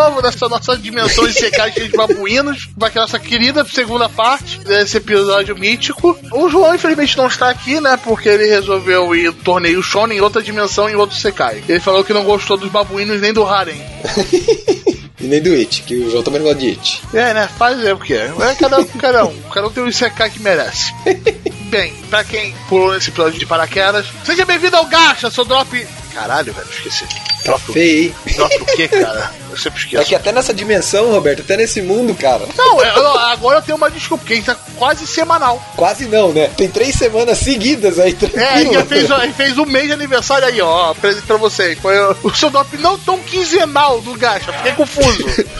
[0.00, 4.58] Novo nessa nossa dimensão de secar de babuínos, vai que a nossa querida segunda parte
[4.60, 6.18] desse episódio mítico.
[6.32, 7.98] O João, infelizmente, não está aqui, né?
[8.02, 11.62] Porque ele resolveu ir torneio Shonen em outra dimensão, em outro Sekai.
[11.68, 13.78] Ele falou que não gostou dos babuínos nem do Harem.
[15.20, 17.02] E nem do It, que o João também não gosta de It.
[17.12, 17.46] É, né?
[17.58, 18.32] Faz é o que é.
[18.58, 19.42] Cada um, cada um.
[19.52, 20.94] Cada um tem um Sekai que merece.
[21.68, 25.86] Bem, pra quem pulou nesse episódio de paraquedas, seja bem-vindo ao Gacha, seu drop.
[26.20, 27.04] Caralho, velho, esqueci.
[27.44, 28.34] Tá feio, hein?
[28.36, 29.32] Drop o quê, cara?
[29.50, 30.04] Eu sempre É esqueço.
[30.04, 32.42] que até nessa dimensão, Roberto, até nesse mundo, cara.
[32.56, 35.60] Não, eu- agora eu tenho uma desculpa, porque a gente tá quase semanal.
[35.74, 36.50] Quase não, né?
[36.56, 38.44] Tem três semanas seguidas aí, tranquilo.
[38.44, 40.92] É, ele já fez, ele fez um mês de aniversário aí, ó.
[40.94, 41.74] Presente pra você.
[41.76, 45.24] Foi o, seu drop não tão quinzenal do Gacha, fiquei confuso.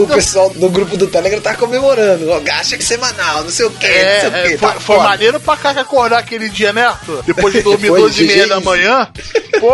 [0.00, 2.30] O pessoal do grupo do Telegram tá comemorando.
[2.30, 4.54] Ó, gacha que semanal, não sei o que, não sei o É, que.
[4.54, 5.08] é, foi, tá foi foda.
[5.08, 7.22] maneiro pra cá acordar aquele dia, né, Arthur?
[7.24, 9.08] Depois de dormir Foi 12 e meia da manhã.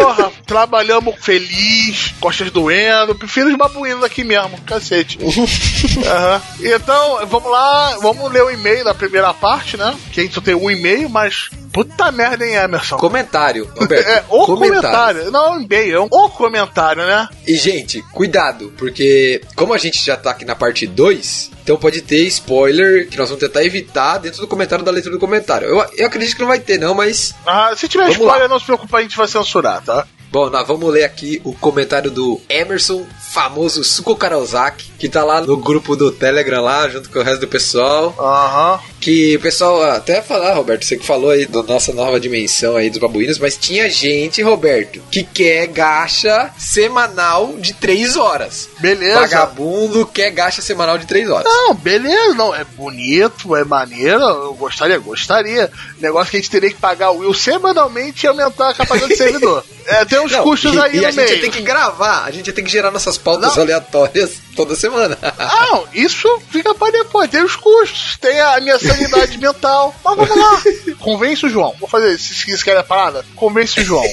[0.07, 3.15] Porra, trabalhamos feliz, costas doendo.
[3.15, 5.19] Prefiro os babuínos aqui mesmo, cacete.
[6.07, 6.43] Aham.
[6.61, 9.97] Então, vamos lá, vamos ler o e-mail da primeira parte, né?
[10.13, 11.51] Que a gente só tem um e-mail, mas.
[11.77, 12.97] Puta merda, hein, Emerson?
[12.97, 14.07] Comentário, Roberto.
[14.17, 15.31] É, o comentário.
[15.31, 17.29] Não, é um e-mail, é um o comentário, né?
[17.47, 22.01] E, gente, cuidado, porque como a gente já tá aqui na parte 2, então pode
[22.01, 25.69] ter spoiler que nós vamos tentar evitar dentro do comentário da leitura do comentário.
[25.69, 27.35] Eu, eu acredito que não vai ter, não, mas.
[27.45, 28.49] Ah, se tiver Vamos spoiler, lá.
[28.49, 30.07] não se preocupe, a gente vai censurar, tá?
[30.31, 35.41] Bom, nós vamos ler aqui o comentário do Emerson, famoso Suko Karozaki, que tá lá
[35.41, 38.15] no grupo do Telegram lá, junto com o resto do pessoal.
[38.19, 38.81] Aham.
[39.01, 42.91] Que o pessoal, até falar, Roberto, você que falou aí da nossa nova dimensão aí
[42.91, 48.69] dos babuínos, mas tinha gente, Roberto, que quer gacha semanal de 3 horas.
[48.81, 49.21] Beleza.
[49.21, 51.45] Vagabundo quer gacha semanal de 3 horas.
[51.45, 52.55] Não, beleza, não.
[52.55, 54.21] É bonito, é maneiro.
[54.21, 55.71] Eu gostaria, gostaria.
[56.01, 59.17] Negócio que a gente teria que pagar o Will semanalmente e aumentar a capacidade do
[59.19, 59.65] servidor.
[59.87, 61.41] É, tem uns Não, custos e, aí e no a gente meio.
[61.43, 63.63] tem que gravar, a gente tem que gerar nossas pautas Não.
[63.63, 65.19] aleatórias toda semana.
[65.23, 67.31] Ah, Não, isso fica pra depois.
[67.31, 69.95] Tem os custos, tem a minha sanidade mental.
[70.05, 70.63] Mas vamos lá.
[71.01, 71.75] Convence o João.
[71.79, 72.33] Vou fazer isso.
[72.35, 74.05] Se vocês querem a parada, convence o João.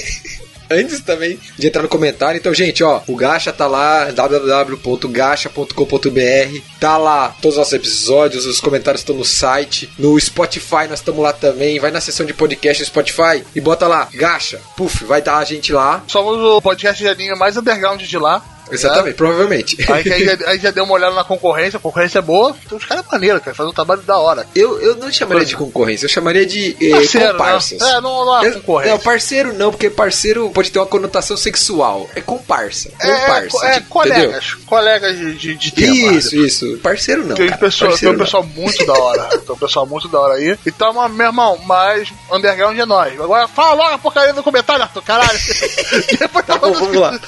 [0.73, 6.97] Antes também de entrar no comentário, então, gente, ó, o Gacha tá lá, www.gacha.com.br, tá
[6.97, 11.33] lá todos os nossos episódios, os comentários estão no site, no Spotify nós estamos lá
[11.33, 15.37] também, vai na seção de podcast do Spotify e bota lá, Gacha, puf, vai dar
[15.37, 16.03] a gente lá.
[16.07, 18.43] Somos o podcast de anime mais underground de lá.
[18.71, 19.77] Exatamente, provavelmente.
[19.91, 22.55] Aí, aí, já, aí já deu uma olhada na concorrência, a concorrência é boa.
[22.65, 23.55] Então os caras é maneiro, cara.
[23.55, 24.47] Faz um trabalho da hora.
[24.55, 27.79] Eu, eu não chamaria de concorrência, eu chamaria de eh, Parceiro, comparsas.
[27.79, 27.89] né?
[27.91, 28.91] É, não, não é concorrência.
[28.93, 32.09] Não, parceiro não, porque parceiro pode ter uma conotação sexual.
[32.15, 32.89] É comparsa.
[32.99, 33.65] É, Comparsa.
[33.67, 34.53] é, tipo, colegas.
[34.65, 36.13] Colegas de, de, de tema.
[36.13, 36.77] Isso, isso.
[36.79, 37.35] Parceiro não.
[37.35, 37.59] Tem, cara.
[37.59, 38.25] pessoa, tem Parceiro um não.
[38.25, 39.23] pessoal muito da hora.
[39.43, 40.57] Tem um pessoal muito da hora aí.
[40.65, 43.13] Então, meu irmão, mas underground é nós.
[43.19, 45.39] Agora fala logo a porcaria no comentário, Arthur, caralho.
[46.19, 47.19] Depois Tá bom, vamos lá.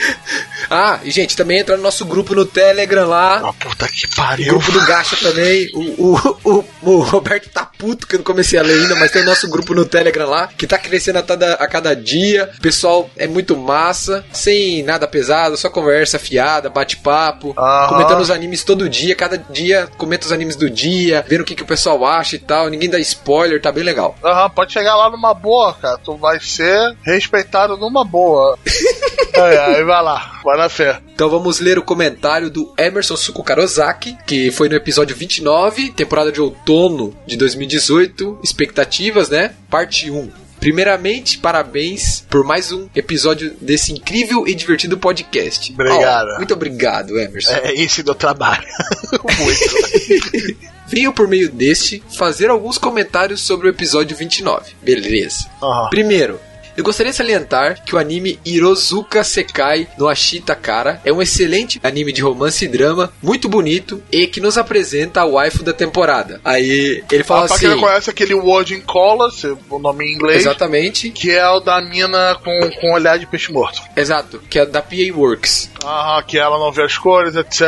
[0.72, 3.40] Ah, e gente, também entra no nosso grupo no Telegram lá.
[3.48, 4.46] Ah, puta que O pariu.
[4.52, 5.68] grupo do Gacha também.
[5.74, 9.10] O, o, o, o Roberto tá puto que eu não comecei a ler ainda, mas
[9.10, 12.50] tem o nosso grupo no Telegram lá, que tá crescendo a cada, a cada dia.
[12.56, 17.52] O pessoal é muito massa, sem nada pesado, só conversa fiada, bate-papo,
[17.88, 19.16] comentando os animes todo dia.
[19.16, 22.38] Cada dia comenta os animes do dia, vendo o que, que o pessoal acha e
[22.38, 22.68] tal.
[22.68, 24.16] Ninguém dá spoiler, tá bem legal.
[24.24, 25.98] Aham, pode chegar lá numa boa, cara.
[25.98, 28.56] Tu vai ser respeitado numa boa.
[29.34, 30.40] aí, aí, vai lá.
[30.44, 31.00] Vai na fé.
[31.12, 36.30] Então vamos ler o comentário do Emerson Suko Karozaki, que foi no episódio 29, temporada
[36.30, 39.52] de outono de 2018, expectativas, né?
[39.68, 40.30] Parte 1.
[40.60, 45.72] Primeiramente, parabéns por mais um episódio desse incrível e divertido podcast.
[45.72, 46.28] Obrigado.
[46.34, 47.54] Oh, muito obrigado, Emerson.
[47.54, 48.66] É esse do trabalho.
[49.40, 50.70] muito.
[50.86, 54.72] Venho por meio deste fazer alguns comentários sobre o episódio 29.
[54.82, 55.48] Beleza.
[55.62, 55.88] Aham.
[55.88, 56.38] Primeiro,
[56.80, 61.78] eu gostaria de salientar que o anime Hirozuka Sekai no Ashita Kara é um excelente
[61.82, 66.40] anime de romance e drama, muito bonito e que nos apresenta a waifu da temporada.
[66.44, 67.66] Aí ele fala Ah, pra assim.
[67.66, 71.60] quem não conhece aquele Word in Colors, o nome em inglês, Exatamente, que é o
[71.60, 73.80] da mina com, com olhar de peixe morto.
[73.96, 75.70] exato, que é da PA Works.
[75.84, 77.60] Aham, que ela não vê as cores, etc.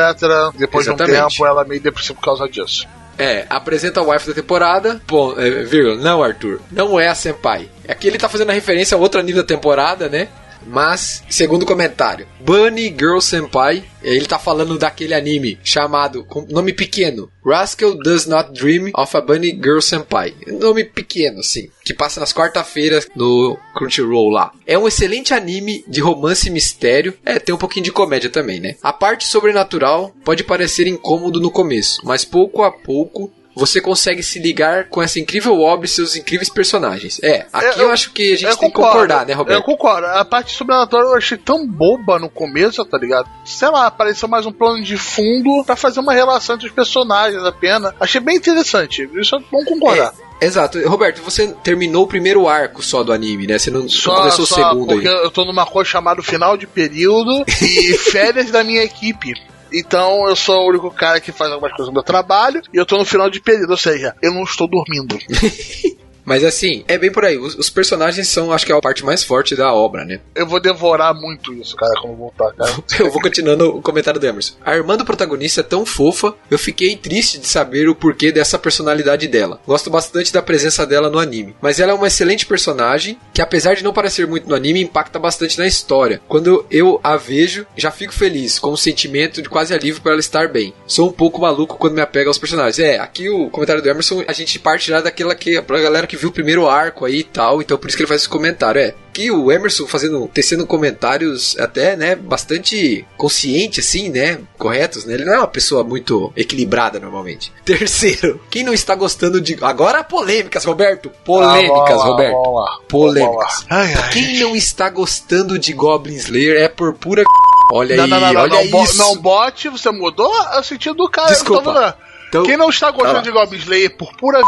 [0.57, 1.29] Depois de um Exatamente.
[1.37, 2.87] tempo ela é meio depressiva por causa disso.
[3.23, 5.01] É, apresenta a waifu da temporada.
[5.07, 7.69] Bom, é, vírgula, não, Arthur, não é a Senpai.
[7.87, 10.29] Aqui ele tá fazendo a referência a outro anime da temporada, né?
[10.67, 17.31] Mas, segundo comentário, Bunny Girl Senpai, ele tá falando daquele anime chamado, com nome pequeno,
[17.45, 20.35] Rascal Does Not Dream of a Bunny Girl Senpai.
[20.47, 24.53] Nome pequeno, assim, que passa nas quarta-feiras no Crunchyroll lá.
[24.67, 28.61] É um excelente anime de romance e mistério, é, tem um pouquinho de comédia também,
[28.61, 28.77] né?
[28.83, 34.39] A parte sobrenatural pode parecer incômodo no começo, mas pouco a pouco você consegue se
[34.39, 37.21] ligar com essa incrível obra e seus incríveis personagens.
[37.23, 39.39] É, aqui eu- eu, acho que a gente Eu tem que concordo, concordar, né, Eu
[39.39, 39.63] Roberto?
[39.65, 40.07] concordo.
[40.07, 43.29] A parte sobrenatural eu achei tão boba no começo, tá ligado?
[43.45, 47.43] Sei lá, pareceu mais um plano de fundo pra fazer uma relação entre os personagens
[47.45, 47.93] apenas.
[48.01, 49.09] Achei bem interessante.
[49.15, 50.13] Isso é bom concordar.
[50.41, 50.81] Exato.
[50.89, 53.59] Roberto, você terminou o primeiro arco só do anime, né?
[53.59, 55.15] Você não Só, começou só o segundo porque aí.
[55.15, 59.35] eu tô numa coisa chamada final de período e férias da minha equipe.
[59.73, 62.87] Então eu sou o único cara que faz algumas coisas no meu trabalho e eu
[62.87, 65.19] tô no final de período, ou seja, eu não estou dormindo.
[66.25, 67.39] Mas assim, é bem por aí.
[67.39, 70.21] Os, os personagens são, acho que, a parte mais forte da obra, né?
[70.35, 72.73] Eu vou devorar muito isso, cara, quando voltar, cara.
[72.99, 74.55] Eu vou continuando o comentário do Emerson.
[74.65, 78.59] A irmã do protagonista é tão fofa, eu fiquei triste de saber o porquê dessa
[78.59, 79.61] personalidade dela.
[79.67, 81.57] Gosto bastante da presença dela no anime.
[81.61, 85.19] Mas ela é uma excelente personagem, que apesar de não parecer muito no anime, impacta
[85.19, 86.21] bastante na história.
[86.29, 90.21] Quando eu a vejo, já fico feliz, com um sentimento de quase alívio por ela
[90.21, 90.73] estar bem.
[90.87, 92.79] Sou um pouco maluco quando me apego aos personagens.
[92.79, 96.12] É, aqui o comentário do Emerson, a gente parte já daquela que, pra galera que
[96.17, 98.81] viu o primeiro arco aí e tal, então por isso que ele faz esse comentário.
[98.81, 105.13] É, que o Emerson fazendo, tecendo comentários até, né, bastante consciente, assim, né, corretos, né?
[105.15, 107.53] Ele não é uma pessoa muito equilibrada normalmente.
[107.65, 109.59] Terceiro, quem não está gostando de.
[109.61, 111.11] Agora polêmicas, Roberto!
[111.25, 112.33] Polêmicas, Ah, lá, Roberto!
[112.43, 112.79] Vamos lá.
[112.89, 113.67] Polêmicas.
[113.69, 117.23] Ai, ai, Quem não está gostando de Goblin Slayer é por pura.
[117.71, 118.99] Olha Não, aí, não, não, olha não, isso.
[118.99, 121.29] não bote, você mudou o sentido do cara.
[121.29, 121.97] Desculpa.
[122.29, 122.93] Então- Quem não está lá.
[122.93, 124.41] gostando de Goblin Slayer por pura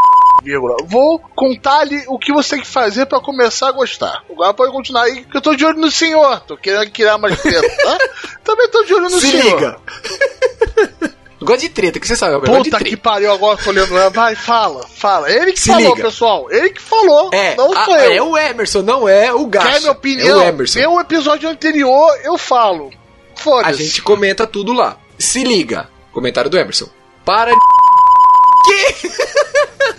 [0.45, 4.23] vírgula, vou contar-lhe o que você tem que fazer pra começar a gostar.
[4.31, 6.41] Agora pode continuar aí, que eu tô de olho no senhor.
[6.41, 7.99] Tô querendo criar mais treta, tá?
[8.45, 9.55] Também tô de olho no Se senhor.
[9.59, 9.77] liga!
[11.43, 12.53] Gosta de treta, que você sabe, Roberto?
[12.53, 12.97] Gosta de Puta treta.
[12.97, 14.09] que pariu, agora tô olhando ela.
[14.09, 15.31] Vai, fala, fala.
[15.31, 16.03] Ele que Se falou, liga.
[16.03, 16.47] pessoal.
[16.51, 18.13] Ele que falou, É, não a- sou eu.
[18.13, 19.73] é o Emerson, não é o Gacha.
[19.73, 20.41] Quer minha opinião?
[20.41, 20.79] É o Emerson.
[20.79, 22.91] Meu episódio anterior, eu falo.
[23.37, 23.85] A Foda-se.
[23.85, 24.97] gente comenta tudo lá.
[25.19, 25.87] Se liga.
[26.13, 26.89] Comentário do Emerson.
[27.27, 27.53] Para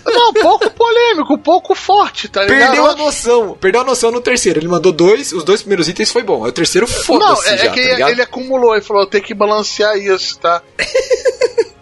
[0.06, 2.58] Não, pouco polêmico, pouco forte, tá ligado?
[2.58, 3.56] Perdeu a noção.
[3.60, 4.58] Perdeu a noção no terceiro.
[4.60, 6.44] Ele mandou dois, os dois primeiros itens foi bom.
[6.44, 8.10] Aí O terceiro Não, foda-se é, já, é que tá ligado?
[8.10, 10.62] ele acumulou e falou: tem que balancear isso, tá?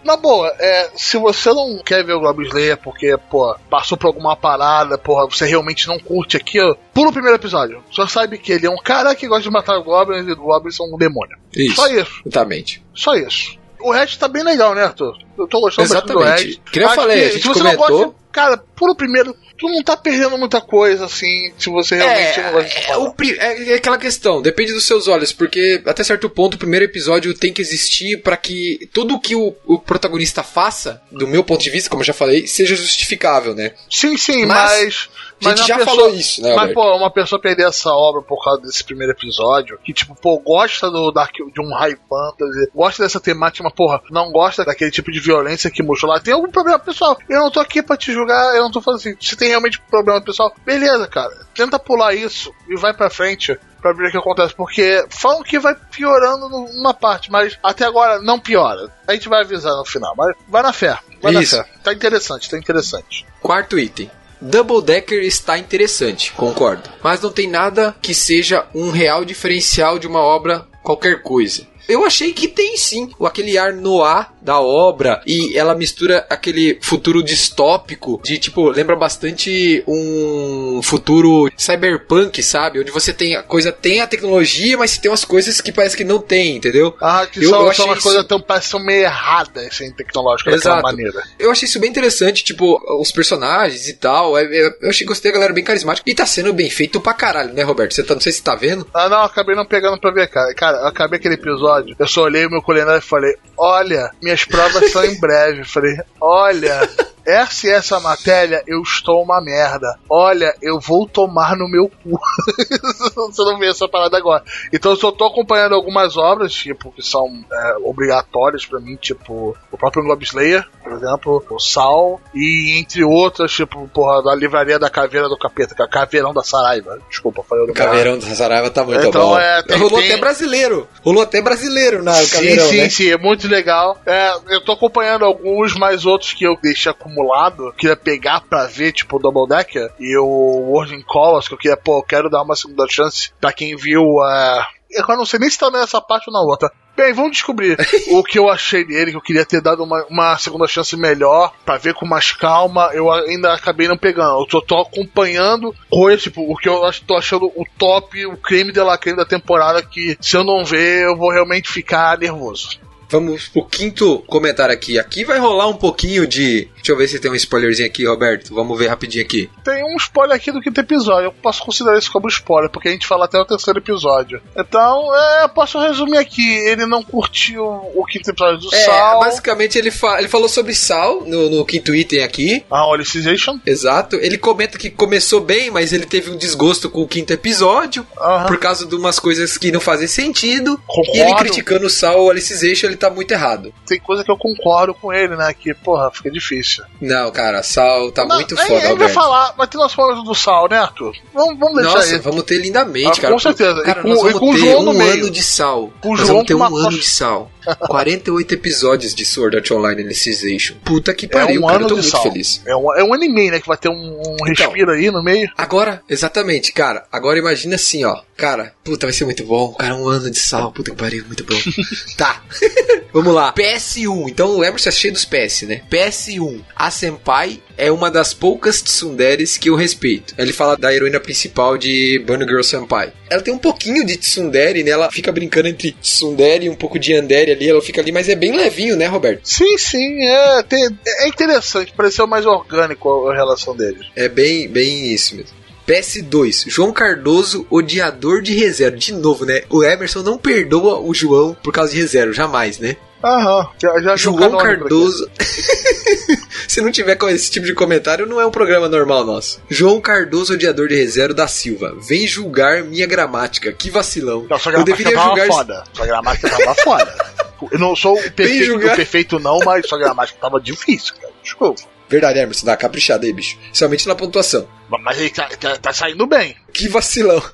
[0.03, 4.05] Na boa, é, se você não quer ver o Goblin Slayer porque, pô, passou por
[4.05, 7.83] alguma parada, porra, você realmente não curte aquilo, pula o primeiro episódio.
[7.89, 10.85] Só sabe que ele é um cara que gosta de matar goblins e goblins são
[10.93, 11.35] um demônio.
[11.55, 11.75] Isso.
[11.77, 12.83] Só isso, Exatamente.
[12.93, 13.57] só isso.
[13.85, 15.13] O resto tá bem legal, né, Arthur?
[15.37, 16.47] Eu tô gostando bastante do Exatamente.
[16.47, 16.61] resto.
[16.71, 18.95] Que nem eu falei, que a gente se você comentou- não gosta, cara, pula o
[18.95, 19.35] primeiro.
[19.57, 22.97] Tu não tá perdendo muita coisa, assim, se você realmente não gosta de É, é,
[22.97, 26.83] o é, é aquela questão, depende dos seus olhos, porque até certo ponto o primeiro
[26.83, 31.61] episódio tem que existir para que tudo que o, o protagonista faça, do meu ponto
[31.63, 33.71] de vista, como eu já falei, seja justificável, né?
[33.89, 35.09] Sim, sim, Mas, mas.
[35.47, 38.43] A gente já pessoa- falou isso, né, Mas, pô, uma pessoa perder essa obra por
[38.43, 43.03] causa desse primeiro episódio, que, tipo, pô, gosta do Dark, de um high fantasy, gosta
[43.03, 46.19] dessa temática, mas, porra, não gosta daquele tipo de violência que mostrou lá.
[46.19, 47.17] Tem algum problema pessoal?
[47.29, 49.15] Eu não tô aqui pra te julgar, eu não tô falando assim.
[49.19, 51.33] Se tem realmente problema pessoal, beleza, cara.
[51.53, 53.57] Tenta pular isso e vai pra frente.
[53.81, 58.19] Pra ver o que acontece, porque falam que vai piorando numa parte, mas até agora
[58.19, 58.91] não piora.
[59.07, 61.55] A gente vai avisar no final, mas vai na fé, vai Isso.
[61.55, 61.69] na fé.
[61.83, 63.27] Tá interessante, tá interessante.
[63.39, 64.09] Quarto item.
[64.41, 66.89] Double Decker está interessante, concordo.
[67.03, 71.67] Mas não tem nada que seja um real diferencial de uma obra qualquer coisa.
[71.87, 77.23] Eu achei que tem sim, aquele ar noir da obra e ela mistura aquele futuro
[77.23, 82.79] distópico de tipo, lembra bastante um futuro cyberpunk, sabe?
[82.79, 86.03] Onde você tem a coisa, tem a tecnologia, mas tem umas coisas que parece que
[86.03, 86.95] não tem, entendeu?
[87.01, 90.55] Ah, que Eu- são, eu achei umas isso- coisas tão, parecem meio erradas, assim, tecnológicas,
[90.55, 90.87] daquela Exato.
[90.95, 91.23] maneira.
[91.39, 94.37] Eu achei isso bem interessante, tipo, os personagens e tal.
[94.37, 96.09] é- é- Eu achei gostei da galera bem carismática.
[96.09, 97.93] E tá sendo bem feito pra caralho, né, Roberto?
[97.93, 98.87] Você tá, não sei se tá vendo.
[98.93, 100.53] Ah, não, acabei não pegando pra ver, cara.
[100.53, 104.43] Cara, eu acabei aquele episódio, eu só olhei o meu calendário e falei, olha, minhas
[104.45, 105.63] provas são em breve.
[105.63, 106.89] Falei, olha,
[107.25, 109.97] essa e essa matéria, eu estou uma merda.
[110.09, 112.19] Olha, eu vou tomar no meu cu.
[113.15, 114.43] Você não vê essa parada agora.
[114.73, 119.55] Então eu só tô acompanhando algumas obras, tipo, que são é, obrigatórias pra mim, tipo,
[119.71, 124.77] o próprio Globe Slayer, por exemplo, o Sal, e entre outras, tipo, porra, da livraria
[124.79, 126.99] da Caveira do Capeta, que é a Caveirão da Saraiva.
[127.09, 129.39] Desculpa, falei o Caveirão da Saraiva tá muito Então, bom.
[129.39, 130.87] é, tem- Rolou tem- até brasileiro.
[131.03, 132.89] Rolou até brasileiro na Sim, Caveirão, sim, né?
[132.89, 133.97] sim, é muito legal.
[134.05, 138.91] É, eu tô acompanhando alguns, mas outros que eu deixei acumulado, queria pegar pra ver,
[138.91, 142.29] tipo o Double Decker e o World in Colors, que eu queria, pô, eu quero
[142.29, 144.03] dar uma segunda chance pra quem viu.
[144.23, 144.65] É...
[144.91, 146.71] Eu não sei nem se tá nessa parte ou na outra.
[146.95, 147.77] Bem, vamos descobrir
[148.11, 151.53] o que eu achei dele, que eu queria ter dado uma, uma segunda chance melhor,
[151.65, 152.89] pra ver com mais calma.
[152.93, 154.39] Eu ainda acabei não pegando.
[154.39, 158.37] Eu tô, tô acompanhando coisas, tipo, o que eu acho- tô achando o top, o
[158.37, 162.17] creme de la creme da temporada, que se eu não ver, eu vou realmente ficar
[162.17, 162.79] nervoso.
[163.09, 164.97] Vamos pro quinto comentário aqui.
[164.97, 168.53] Aqui vai rolar um pouquinho de Deixa eu ver se tem um spoilerzinho aqui, Roberto.
[168.53, 169.49] Vamos ver rapidinho aqui.
[169.63, 171.29] Tem um spoiler aqui do quinto episódio.
[171.29, 174.39] Eu posso considerar isso como spoiler, porque a gente fala até o terceiro episódio.
[174.55, 176.47] Então, é, posso resumir aqui.
[176.47, 179.19] Ele não curtiu o quinto episódio do É, Sal.
[179.19, 182.63] basicamente ele, fa ele falou sobre Sal no, no quinto item aqui.
[182.69, 183.59] A Olicization.
[183.65, 184.17] Exato.
[184.17, 188.05] Ele comenta que começou bem, mas ele teve um desgosto com o quinto episódio.
[188.15, 188.45] Aham.
[188.45, 190.79] Por causa de umas coisas que não fazem sentido.
[190.85, 191.17] Concordo.
[191.17, 193.73] E ele criticando o Sal, o Alicization, ele tá muito errado.
[193.87, 195.51] Tem coisa que eu concordo com ele, né?
[195.51, 196.74] Que, porra, fica difícil.
[197.01, 199.13] Não, cara, Sal tá muito aí- foda, aí vai Alberto.
[199.13, 201.13] falar, vai ter nosso momento do Sal, né, Arthur?
[201.33, 202.19] Vamos, vamos deixar Nossa, aí.
[202.19, 203.33] vamos ter lindamente, Ah, cara.
[203.33, 203.81] com certeza.
[203.83, 205.13] Cara, E com- nós e vamos com o ter João um no meio.
[205.13, 205.93] ano de sal.
[206.01, 207.51] Com o nós João vamos ter um ano de sal.
[207.87, 210.75] 48 episódios de Sword Art Online Alicization.
[210.85, 211.75] Puta que É pariu, um cara.
[211.77, 212.21] ano Eu tô muito sal.
[212.23, 212.61] feliz.
[212.65, 213.59] É um, é um anime, né?
[213.59, 215.49] Que vai ter um, um respiro aí no meio.
[215.57, 217.05] Agora, exatamente, cara.
[217.11, 218.17] Agora imagina assim, ó.
[218.37, 219.73] Cara, puta, vai ser muito bom.
[219.75, 220.71] Cara, um ano de sal.
[220.71, 221.55] Puta que pariu, muito bom.
[222.17, 222.43] tá.
[223.13, 223.53] Vamos lá.
[223.53, 224.29] PS1.
[224.29, 225.81] Então o Emerson é cheio dos PS, né?
[225.89, 226.61] PS1.
[226.75, 230.33] A Senpai é uma das poucas tsunderes que eu respeito.
[230.37, 233.13] Ele fala da heroína principal de Bunny Girl Senpai.
[233.29, 234.91] Ela tem um pouquinho de tsundere, né?
[234.91, 237.69] Ela fica brincando entre tsundere e um pouco de yandere ali.
[237.69, 239.47] Ela fica ali, mas é bem levinho, né, Roberto?
[239.47, 240.89] Sim, sim, é, tem-
[241.19, 244.05] é interessante, pareceu mais orgânico a relação deles.
[244.13, 245.51] É bem, bem isso mesmo.
[245.87, 248.97] PS2, João Cardoso, odiador de reserva.
[248.97, 249.63] De novo, né?
[249.69, 252.97] O Emerson não perdoa o João por causa de reserva, jamais, né?
[253.23, 255.29] Aham, já, já João Cardoso.
[256.67, 259.61] Se não tiver com esse tipo de comentário, não é um programa normal nosso.
[259.69, 261.95] João Cardoso, odiador de reserva da Silva.
[262.07, 263.71] Vem julgar minha gramática.
[263.71, 264.45] Que vacilão.
[264.49, 265.47] Não, sua Eu gramática deveria tava julgar.
[265.47, 265.83] foda.
[265.93, 267.35] Sua gramática tava foda.
[267.71, 271.33] Eu não sou o perfeito, o perfeito não, mas sua gramática tava difícil, cara.
[271.41, 271.81] Desculpa.
[272.09, 273.57] Verdade, Emerson, dá uma caprichada aí, bicho.
[273.65, 274.67] Principalmente na pontuação.
[274.89, 276.55] Mas aí tá, tá- tá saindo bem.
[276.73, 277.41] Que vacilão.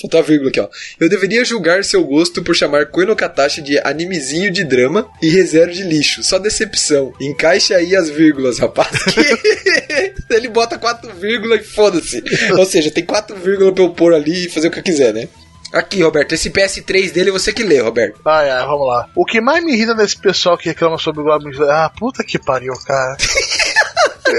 [0.00, 0.68] Faltou a vírgula aqui, ó.
[1.00, 5.72] Eu deveria julgar seu gosto por chamar Koino Katashi de animezinho de drama e reserva
[5.72, 6.22] de lixo.
[6.22, 7.12] Só decepção.
[7.20, 8.90] Encaixe aí as vírgulas, rapaz.
[10.30, 12.22] Ele bota quatro vírgulas e foda-se.
[12.56, 15.12] Ou seja, tem quatro vírgulas pra eu pôr ali e fazer o que eu quiser,
[15.12, 15.26] né?
[15.72, 18.20] Aqui, Roberto, esse PS3 dele você que lê, Roberto.
[18.24, 19.06] Ai, ai, vamos lá.
[19.16, 21.74] O que mais me irrita desse pessoal que reclama sobre o Goblin Slayer.
[21.74, 23.16] Ah, puta que pariu, cara.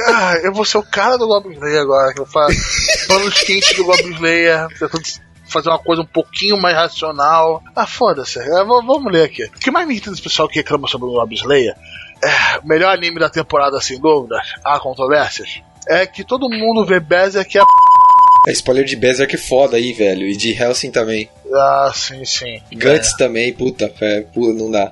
[0.07, 2.57] ah, eu vou ser o cara do Goblin Slayer agora, que eu faço
[3.07, 5.03] panos quentes do Goblin Slayer, tentando
[5.47, 7.63] fazer uma coisa um pouquinho mais racional.
[7.75, 8.39] Ah, foda-se.
[8.39, 9.43] É, vamos ler aqui.
[9.45, 11.75] O que mais me irrita desse pessoal que reclama sobre o Goblin Slayer
[12.23, 17.55] é melhor anime da temporada, sem dúvidas, há controvérsias, é que todo mundo vê Berserk
[17.55, 17.65] e a
[18.49, 20.25] É spoiler de Berserk foda aí, velho.
[20.25, 21.29] E de Helsing também.
[21.53, 22.59] Ah, sim, sim.
[22.73, 24.91] Guts também, puta, é, pu- não dá.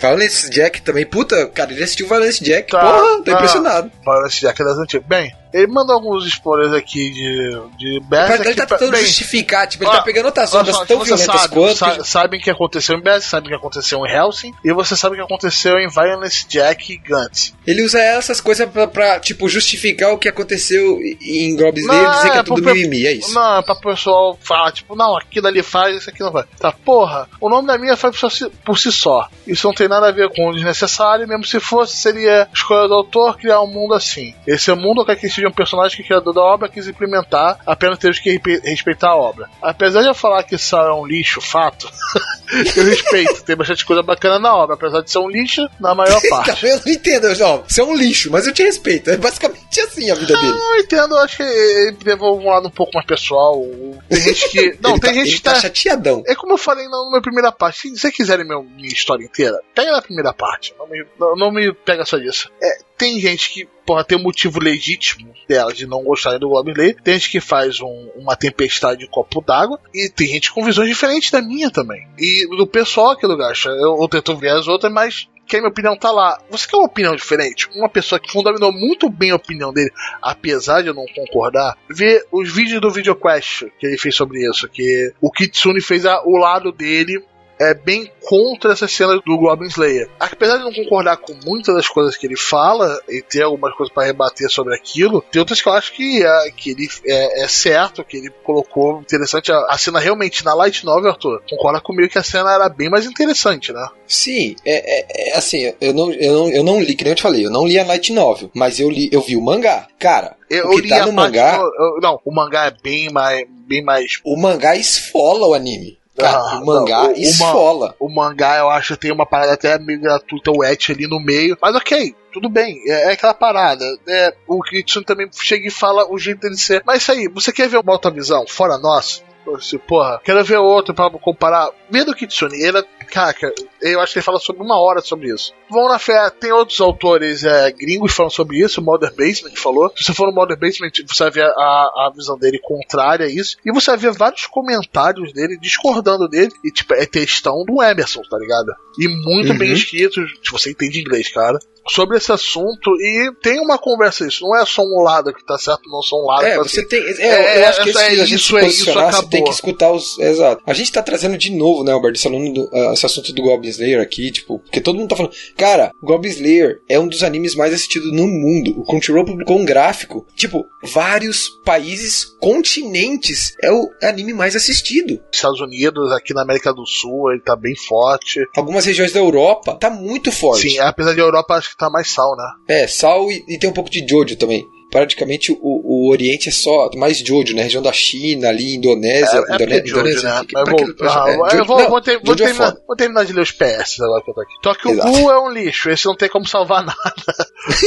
[0.00, 3.32] Valence Jack também, puta, cara, ele assistiu Valence Jack, Tá, porra, tô tá.
[3.32, 3.90] impressionado.
[4.26, 5.06] Esse Jack das antigas.
[5.06, 5.32] Bem,
[5.62, 8.42] ele manda alguns spoilers aqui de, de Berserk.
[8.46, 11.76] ele tá tentando justificar, tipo, ele tá pegando outras ondas só, tão violentas sabe, quanto.
[11.76, 14.96] sa- sabem o que aconteceu em Berserk, sabem o que aconteceu em Helsing, e você
[14.96, 17.54] sabe o que aconteceu em Violence Jack e Gantz.
[17.66, 22.10] Ele usa essas coisas pra, pra, tipo, justificar o que aconteceu em Goblin Slayer e
[22.16, 23.34] dizer que é tudo pro- mimimi, é isso.
[23.34, 26.46] Não, é pra pessoal falar, tipo, não, aquilo ali faz, isso aqui não faz.
[26.58, 29.28] Tá, porra, o nome da minha faz por si, por si só.
[29.46, 32.94] Isso não tem nada a ver com o desnecessário, mesmo se fosse, seria escolha do
[32.94, 34.34] autor criar um mundo assim.
[34.46, 37.58] Esse é o mundo que seja um personagem que o criador da obra quis implementar,
[37.66, 39.48] apenas temos que respe- respeitar a obra.
[39.62, 41.90] Apesar de eu falar que isso é um lixo, fato,
[42.76, 46.20] eu respeito, tem bastante coisa bacana na obra, apesar de ser um lixo na maior
[46.28, 46.66] Tá, parte.
[46.66, 47.64] eu não entendo, não.
[47.66, 49.10] Você é um lixo, mas eu te respeito.
[49.10, 50.56] É basicamente assim a vida dele.
[50.58, 53.60] Eu entendo, eu acho que ele levou um lado um pouco mais pessoal.
[54.08, 54.78] Tem gente que.
[54.82, 55.60] Não, ele tem tá, gente que tá tá.
[55.60, 56.22] chateadão.
[56.26, 57.80] É como eu falei na minha primeira parte.
[57.80, 60.74] Se vocês quiserem meu, minha história inteira, pega na primeira parte.
[60.78, 62.50] Não me, não, não me pega só disso.
[62.62, 66.72] É, tem gente que, porra, tem um motivo legítimo dela de não gostarem do Goblin
[66.72, 66.96] Slayer.
[67.02, 69.78] Tem gente que faz um- uma tempestade de copo d'água.
[69.94, 72.06] E tem gente com visões diferentes da minha também.
[72.18, 73.68] E do pessoal aqui do Gacha.
[73.70, 76.36] Eu, eu tento ver as outras, mas que a minha opinião tá lá.
[76.50, 77.68] Você quer uma opinião diferente?
[77.76, 82.24] Uma pessoa que fundamentou muito bem a opinião dele, apesar de eu não concordar, vê
[82.32, 86.36] os vídeos do VideoQuest que ele fez sobre isso, que o Kitsune fez a- o
[86.36, 87.22] lado dele
[87.58, 90.08] é bem contra essa cena do Goblin Slayer.
[90.20, 93.94] Apesar de não concordar com muitas das coisas que ele fala e ter algumas coisas
[93.94, 97.48] para rebater sobre aquilo, tem outras que eu acho que, é, que ele é, é
[97.48, 99.50] certo, que ele colocou interessante.
[99.52, 102.90] A, a cena realmente na Light Novel, Arthur, concorda comigo que a cena era bem
[102.90, 103.86] mais interessante, né?
[104.06, 107.16] Sim, é, é- é assim, eu não, eu, não, eu não li, que nem eu
[107.16, 109.86] te falei, eu não li a Light Novel, mas eu li, eu vi o mangá.
[109.98, 112.74] Cara, Eu, o que li tá a no mangá, do- eu- não, o mangá é
[112.82, 115.98] bem mais, bem mais o mangá esfola o anime.
[116.16, 117.94] Cara, Ah, o mangá não, o- o esfola.
[118.00, 121.56] o mangá, eu acho tem uma parada até meio gratuita, o et ali no meio.
[121.60, 123.84] Mas ok, tudo bem, é, é aquela parada.
[124.08, 126.82] É, o Kitsune também chega e fala o jeito dele ser.
[126.86, 129.20] Mas isso aí, você quer ver uma outra visão, fora nossa?
[129.46, 131.68] Você, porra, quero ver outro pra comparar.
[131.88, 135.32] Vendo o Kitsune, ele é Caraca, eu acho que ele fala sobre uma hora sobre
[135.32, 135.52] isso.
[135.70, 139.90] Vão na fé, tem outros autores é, gringos falando sobre isso, o Mother Basement falou.
[139.96, 143.28] Se você for no Mother Basement, você vai ver a, a visão dele contrária a
[143.30, 143.56] isso.
[143.64, 146.52] E você vai ver vários comentários dele discordando dele.
[146.64, 148.72] E, tipo, é textão do Emerson, tá ligado?
[148.98, 149.58] E muito Uhum.
[149.58, 151.58] bem escrito, se você entende inglês, cara.
[151.88, 155.56] Sobre esse assunto, e tem uma conversa isso, não é só um lado que tá
[155.56, 156.88] certo, não só um lado É, que tá você assim.
[156.88, 157.00] tem.
[157.00, 159.30] É, É, eu acho que é, esse, a gente isso, é isso, posicionar, você acabou.
[159.30, 160.18] tem que escutar os.
[160.18, 160.62] Exato.
[160.66, 163.70] A gente tá trazendo de novo, né, Alberto, falando do, ah, esse assunto do Goblin
[163.70, 165.34] Slayer aqui, tipo, porque todo mundo tá falando.
[165.56, 168.80] Cara, Goblin Slayer é um dos animes mais assistidos no mundo.
[168.80, 170.26] O Crunchyroll publicou um gráfico.
[170.34, 175.20] Tipo, vários países, continentes, é o anime mais assistido.
[175.32, 178.40] Estados Unidos, aqui na América do Sul, ele tá bem forte.
[178.56, 180.70] Algumas regiões da Europa tá muito forte.
[180.70, 182.44] Sim, apesar de Europa, acho que tá mais sal, né?
[182.68, 184.66] É, sal e, e tem um pouco de Jojo também.
[184.96, 187.62] Praticamente o, o Oriente é só mais Jojo, né?
[187.64, 189.44] Região da China, ali, Indonésia.
[189.48, 190.40] É, é Indone- Jojo, né?
[190.50, 192.36] pra Mas que- vou, pra- ah, é, eu Jojo- vou, não, vou ter- vou é
[192.36, 192.82] terminar, foda.
[192.86, 194.52] vou terminar de ler os PS agora que eu tô aqui.
[194.62, 195.08] Tokyo Exato.
[195.10, 196.96] Ghoul é um lixo, esse não tem como salvar nada.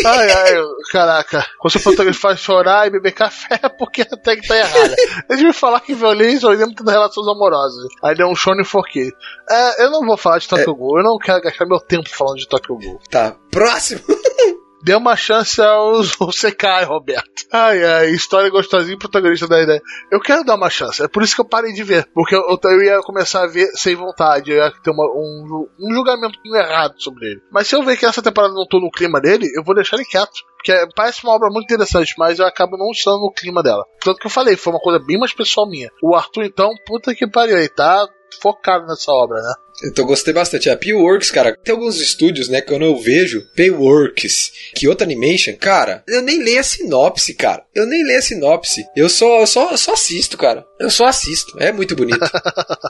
[0.06, 0.54] ai, ai,
[0.92, 1.46] caraca.
[1.60, 4.96] Quando o protagonista faz chorar e beber café é porque a tag tá errada.
[5.30, 7.86] Eles me falar que violência eu lembro das relações amorosas.
[8.04, 9.12] Aí deu um shonen 4K.
[9.50, 12.38] É, eu não vou falar de Tokyo Ghoul, eu não quero gastar meu tempo falando
[12.38, 13.00] de Tokyo Ghoul.
[13.10, 14.02] Tá, próximo.
[14.84, 17.30] Dê uma chance aos ao Sekai, Roberto.
[17.52, 19.82] Ai, ai, história gostosinha, protagonista da ideia.
[20.12, 22.08] Eu quero dar uma chance, é por isso que eu parei de ver.
[22.14, 25.68] Porque eu, eu, eu ia começar a ver sem vontade, eu ia ter uma- um,
[25.80, 27.42] um julgamento errado sobre ele.
[27.52, 29.96] Mas se eu ver que essa temporada não tô no clima dele, eu vou deixar
[29.98, 30.48] ele quieto.
[30.58, 33.86] Porque parece uma obra muito interessante, mas eu acabo não estando no clima dela.
[34.02, 35.90] Tanto que eu falei, foi uma coisa bem mais pessoal minha.
[36.04, 38.06] O Arthur, então, puta que pariu, ele tá
[38.42, 39.54] focado nessa obra, né?
[39.86, 40.70] Então gostei bastante.
[40.70, 45.56] É, P-Works, cara, tem alguns estúdios, né, que quando eu vejo P-Works, que outra animation,
[45.60, 47.64] cara, eu nem leio a sinopse, cara.
[47.74, 48.86] Eu nem leio a sinopse.
[48.96, 50.66] Eu só, eu só, eu só assisto, cara.
[50.80, 51.58] Eu só assisto.
[51.60, 52.20] É muito bonito.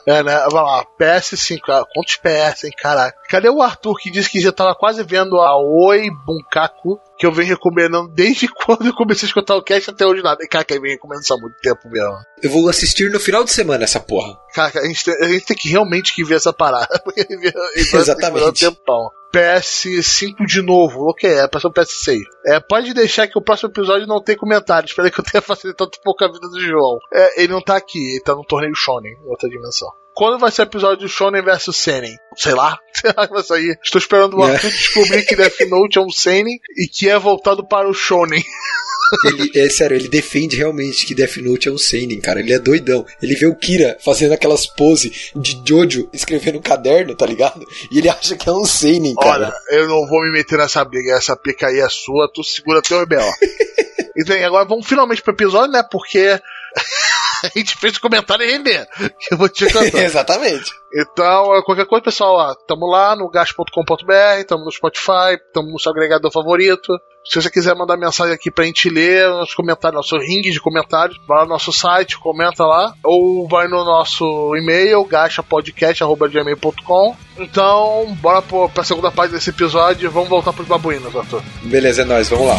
[0.05, 0.33] É, né?
[0.51, 3.15] Vai lá, PS5, ah, quantos PS, hein, caraca.
[3.29, 7.31] Cadê o Arthur que disse que já tava quase vendo a Oi Bunkaku, que eu
[7.31, 10.43] venho recomendando desde quando eu comecei a escutar o cast até hoje nada.
[10.43, 12.17] E, cara, que eu venho recomendando isso há muito tempo mesmo.
[12.41, 14.35] eu vou assistir no final de semana essa porra.
[14.53, 16.99] Cara, a gente, tem, a gente tem que realmente que ver essa parada.
[17.03, 18.45] Porque ele vai Exatamente.
[18.45, 19.11] um tempão.
[19.33, 22.17] PS5 de novo, ok, é passou PS6.
[22.47, 24.89] É, pode deixar que o próximo episódio não tenha comentários.
[24.91, 26.97] Espera que eu tenha facilitado um pouco a vida do João.
[27.13, 29.89] É, ele não tá aqui, ele tá no torneio Shonen, em outra dimensão.
[30.15, 32.17] Quando vai ser o episódio do Shonen vs Seinen?
[32.35, 33.79] Sei lá, que vai sair.
[33.83, 34.57] Estou esperando o É.
[34.57, 38.43] Descobrir que Death Note é um Seinen e que é voltado para o Shonen.
[39.25, 42.39] Ele, é sério, ele defende realmente que Death Note é um seinen, cara.
[42.39, 43.05] Ele é doidão.
[43.21, 47.65] Ele vê o Kira fazendo aquelas poses de Jojo escrevendo no caderno, tá ligado?
[47.91, 49.47] E ele acha que é um seinen, cara.
[49.47, 52.81] Olha, eu não vou me meter nessa briga, essa pica aí é sua, tu segura
[52.81, 53.19] teu B.O.
[54.17, 55.81] Então, agora vamos finalmente pro episódio, né?
[55.89, 56.37] Porque
[57.43, 58.85] a gente fez o comentário e render.
[59.19, 59.99] Que eu vou te contar.
[60.03, 60.71] Exatamente.
[60.93, 65.79] Então, é, qualquer coisa, pessoal, ó, tamo lá no gas.com.br, tamo no Spotify, tamo no
[65.79, 66.93] seu agregador favorito.
[67.25, 71.19] Se você quiser mandar mensagem aqui pra gente ler, nos comentários, nosso ringue de comentários,
[71.27, 77.15] vai lá no nosso site, comenta lá, ou vai no nosso e-mail, gachapodcast.gmail.com.
[77.37, 81.43] Então, bora pro, pra segunda parte desse episódio e vamos voltar pros babuínos, Arthur.
[81.63, 82.57] Beleza, é nóis, vamos lá.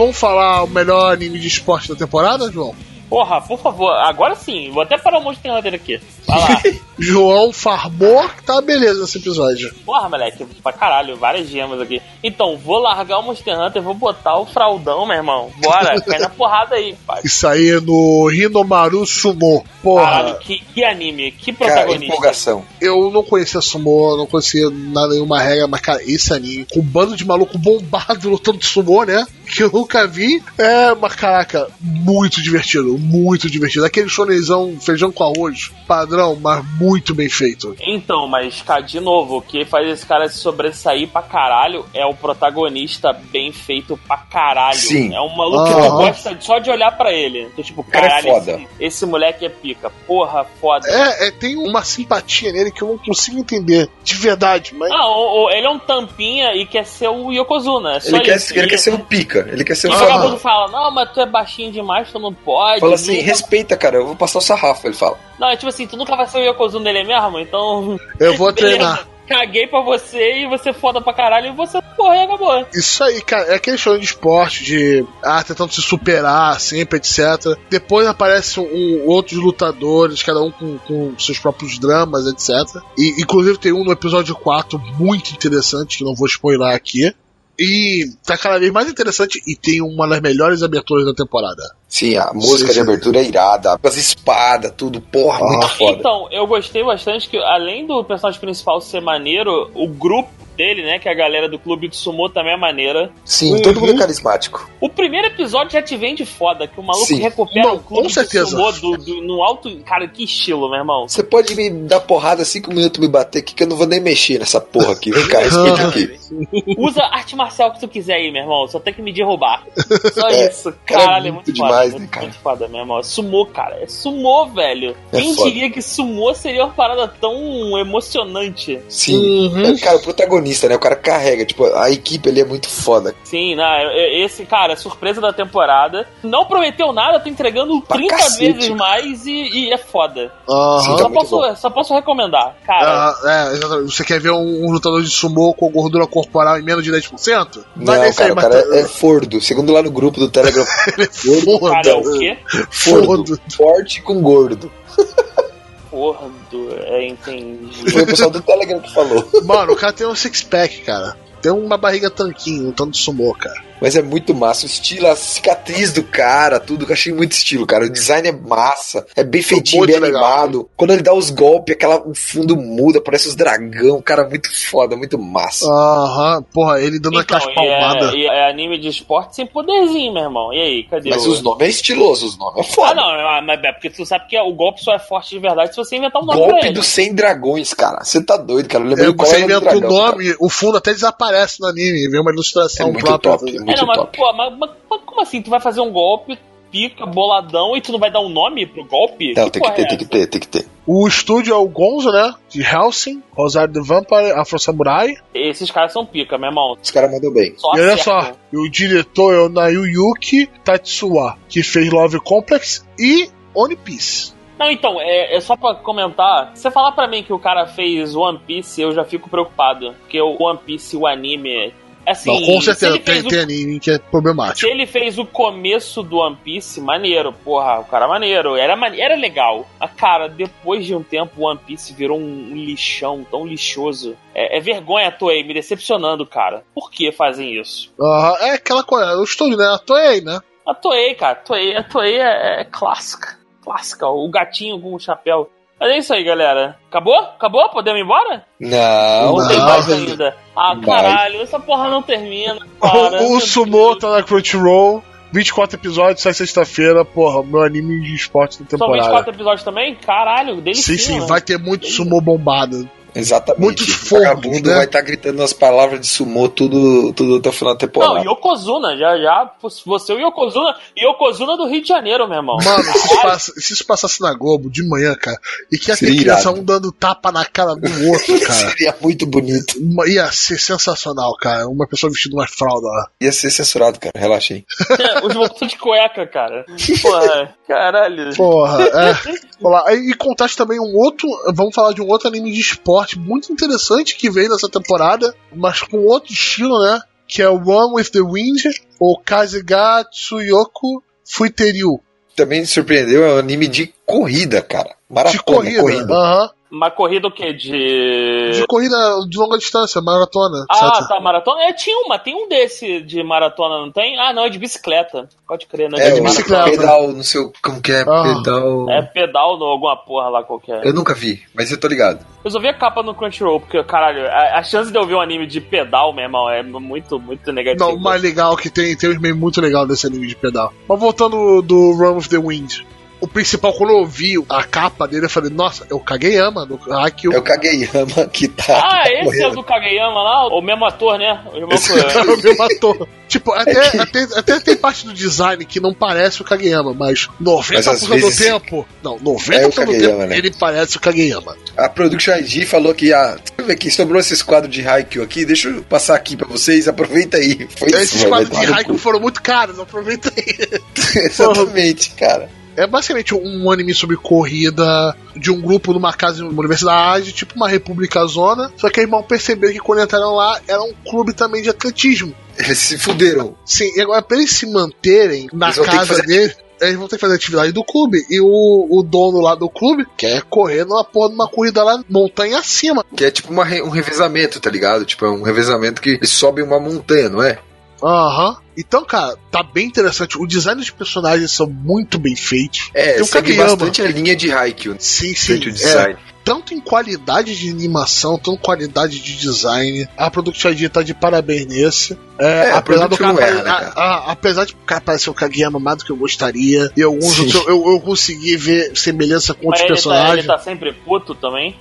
[0.00, 2.74] Vamos falar o melhor anime de esporte da temporada, João?
[3.10, 6.00] Porra, por favor, agora sim, vou até parar o Monster Hunter aqui.
[6.28, 6.62] Vai lá.
[6.96, 9.74] João farmou tá beleza nesse episódio.
[9.84, 12.00] Porra, moleque, pra caralho, várias gemas aqui.
[12.22, 15.50] Então, vou largar o Monster Hunter, vou botar o fraldão, meu irmão.
[15.56, 17.22] Bora, cai na porrada aí, pai.
[17.24, 19.64] Isso aí é no Hinomaru Sumo.
[19.82, 20.04] Porra.
[20.04, 22.04] Caralho, que, que anime, que Cara, protagonista.
[22.04, 22.64] empolgação.
[22.80, 26.84] Eu não conhecia Sumo, não conhecia nada, nenhuma regra, mas, cara, esse anime, com um
[26.84, 29.26] bando de maluco bombado lutando de Sumo, né?
[29.46, 30.42] Que eu nunca vi.
[30.58, 33.84] É, mas, caraca, muito divertido, muito divertido.
[33.84, 37.74] Aquele shonenzão, feijão com arroz, padrão, mas muito bem feito.
[37.80, 42.04] Então, mas, cara, de novo, o que faz esse cara se sobressair pra caralho é
[42.06, 44.76] o protagonista bem feito pra caralho.
[44.76, 45.14] Sim.
[45.14, 47.42] É um maluco que tu gosta só de olhar pra ele.
[47.52, 48.52] Então, tipo, cara é caralho, foda.
[48.52, 49.90] esse, esse moleque é pica.
[50.06, 50.88] Porra, foda.
[50.88, 54.90] É, é, tem uma simpatia nele que eu não consigo entender, de verdade, mas.
[54.92, 57.96] Ah, o- o- ele é um tampinha e quer ser o Yokozuna.
[57.96, 58.58] É só Ele quer, isso.
[58.58, 59.48] ele quer ser o pica.
[59.50, 60.16] Ele quer ser E o o sarrafo.
[60.18, 62.80] vagabundo fala, não, mas tu é baixinho demais, tu não pode.
[62.80, 65.18] Fala assim, Nunca- respeita, cara, eu vou passar o sarrafo, ele fala.
[65.38, 67.98] Não, é tipo assim, tu nunca vai ser o Yokozuna dele mesmo, então.
[68.18, 69.06] Eu vou treinar.
[69.26, 72.66] caguei pra você e você foda pra caralho e você porra e acabou.
[72.74, 77.56] Isso aí, cara, é aquele show de esporte, de ah, tentando se superar sempre, etc.
[77.70, 82.82] Depois aparecem um, outros lutadores, cada um com, com seus próprios dramas, etc.
[82.98, 87.14] E inclusive tem um no episódio 4 muito interessante, que não vou spoiler aqui.
[87.62, 91.62] E tá cada vez mais interessante e tem uma das melhores aberturas da temporada.
[91.86, 92.80] Sim, a música Sim, de sim.
[92.80, 95.98] abertura é irada, as espadas, tudo, porra, muito foda.
[95.98, 100.98] Então, eu gostei bastante que, além do personagem principal ser maneiro, o grupo dele, né,
[100.98, 103.10] que é a galera do clube de sumô também é maneira.
[103.24, 103.62] Sim, Uhum.
[103.62, 104.68] todo mundo é carismático.
[104.80, 107.20] O primeiro episódio já te vende foda, que o maluco Sim.
[107.20, 108.44] recupera Não, o clube com certeza.
[108.44, 109.70] de sumô do, do- no alto...
[109.86, 111.08] Cara, que estilo, meu irmão.
[111.08, 114.00] Você pode me dar porrada cinco minutos me bater aqui que eu não vou nem
[114.00, 115.10] mexer nessa porra aqui.
[115.10, 116.20] Vem cá, respeita aqui.
[116.78, 118.66] Usa arte marcial que tu quiser aí, meu irmão.
[118.68, 119.64] Só tem que me derrubar.
[120.12, 120.72] Só É, isso.
[120.84, 121.92] cara, é Caralho, é muito muito, demais, foda.
[121.92, 122.26] né, muito, cara?
[122.26, 122.98] muito foda, meu irmão.
[122.98, 123.76] É sumô, cara.
[123.82, 124.96] É sumô, velho.
[125.12, 125.50] É Quem foda.
[125.50, 127.34] diria que sumô seria uma parada tão
[127.78, 128.78] emocionante?
[128.88, 129.48] Sim.
[129.48, 129.76] Uhum.
[129.78, 130.76] Cara, o protagonista, né?
[130.76, 131.44] O cara carrega.
[131.44, 133.14] Tipo, a equipe ali é muito foda.
[133.24, 136.06] Sim, não, é- é- esse, cara, surpresa da temporada.
[136.22, 138.52] Não prometeu nada, tô entregando Pra 30 cacete.
[138.52, 140.32] vezes mais e, e é foda.
[140.48, 140.80] Aham.
[140.80, 142.54] Sim, tá Só posso, só posso recomendar.
[142.66, 143.14] Cara, Ah,
[143.50, 143.94] é, exatamente.
[143.94, 147.64] Você quer ver um, um lutador de sumô com gordura corporal em menos de 10%?
[147.76, 149.40] Não, cara, o mas cara tá- é fordo.
[149.40, 150.64] Segundo lá no grupo do Telegram,
[150.96, 151.74] ele é foda.
[151.74, 152.38] cara, é o quê?
[152.70, 153.06] fordo.
[153.06, 153.40] Fordo.
[153.56, 154.70] Forte com gordo.
[155.90, 156.72] Porra do.
[156.72, 157.90] É, entendi.
[157.90, 159.28] Foi o pessoal do Telegram que falou.
[159.44, 161.16] Mano, o cara tem um six-pack, cara.
[161.42, 163.69] Tem uma barriga tanquinho lutando de sumô, cara.
[163.80, 164.64] Mas é muito massa.
[164.64, 166.84] O estilo, a cicatriz do cara, tudo.
[166.84, 167.84] que Eu achei muito estilo, cara.
[167.86, 169.06] O design é massa.
[169.16, 170.22] É bem feitinho, bem legal.
[170.22, 170.68] animado.
[170.76, 174.00] Quando ele dá os golpes, aquela, o fundo muda, parece os dragão.
[174.02, 175.66] Cara, muito foda, muito massa.
[175.66, 178.14] Aham, porra, ele dando aquelas Então, e palmadas.
[178.14, 180.52] é, é anime de esporte sem poderzinho, meu irmão.
[180.52, 181.30] E aí, cadê Mas o...
[181.30, 182.94] os nomes é estiloso, os nomes é Ah, foda.
[182.94, 185.70] não, ah, mas é porque tu sabe que o golpe só é forte de verdade
[185.70, 188.02] se você inventar um nome Golpe dos 100 dragões, cara.
[188.04, 188.84] Você tá doido, cara.
[188.84, 192.20] Eu É, lembrei qual você inventa o nome, o fundo até desaparece no anime, vem
[192.20, 192.30] uma cara.
[192.30, 193.38] É ilustração muito própria.
[193.38, 194.16] top, é É, não, mas, top.
[194.18, 195.42] pô, mas, mas- mas como assim?
[195.42, 196.38] Tu vai fazer um golpe,
[196.70, 199.34] pica, boladão, e tu não vai dar um nome pro golpe?
[199.36, 200.66] Não, tem que ter, é tem que ter, tem que ter.
[200.86, 202.32] O estúdio é o Gonzo, né?
[202.48, 205.14] De Helsing, Rosário the Vampire, Afro Samurai.
[205.34, 206.76] Esses caras são pica, meu irmão.
[206.82, 207.54] Os caras mandam bem.
[207.56, 208.22] Só e olha acertam.
[208.22, 214.32] só, e o diretor é o Nayuyuki Tatsuya, que fez Love Complex e One Piece.
[214.58, 216.50] Não, então, é, é só pra comentar.
[216.54, 219.94] Se você falar pra mim que o cara fez One Piece, eu já fico preocupado.
[220.00, 221.72] Porque o One Piece, o anime.
[222.06, 224.70] Assim, Não, com se certeza, tem, o tem anime que é Se problemático.
[224.70, 229.14] ele fez o começo do One Piece, maneiro, porra, o cara é maneiro, era, era
[229.14, 229.66] legal.
[229.78, 234.16] Mas, cara, depois de um tempo, o One Piece virou um, lixão tão lixoso.
[234.34, 236.64] É, é vergonha a Toei me decepcionando, cara.
[236.74, 237.92] Por que fazem isso?
[238.00, 239.66] Aham, é aquela coisa, o estúdio, né?
[239.66, 240.40] A Toei, né?
[240.66, 243.38] A Toei, cara, a Toei, a Toei é, é clássica.
[243.62, 245.50] Clássica, o gatinho com o chapéu.
[245.80, 246.76] Mas é isso aí, galera.
[246.90, 247.18] Acabou?
[247.18, 247.70] Acabou?
[247.70, 248.44] Podemos ir embora?
[248.60, 249.48] Não, Não.
[249.48, 250.36] Tem Não, mais ainda.
[250.54, 250.84] Ah, Vai.
[250.84, 252.58] caralho, essa porra não termina.
[252.80, 253.22] Cara.
[253.22, 258.62] o o Sumo tá na Crunchyroll, 24 episódios, sai sexta-feira, porra, meu anime de esporte
[258.62, 259.04] da São temporada.
[259.04, 259.94] 24 episódios também?
[259.94, 260.96] Caralho, delícia.
[260.96, 262.86] Sim, sim, vai ter muito sumo bombado.
[263.14, 263.60] Exatamente.
[263.62, 264.76] Muitos o fogos, vagabundo né?
[264.76, 268.14] vai estar gritando as palavras de sumô tudo, tudo até o final da temporada.
[268.14, 269.50] Não, Yokozuna, já, já,
[269.84, 272.56] você e o Yokozuna, Yokozuna do Rio de Janeiro, meu irmão.
[272.64, 275.38] Mano, se isso, passa- se isso passasse na Globo de manhã, cara,
[275.72, 276.60] e que ia ter Seria criança irado.
[276.60, 278.52] um dando tapa na cara do outro, cara.
[278.70, 279.78] Seria muito bonito.
[279.80, 281.68] Uma- Ia ser sensacional, cara.
[281.68, 283.08] Uma pessoa vestindo uma fralda lá.
[283.20, 284.12] Ia ser censurado, cara.
[284.16, 284.64] Relaxa aí.
[285.24, 286.64] Os voltou de cueca, cara.
[287.02, 288.34] Porra, caralho.
[288.36, 289.12] Porra, é.
[289.60, 289.94] Vamos lá.
[289.94, 291.28] E contaste também um outro.
[291.54, 295.82] Vamos falar de um outro anime de esporte muito interessante que veio nessa temporada, mas
[295.82, 297.00] com outro estilo, né?
[297.26, 298.62] Que é o One with the Wind,
[298.98, 302.00] ou Kazuga Tsuyoku Fuiteryu.
[302.34, 304.94] Também me surpreendeu, é um anime de corrida, cara.
[305.08, 306.12] Maratona, De corrida.
[306.12, 306.50] Aham.
[306.70, 307.52] Uma corrida o quê?
[307.52, 308.50] De.
[308.52, 308.96] De corrida
[309.28, 310.64] de longa distância, maratona.
[310.70, 311.08] Ah, etc.
[311.08, 311.64] tá, maratona?
[311.64, 314.18] É, tinha uma, tem um desse de maratona, não tem?
[314.18, 315.28] Ah, não, é de bicicleta.
[315.48, 316.70] Pode crer, não é, É, de bicicleta.
[316.70, 318.22] pedal, não sei como que é, Ah.
[318.22, 318.88] pedal...
[318.88, 320.86] É pedal no alguma porra lá qualquer.
[320.86, 322.24] Eu nunca vi, mas eu tô ligado.
[322.44, 325.16] Eu só vi a capa no Crunchyroll, porque, caralho, a, a chance de eu ver
[325.16, 327.84] um anime de pedal, meu irmão, é muito, muito negativo.
[327.90, 330.72] Não, o mais legal que tem, tem um meme muito legal desse anime de pedal.
[330.88, 332.84] Mas voltando do Run with the Wind.
[333.20, 336.80] O principal, quando eu vi a capa dele, eu falei, nossa, é o Kageyama do
[336.90, 337.34] Haikyuu.
[337.34, 340.46] É o Kageyama que tá Ah, esse é o do Kageyama lá?
[340.48, 341.38] O mesmo ator, né?
[341.52, 342.10] O mesmo Esse ator.
[342.30, 343.08] É o meu ator.
[343.28, 347.72] Tipo, até, até, até tem parte do design que não parece o Kageyama, mas 90%
[347.74, 348.86] Mas às do vezes tempo.
[349.02, 350.38] Não, 90% é do tempo né?
[350.38, 351.56] ele parece o Kageyama.
[351.76, 355.22] A Production ID falou que, ah, deixa eu ver aqui, sobrou esses quadros de Haikyuu
[355.22, 357.68] aqui, deixa eu passar aqui pra vocês, aproveita aí.
[357.76, 360.80] Foi Esses isso, quadros de Haikyuu foram muito caros, aproveita aí.
[361.24, 362.48] Exatamente, cara.
[362.76, 367.68] É basicamente um anime sobre corrida de um grupo numa casa numa universidade, tipo uma
[367.68, 368.72] república zona.
[368.76, 372.34] Só que aí mal perceberam que quando entraram lá era um clube também de atletismo.
[372.56, 373.54] Eles se fuderam.
[373.64, 377.16] Sim, e agora pra eles se manterem na Eles casa fazer dele, eles vão ter
[377.16, 378.24] que fazer atividade do clube.
[378.30, 382.58] E o, o dono lá do clube quer correr numa porra numa corrida lá, montanha
[382.58, 383.04] acima.
[383.16, 385.04] Que é tipo uma um revezamento, tá ligado?
[385.04, 387.58] Tipo, é um revezamento que eles sobem uma montanha, não é?
[388.02, 388.56] Aham.
[388.80, 390.38] Então, cara, tá bem interessante.
[390.38, 392.90] O design dos personagens são muito bem feitos.
[392.94, 393.76] É, Tem um segue Kageyama.
[393.76, 394.96] bastante a linha de Haikyuu.
[394.98, 395.52] Sim, sim.
[395.54, 395.70] O é.
[395.70, 396.16] design.
[396.42, 400.08] tanto em qualidade de animação, tanto em qualidade de design.
[400.16, 402.18] A Production ID tá de parabéns nesse.
[402.38, 405.28] É, É, a apesar do cara, erra, né, a- a- apesar de o cara parecer
[405.30, 409.52] um Kageyama mais do que eu gostaria, e alguns outros eu, eu consegui ver semelhança
[409.54, 410.38] com Mas outros ele tá, personagens.
[410.38, 411.76] ele tá sempre puto também.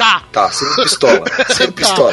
[0.00, 1.24] Tá, Tá, sempre pistola.
[1.54, 2.12] Sempre pistola.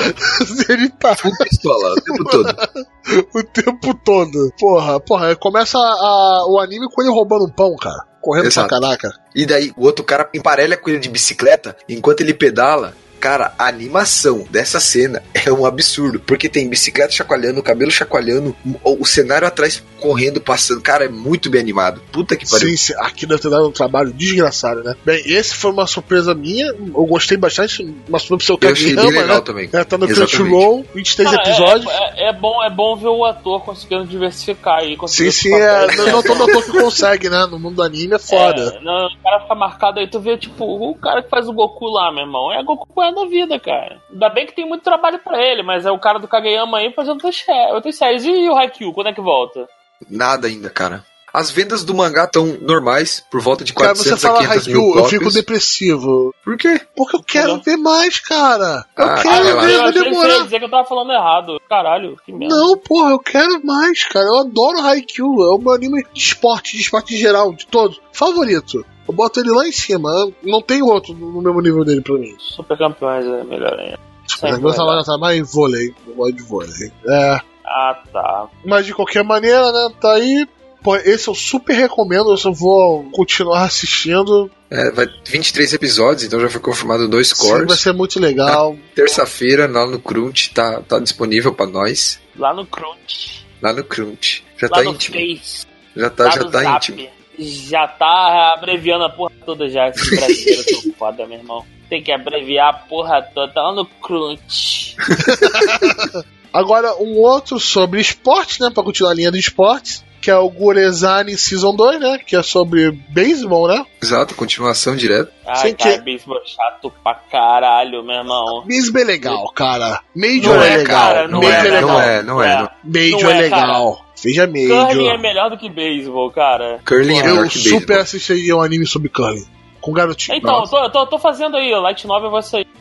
[0.69, 2.55] ele tá Full pistola o tempo todo.
[3.33, 4.51] o tempo todo.
[4.59, 8.05] Porra, porra, começa a- o anime com ele roubando um pão, cara.
[8.21, 8.67] Correndo Exato.
[8.67, 9.09] pra caraca.
[9.33, 12.93] E daí o outro cara emparelha com ele de bicicleta enquanto ele pedala.
[13.19, 16.19] Cara, a animação dessa cena é um absurdo.
[16.19, 20.81] Porque tem bicicleta chacoalhando, cabelo chacoalhando, o, o cenário atrás correndo, passando.
[20.81, 22.01] Cara, é muito bem animado.
[22.11, 22.69] Puta que pariu.
[22.69, 24.95] Sim, sim, aqui deve ter dado um trabalho desgraçado, né?
[25.03, 26.67] Bem, esse foi uma surpresa minha.
[26.67, 27.83] Eu gostei bastante.
[28.07, 29.43] Uma surpresa pro seu Eu achei bem Kageyama, legal né?
[29.43, 29.69] também.
[29.73, 30.07] É, tá no.
[30.07, 31.91] Crunchyroll, 23 Cara, é- episódios.
[31.91, 34.97] É, é- é bom, é bom ver o ator conseguindo diversificar aí.
[35.07, 37.45] Sim, sim, é, não, não todo ator que consegue, né?
[37.49, 38.75] No mundo do anime é foda.
[38.79, 41.53] É, não, o cara fica marcado aí, tu vê, tipo, o cara que faz o
[41.53, 44.01] Goku lá, meu irmão, é Goku é da vida, cara.
[44.11, 46.93] Ainda bem que tem muito trabalho pra ele, mas é o cara do Kageyama aí
[46.93, 47.43] fazendo outras,
[47.73, 48.23] outras séries.
[48.25, 49.67] E o Haikyuu, quando é que volta?
[50.09, 51.03] Nada ainda, cara.
[51.33, 54.67] As vendas do mangá estão normais, por volta de Cara, 400 você a fala 500
[54.67, 55.09] mil Haikyuu, eu cópias.
[55.19, 56.33] fico depressivo.
[56.43, 56.81] Por quê?
[56.95, 57.63] Porque eu quero Entendeu?
[57.75, 58.85] ver mais, cara.
[58.97, 59.67] Eu Ah, quero relaxa.
[59.67, 60.43] ver, eu vai você demorar.
[60.43, 61.61] dizer que eu tava falando errado.
[61.69, 62.55] Caralho, que merda.
[62.55, 64.25] Não, porra, eu quero mais, cara.
[64.25, 65.43] Eu adoro Haikyuu.
[65.43, 67.99] É o meu anime de esporte, de esporte em geral, de todos.
[68.13, 68.83] Favorito.
[69.07, 70.11] Eu boto ele lá em cima.
[70.43, 72.35] Não tem outro no mesmo nível dele pra mim.
[72.39, 73.99] Super campeões é melhor ainda.
[74.27, 75.05] Sempre Meu trabalho melhor.
[75.05, 75.93] tá mais em vôlei.
[76.05, 76.91] Eu gosto de vôlei.
[77.07, 77.39] É.
[77.65, 78.47] Ah, tá.
[78.65, 79.89] Mas de qualquer maneira, né?
[80.01, 80.47] Tá aí.
[80.83, 82.29] Pô, esse eu super recomendo.
[82.31, 84.49] Eu só vou continuar assistindo.
[84.69, 87.67] É, vai 23 episódios, então já foi confirmado dois Sim, cores.
[87.67, 88.75] vai ser muito legal.
[88.93, 92.19] Terça-feira, lá no Crunch, tá, tá disponível pra nós.
[92.37, 93.45] Lá no Crunch.
[93.61, 94.43] Lá no Crunch.
[94.57, 95.15] Já Lá tá no íntimo.
[95.17, 95.65] Face.
[95.95, 96.91] Já tá, lá já no tá Zap.
[96.91, 97.09] íntimo.
[97.39, 99.87] Já tá abreviando a porra toda já.
[99.89, 101.65] Esse brasileiro tô foda, meu irmão.
[101.89, 103.53] Tem que abreviar a porra toda.
[103.53, 104.95] Tá lá no Crunch.
[106.53, 108.69] Agora, um outro sobre esporte, né?
[108.73, 110.05] Pra continuar a linha de esportes.
[110.19, 112.17] Que é o Gurezani Season 2, né?
[112.25, 113.85] Que é sobre beisebol, né?
[114.01, 115.31] Exato, continuação direto.
[115.45, 118.63] Ai, Sem cara, que- beisebol chato pra caralho, meu irmão.
[118.65, 120.01] Beisebol é legal, cara.
[120.15, 120.99] Major Não é, é, legal.
[120.99, 122.01] cara, não Major é, é, não legal.
[122.01, 122.69] é, não é, não.
[122.83, 124.05] Major Não é, é, legal.
[124.23, 126.79] Veja Curling é melhor do que beisebol, cara.
[126.85, 128.01] Curling é melhor Eu que super beisebol.
[128.01, 129.45] assistiria um anime sobre curling.
[129.79, 130.37] Com garotinho.
[130.37, 132.67] Então, eu tô, eu tô, eu tô fazendo aí, o Light Novel vai sair.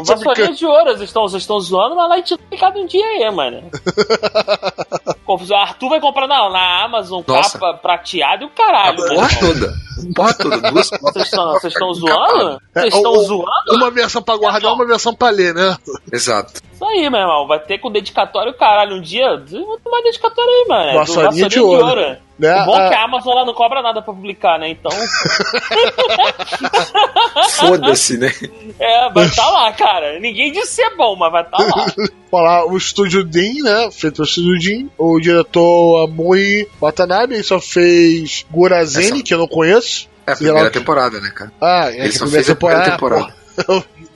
[0.00, 3.04] O Vassourinha de Ouro, vocês estão, vocês estão zoando, mas Light Novel cada um dia
[3.06, 3.62] aí, mano.
[5.24, 5.56] Confusão.
[5.56, 7.58] Arthur vai comprar na, na Amazon Nossa.
[7.58, 9.74] capa prateada e o caralho, porra toda.
[10.14, 10.70] Porra toda.
[10.72, 11.94] Duas Vocês estão, vocês estão Capado.
[11.94, 12.60] zoando?
[12.72, 13.46] Vocês É, estão o- zoando?
[13.76, 15.76] Uma versão pra guardar, uma versão pra ler, né?
[16.12, 16.60] Exato.
[16.82, 17.46] Isso aí, meu irmão.
[17.46, 18.96] Vai ter com dedicatório, caralho.
[18.96, 20.88] Um dia, eu vou tomar dedicatório aí, mano.
[20.88, 22.16] É do Vassourinha de ouro.
[22.38, 22.62] Né?
[22.62, 24.70] O bom é que Ah, a Amazon ela não cobra nada pra publicar, né?
[24.70, 24.90] Então,
[27.50, 28.32] Foda-se, né?
[28.80, 30.18] é, vai estar lá, cara.
[30.18, 31.86] Ninguém disse ser bom, mas vai estar lá.
[32.30, 33.88] falar o estúdio Dean, né?
[33.92, 34.86] Feito pelo estúdio Dean.
[34.98, 40.08] O diretor Amui Watanabe, ele só fez Gurazeni, Essa- que eu não conheço.
[40.26, 41.52] É a lá primeira o temporada, né, cara?
[41.60, 43.34] Ah, é Ele que só a fez a primeira temporada.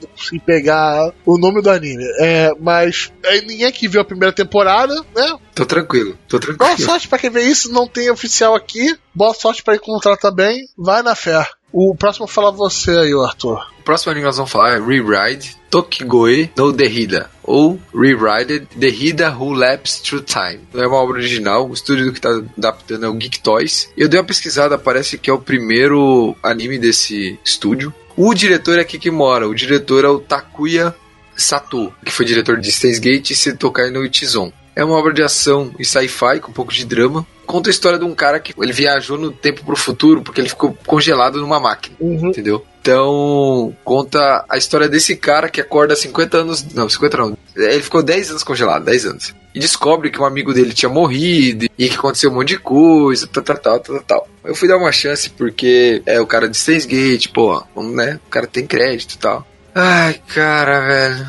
[0.05, 2.03] Consegui pegar o nome do anime.
[2.19, 5.37] É, mas é, ninguém aqui viu a primeira temporada, né?
[5.55, 6.89] Tô tranquilo, tô Boa tranquilo.
[6.89, 8.95] sorte pra quem vê isso, não tem oficial aqui.
[9.13, 10.67] Boa sorte pra encontrar também.
[10.77, 11.47] Vai na fé.
[11.71, 13.59] O próximo falar você aí, Arthur.
[13.79, 19.29] O próximo anime que nós vamos falar é Rewrite Tokigoe no Derrida, ou Rewrite Derrida
[19.35, 20.61] Who Laps Through Time.
[20.73, 23.89] Não é uma obra original, o estúdio que tá adaptando é o Geek Toys.
[23.97, 27.93] Eu dei uma pesquisada, parece que é o primeiro anime desse estúdio.
[28.17, 30.93] O diretor é aqui que mora, o diretor é o Takuya
[31.35, 34.51] Sato, que foi diretor de Steins Gate e Setokai no Ichizon.
[34.75, 37.25] É uma obra de ação e sci-fi com um pouco de drama.
[37.45, 40.49] Conta a história de um cara que ele viajou no tempo pro futuro porque ele
[40.49, 42.29] ficou congelado numa máquina Uhum.
[42.29, 42.65] entendeu?
[42.81, 46.73] Então, conta a história desse cara que acorda 50 anos.
[46.73, 47.37] Não, 50 não.
[47.55, 49.35] Ele ficou 10 anos congelado, 10 anos.
[49.57, 53.27] E descobre que um amigo dele tinha morrido e que aconteceu um monte de coisa,
[53.27, 54.27] tal, tal, tal, tal, tal.
[54.43, 58.19] Eu fui dar uma chance porque é o cara de Stays Gate, pô, vamos, né?
[58.27, 59.47] O cara tem crédito e tal.
[59.73, 61.27] Ai, cara, velho.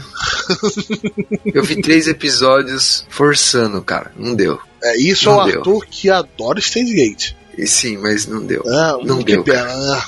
[1.55, 4.11] Eu vi três episódios forçando, cara.
[4.17, 4.59] Não deu.
[4.83, 5.59] É, isso é o Não deu.
[5.59, 7.33] Arthur que adora Steins Gate.
[7.57, 8.63] E sim, mas não deu.
[8.65, 10.03] É, Não que deu, pena, né?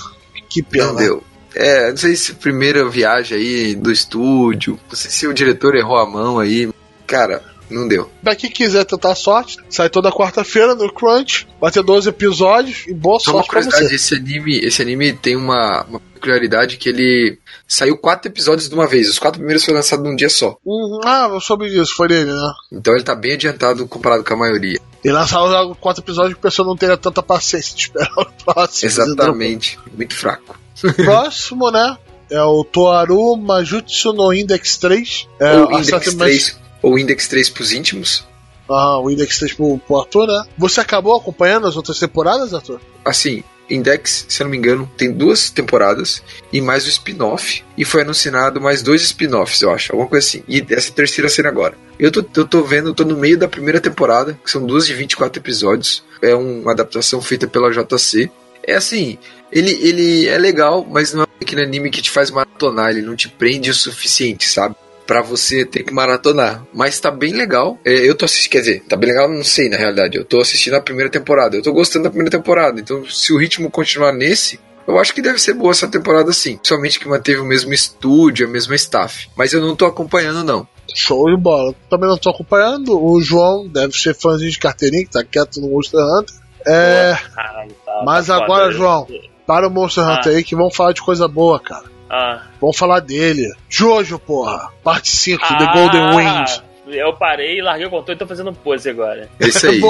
[0.48, 0.87] Que pena.
[0.87, 1.24] Não deu.
[1.54, 5.98] É, não sei se primeira viagem aí do estúdio, não sei se o diretor errou
[5.98, 6.70] a mão aí.
[7.06, 8.11] Cara, não deu.
[8.22, 12.94] Pra quem quiser tentar sorte, sai toda quarta-feira no Crunch, vai ter 12 episódios e
[12.94, 17.38] boa Só uma sorte curiosidade, esse anime, esse anime tem uma, uma peculiaridade que ele
[17.66, 19.09] saiu quatro episódios de uma vez.
[19.09, 20.56] Os quatro primeiros foram lançados num dia só.
[20.64, 21.00] Uhum.
[21.04, 22.52] Ah, eu soube disso, foi dele, né?
[22.72, 24.80] Então ele tá bem adiantado comparado com a maioria.
[25.02, 28.88] E lançaram quatro episódios que a pessoa não tenha tanta paciência de esperar o próximo.
[28.88, 29.78] Exatamente.
[29.96, 30.59] Muito fraco.
[30.96, 31.96] Próximo, né?
[32.30, 35.28] É o Toaru Majutsu no Index 3.
[35.40, 38.24] É, a Index Saturn 3, ou Index 3 pros íntimos.
[38.68, 40.44] Ah, o Index 3 pro, pro Arthur, né?
[40.56, 42.80] Você acabou acompanhando as outras temporadas, Arthur?
[43.04, 47.64] Assim, Index, se eu não me engano, tem duas temporadas e mais o spin-off.
[47.76, 49.92] E foi anunciado mais dois spin-offs, eu acho.
[49.92, 50.42] Alguma coisa assim.
[50.48, 51.74] E essa terceira cena agora.
[51.98, 54.94] Eu tô, eu tô vendo, tô no meio da primeira temporada, que são duas de
[54.94, 56.02] 24 episódios.
[56.20, 58.30] É uma adaptação feita pela JC.
[58.62, 59.18] É assim,
[59.50, 63.16] ele, ele é legal, mas não é aquele anime que te faz maratonar, ele não
[63.16, 64.74] te prende o suficiente, sabe?
[65.11, 66.62] Pra você ter que maratonar.
[66.73, 67.77] Mas tá bem legal.
[67.85, 70.16] É, eu tô assistindo, quer dizer, tá bem legal, não sei na realidade.
[70.16, 71.57] Eu tô assistindo a primeira temporada.
[71.57, 72.79] Eu tô gostando da primeira temporada.
[72.81, 76.55] Então, se o ritmo continuar nesse, eu acho que deve ser boa essa temporada sim.
[76.59, 79.29] Principalmente que manteve o mesmo estúdio, a mesma staff.
[79.37, 80.64] Mas eu não tô acompanhando, não.
[80.94, 81.75] Show de bola.
[81.90, 82.96] Também não tô acompanhando.
[83.05, 86.37] O João deve ser fãzinho de carteirinha, que tá quieto no Monster Hunter.
[86.64, 87.18] É.
[87.35, 88.73] Caralho, tá- Mas tá agora, foda.
[88.77, 89.09] João,
[89.44, 90.18] para o Monster Ah.
[90.18, 91.90] Hunter aí que vamos falar de coisa boa, cara.
[92.11, 92.42] Ah.
[92.61, 93.49] Vamos falar dele.
[93.68, 94.70] Jojo, porra.
[94.83, 96.62] Parte 5, The Ah, Golden Wind.
[96.88, 99.29] Eu parei e larguei o controle e tô fazendo pose agora.
[99.38, 99.81] É isso aí.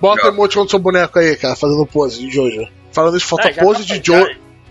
[0.00, 2.66] Bota o emoticon do seu boneco aí, cara, fazendo pose de Jojo.
[2.90, 4.26] Falando isso, falta Ah, pose tá- de Jojo.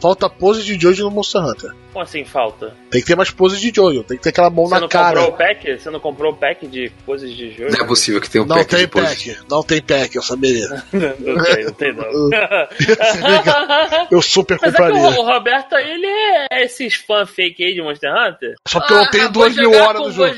[0.05, 1.71] Falta pose de Jojo no Monster Hunter.
[1.91, 2.75] Como assim falta?
[2.91, 4.87] Tem que ter mais pose de Jojo, tem que ter aquela mão Você na não
[4.87, 5.15] cara.
[5.21, 5.79] comprou o pack?
[5.79, 7.71] Você não comprou o pack de poses de jogo?
[7.71, 9.05] Não é possível que tenha um Não pack tem de pose.
[9.33, 10.67] pack, não tem pack, eu saberia.
[10.93, 12.05] não tem, não tem não.
[14.11, 15.19] Eu super Mas é que o, compraria.
[15.19, 16.05] o Roberto, ele
[16.51, 18.53] é esses fã fake aí de Monster Hunter.
[18.67, 20.35] Só porque eu não tenho Ah, duas mil horas no jogo.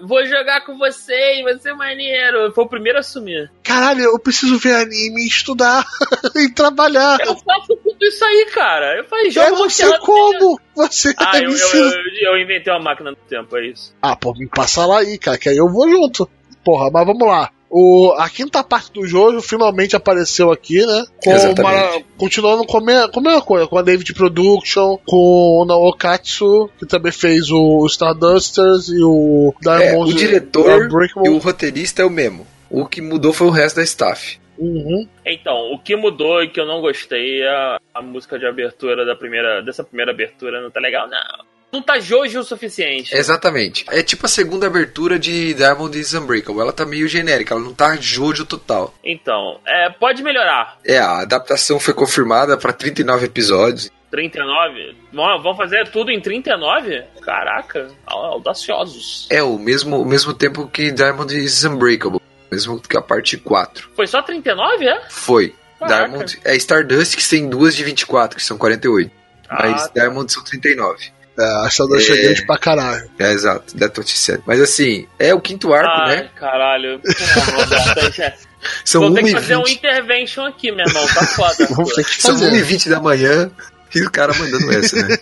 [0.00, 2.52] Vou jogar com vocês, vai ser maneiro.
[2.52, 3.50] Foi o primeiro a assumir.
[3.62, 5.84] Caralho, eu preciso ver anime, estudar
[6.36, 7.18] e trabalhar.
[7.20, 8.98] Eu faço tudo isso aí, cara.
[8.98, 10.60] Eu falei, jogo não Monster sei como.
[10.74, 13.94] Você Ah, eu, eu, eu, eu inventei uma máquina do tempo, é isso.
[14.00, 16.28] Ah, pô, me passa lá aí, cara, que aí eu vou junto.
[16.64, 17.50] Porra, mas vamos lá.
[17.72, 21.04] O, a quinta parte do jogo finalmente apareceu aqui, né?
[21.22, 21.62] Com.
[21.62, 25.64] Mara- continuando com a, me- com a mesma coisa, com a David Production, com o
[25.64, 30.88] Naokatsu, que também fez o Stardusters e o É, Diamond o diretor
[31.24, 32.44] e o roteirista é o mesmo.
[32.68, 34.38] O que mudou foi o resto da staff.
[34.58, 35.06] Uhum.
[35.24, 39.06] Então, o que mudou e que eu não gostei é a, a música de abertura
[39.06, 40.60] da primeira, dessa primeira abertura.
[40.60, 41.44] Não tá legal, não.
[41.72, 43.14] Não tá Jojo o suficiente.
[43.14, 43.84] Exatamente.
[43.90, 46.60] É tipo a segunda abertura de Diamond is Unbreakable.
[46.60, 48.92] Ela tá meio genérica, ela não tá Jojo total.
[49.04, 50.78] Então, é, pode melhorar.
[50.84, 53.90] É, a adaptação foi confirmada pra 39 episódios.
[54.10, 54.96] 39?
[55.12, 57.04] Vamos vamos fazer tudo em 39?
[57.22, 59.28] Caraca, audaciosos.
[59.30, 62.20] É o mesmo, o mesmo tempo que Diamond is Unbreakable.
[62.50, 63.90] Mesmo que a parte 4.
[63.94, 65.02] Foi só 39, é?
[65.08, 65.54] Foi.
[65.78, 66.08] Caraca.
[66.08, 69.10] Diamond é Stardust que tem duas de 24, que são 48.
[69.48, 71.12] Mas Ah, Diamond são 39.
[71.38, 72.22] É, a Stardust é É.
[72.22, 73.10] grande pra caralho.
[73.18, 73.76] É, exato.
[73.78, 74.42] That's what she said.
[74.46, 76.30] Mas assim, é o quinto arco, Ai, né?
[76.36, 77.00] caralho.
[78.84, 81.06] São Vou ter que 1 fazer um 20 intervention aqui, meu irmão.
[81.06, 81.66] Tá foda.
[81.70, 82.50] Vamos ter que São fazer.
[82.64, 83.50] 1h20 da manhã
[83.94, 85.16] e o cara mandando essa, né?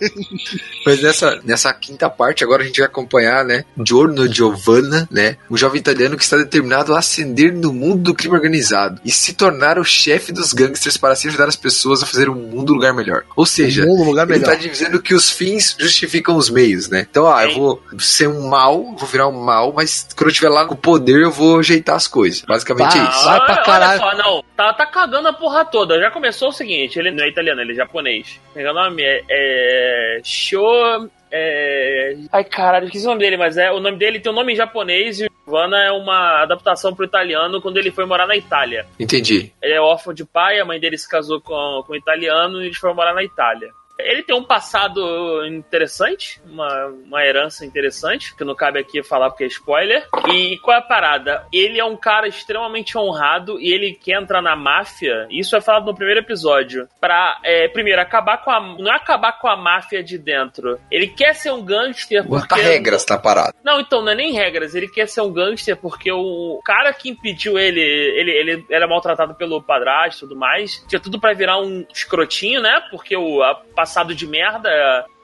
[0.85, 3.65] Mas nessa, nessa quinta parte, agora a gente vai acompanhar, né?
[3.85, 5.37] Giorno Giovanna, né?
[5.49, 9.33] Um jovem italiano que está determinado a ascender no mundo do crime organizado e se
[9.33, 12.75] tornar o chefe dos gangsters para assim ajudar as pessoas a fazer um mundo um
[12.75, 13.23] lugar melhor.
[13.35, 14.51] Ou seja, Um lugar ele melhor.
[14.51, 17.05] tá dizendo que os fins justificam os meios, né?
[17.09, 20.49] Então, ah, eu vou ser um mal, vou virar um mal, mas quando eu estiver
[20.49, 22.41] lá com o poder, eu vou ajeitar as coisas.
[22.41, 23.25] Basicamente é Ah, isso.
[23.25, 23.99] Vai pra olha caralho.
[23.99, 24.43] só, não.
[24.55, 25.99] Tá, tá cagando a porra toda.
[25.99, 28.39] Já começou o seguinte: ele não é italiano, ele é japonês.
[28.59, 29.03] Como é que é o nome?
[29.03, 29.23] É.
[29.29, 31.09] é Sho.
[31.31, 32.15] É...
[32.31, 34.55] Ai, caralho, esqueci o nome dele, mas é o nome dele tem um nome em
[34.55, 38.85] japonês e Giovanna é uma adaptação pro italiano quando ele foi morar na Itália.
[38.99, 39.53] Entendi.
[39.61, 42.65] Ele é órfão de pai, a mãe dele se casou com, com um italiano e
[42.65, 43.69] eles foram morar na Itália.
[43.99, 49.43] Ele tem um passado interessante, uma, uma herança interessante, que não cabe aqui falar porque
[49.43, 50.07] é spoiler.
[50.33, 51.45] E qual é a parada?
[51.53, 55.27] Ele é um cara extremamente honrado e ele quer entrar na máfia.
[55.29, 56.87] Isso é falado no primeiro episódio.
[56.99, 58.59] Pra, é, primeiro, acabar com a.
[58.59, 60.79] Não é acabar com a máfia de dentro.
[60.91, 62.61] Ele quer ser um gangster Bota porque.
[62.61, 63.53] regras na parada.
[63.63, 64.75] Não, então, não é nem regras.
[64.75, 69.35] Ele quer ser um gangster porque o cara que impediu ele, ele, ele era maltratado
[69.35, 70.83] pelo padrasto e tudo mais.
[70.87, 72.81] Tinha tudo pra virar um escrotinho, né?
[72.89, 74.69] Porque o a- passado de merda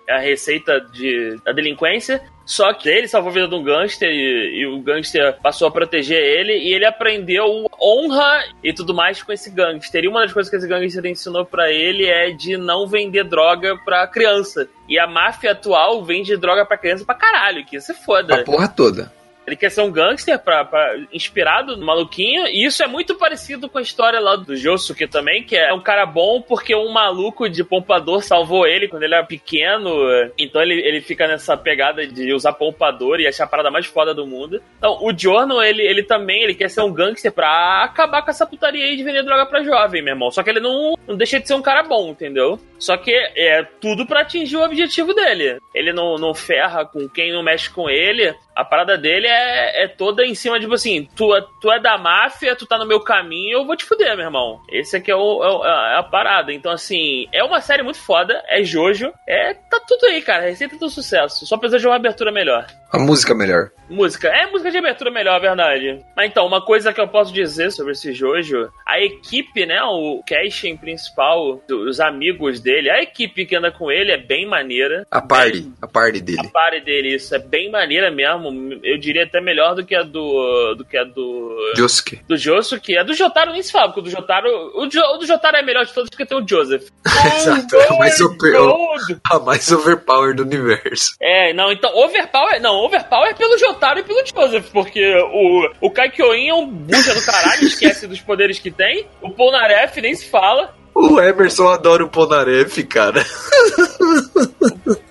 [0.07, 2.22] é a receita de, da delinquência.
[2.45, 5.72] Só que ele salvou a vida de um gangster e, e o gangster passou a
[5.72, 10.03] proteger ele e ele aprendeu honra e tudo mais com esse gangster.
[10.03, 13.76] E uma das coisas que esse gangster ensinou pra ele é de não vender droga
[13.84, 14.68] pra criança.
[14.88, 18.36] E a máfia atual vende droga pra criança pra caralho, que isso é foda.
[18.36, 19.11] A porra toda.
[19.45, 22.47] Ele quer ser um gangster pra, pra- inspirado no maluquinho.
[22.47, 25.79] E isso é muito parecido com a história lá do Josuke também, que é um
[25.81, 29.89] cara bom porque um maluco de pompador salvou ele quando ele era pequeno.
[30.37, 34.13] Então ele, ele fica nessa pegada de usar pompador e achar a parada mais foda
[34.13, 34.61] do mundo.
[34.77, 38.45] Então o Jorno, ele, ele também ele quer ser um gangster pra acabar com essa
[38.45, 40.31] putaria aí de vender droga pra jovem, meu irmão.
[40.31, 42.59] Só que ele não, não deixa de ser um cara bom, entendeu?
[42.79, 45.57] Só que é tudo pra atingir o objetivo dele.
[45.73, 48.33] Ele não, não ferra com quem não mexe com ele.
[48.56, 51.97] A parada dele é, é toda em cima, tipo assim, tu, é- tu é da
[51.97, 54.62] máfia, tu tá no meu caminho, eu vou te fuder, meu irmão.
[54.72, 56.53] Esse aqui é, o, é, o- é a parada.
[56.53, 60.78] Então, assim, é uma série muito foda, é Jojo, é, tá tudo aí, cara, receita
[60.78, 61.45] do sucesso.
[61.45, 62.66] Só precisa de uma abertura melhor.
[62.91, 63.71] A música melhor.
[63.89, 64.29] Música.
[64.29, 65.99] É música de abertura melhor, verdade.
[66.15, 70.23] Mas então, uma coisa que eu posso dizer sobre esse Jojo, a equipe, né, o
[70.27, 75.05] casting principal, os amigos dele, a equipe que anda com ele é bem maneira.
[75.11, 75.71] A party.
[75.81, 76.39] A party dele.
[76.39, 78.79] A pare dele, isso é bem maneira mesmo.
[78.83, 80.75] Eu diria até melhor do que a do.
[80.75, 81.73] do que a do.
[81.75, 82.21] Josuke.
[82.27, 82.97] Do Josuke.
[82.97, 84.49] A do Jotaro nem se fala, porque o do Jotaro.
[84.75, 86.89] O, jo, o do Jotaro é melhor de todos porque tem o Joseph.
[87.38, 89.17] Exato, é o mais God!
[89.29, 91.15] A mais overpower do universo.
[91.21, 92.59] É, não, então, Overpower.
[92.61, 97.26] Não, Overpower pelo Jotaro e pelo Joseph, porque o, o Kaikyoin é um bucha do
[97.26, 99.07] caralho, esquece dos poderes que tem.
[99.21, 100.73] O Polnareff nem se fala.
[100.95, 103.21] O Emerson adora o Polnareff, cara.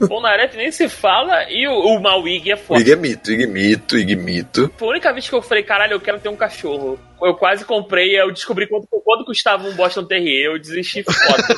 [0.01, 1.45] O Polnareff nem se fala.
[1.51, 2.81] E o, o Mawig é foda.
[2.81, 4.73] Ig é mito, Ig mito, Ig mito.
[4.79, 6.99] Foi a única vez que eu falei, caralho, eu quero ter um cachorro.
[7.23, 11.55] Eu quase comprei, eu descobri quanto, quanto custava um Boston Terrier, eu desisti foda.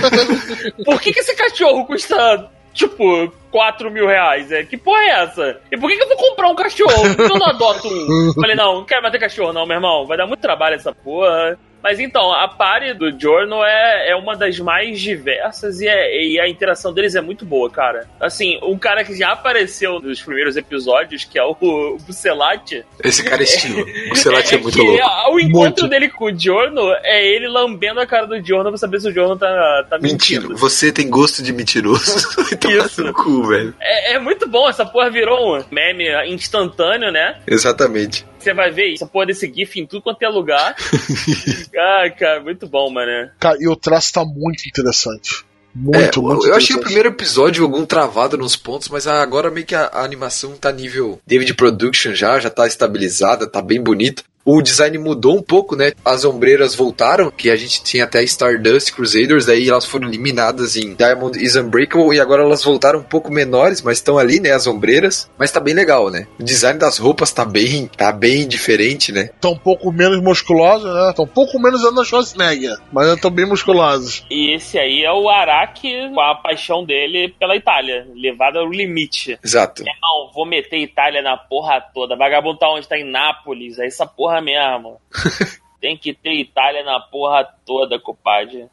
[0.84, 4.50] Por que, que esse cachorro custa, tipo, 4 mil reais?
[4.52, 4.64] É?
[4.64, 5.60] Que porra é essa?
[5.70, 7.14] E por que, que eu vou comprar um cachorro?
[7.14, 8.32] Por que eu não adoto um?
[8.40, 10.06] Falei, não, não quero mais ter cachorro não, meu irmão.
[10.06, 11.58] Vai dar muito trabalho essa porra.
[11.82, 16.40] Mas então, a party do Jorno é, é uma das mais diversas e, é- e
[16.40, 18.06] a interação deles é muito boa, cara.
[18.20, 23.22] Assim, um cara que já apareceu nos primeiros episódios, que é o, o Bucelati, Esse
[23.24, 23.84] cara é estilo.
[24.10, 25.30] O Celati é, muito que louco.
[25.32, 25.88] O encontro Muito.
[25.88, 29.12] dele com o Giorno é ele lambendo a cara do Giorno pra saber se o
[29.12, 30.56] Giorno tá, tá mentindo.
[30.56, 32.28] Você tem gosto de mentiroso.
[32.60, 33.02] Tomar Isso.
[33.04, 33.74] no cu, velho.
[33.80, 37.36] É, é muito bom, essa porra virou um meme instantâneo, né?
[37.46, 38.26] Exatamente.
[38.40, 40.74] Você vai ver essa porra desse GIF em tudo quanto é lugar.
[41.76, 43.30] ah, cara, muito bom, mano.
[43.38, 45.44] Cara, e o traço tá muito interessante.
[45.74, 49.64] Muito, É, muito eu achei o primeiro episódio algum travado nos pontos, mas agora meio
[49.64, 54.24] que a, a animação tá nível David Production já, já tá estabilizada, tá bem bonita.
[54.44, 55.92] O design mudou um pouco, né?
[56.04, 60.94] As ombreiras voltaram, que a gente tinha até Stardust Crusaders, daí elas foram eliminadas em
[60.94, 64.66] Diamond is Unbreakable e agora elas voltaram um pouco menores, mas estão ali, né, as
[64.66, 65.30] ombreiras.
[65.38, 66.26] Mas tá bem legal, né?
[66.38, 69.28] O design das roupas tá bem, tá bem diferente, né?
[69.40, 71.12] Tá um pouco menos musculosos, né?
[71.14, 74.24] Tá um pouco menos Arnold Schwarzenegger, mas ainda tão bem musculosos.
[74.30, 79.38] E esse aí é o Araki com a paixão dele pela Itália, levada ao limite.
[79.44, 79.84] Exato.
[79.84, 82.16] Não, vou meter Itália na porra toda.
[82.16, 82.88] Vagabundo tá onde?
[82.88, 83.78] Tá em Nápoles.
[83.78, 85.00] É essa porra mesmo.
[85.80, 88.68] Tem que ter Itália na porra toda, compadre.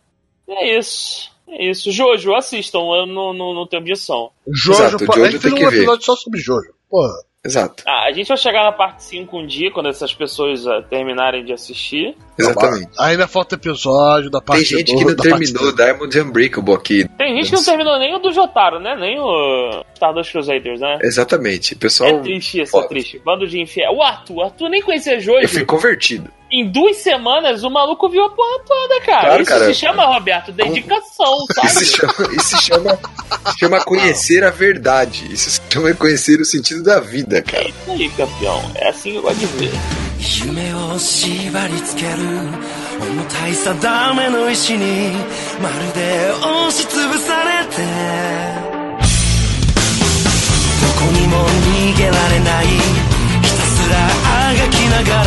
[0.49, 1.31] É isso.
[1.47, 1.91] É isso.
[1.91, 2.79] Jojo, assistam.
[2.79, 4.31] Eu não, não, não tenho objeção.
[4.45, 5.77] Jojo, Exato, pô, Jojo a gente tem fez um ver.
[5.77, 6.73] episódio só sobre Jojo.
[6.89, 7.13] Porra.
[7.45, 7.83] Exato.
[7.87, 11.45] Ah, a gente vai chegar na parte 5 um dia, quando essas pessoas ah, terminarem
[11.45, 12.17] de assistir.
[12.38, 12.88] Exatamente.
[12.98, 15.74] Ainda falta episódio da parte Tem gente do- que não da parte terminou três.
[15.90, 17.08] Diamond Unbreakable aqui.
[17.18, 18.96] Tem gente que não terminou nem o do Jotaro, né?
[18.98, 20.98] Nem o Stardust Crusaders, né?
[21.02, 21.74] Exatamente.
[21.74, 22.10] O pessoal.
[22.10, 22.88] É triste isso, é foda.
[22.88, 23.20] triste.
[23.24, 23.92] Bando de infiel.
[23.92, 25.40] O Arthur, o Arthur nem conhecia Jojo.
[25.42, 26.30] Eu fui convertido.
[26.50, 29.20] Em duas semanas, o maluco viu a porra toda, cara.
[29.28, 29.64] Claro, Isso cara.
[29.66, 31.68] se chama, Roberto, dedicação, Isso sabe?
[31.70, 32.98] se chama, isso se chama,
[33.46, 35.32] se chama conhecer a verdade.
[35.32, 37.68] Isso se chama conhecer o sentido da vida, É cara.
[37.68, 38.62] isso aí, campeão.
[38.74, 39.70] É assim que eu gosto de ver.
[40.22, 42.25] 夢を縛り付ける
[42.99, 45.11] 重たい定めの石に
[45.61, 47.75] まるで押しつぶされて。
[50.81, 52.65] どこにも逃げられない。
[52.67, 53.93] ひたすら
[54.49, 55.26] あがきながら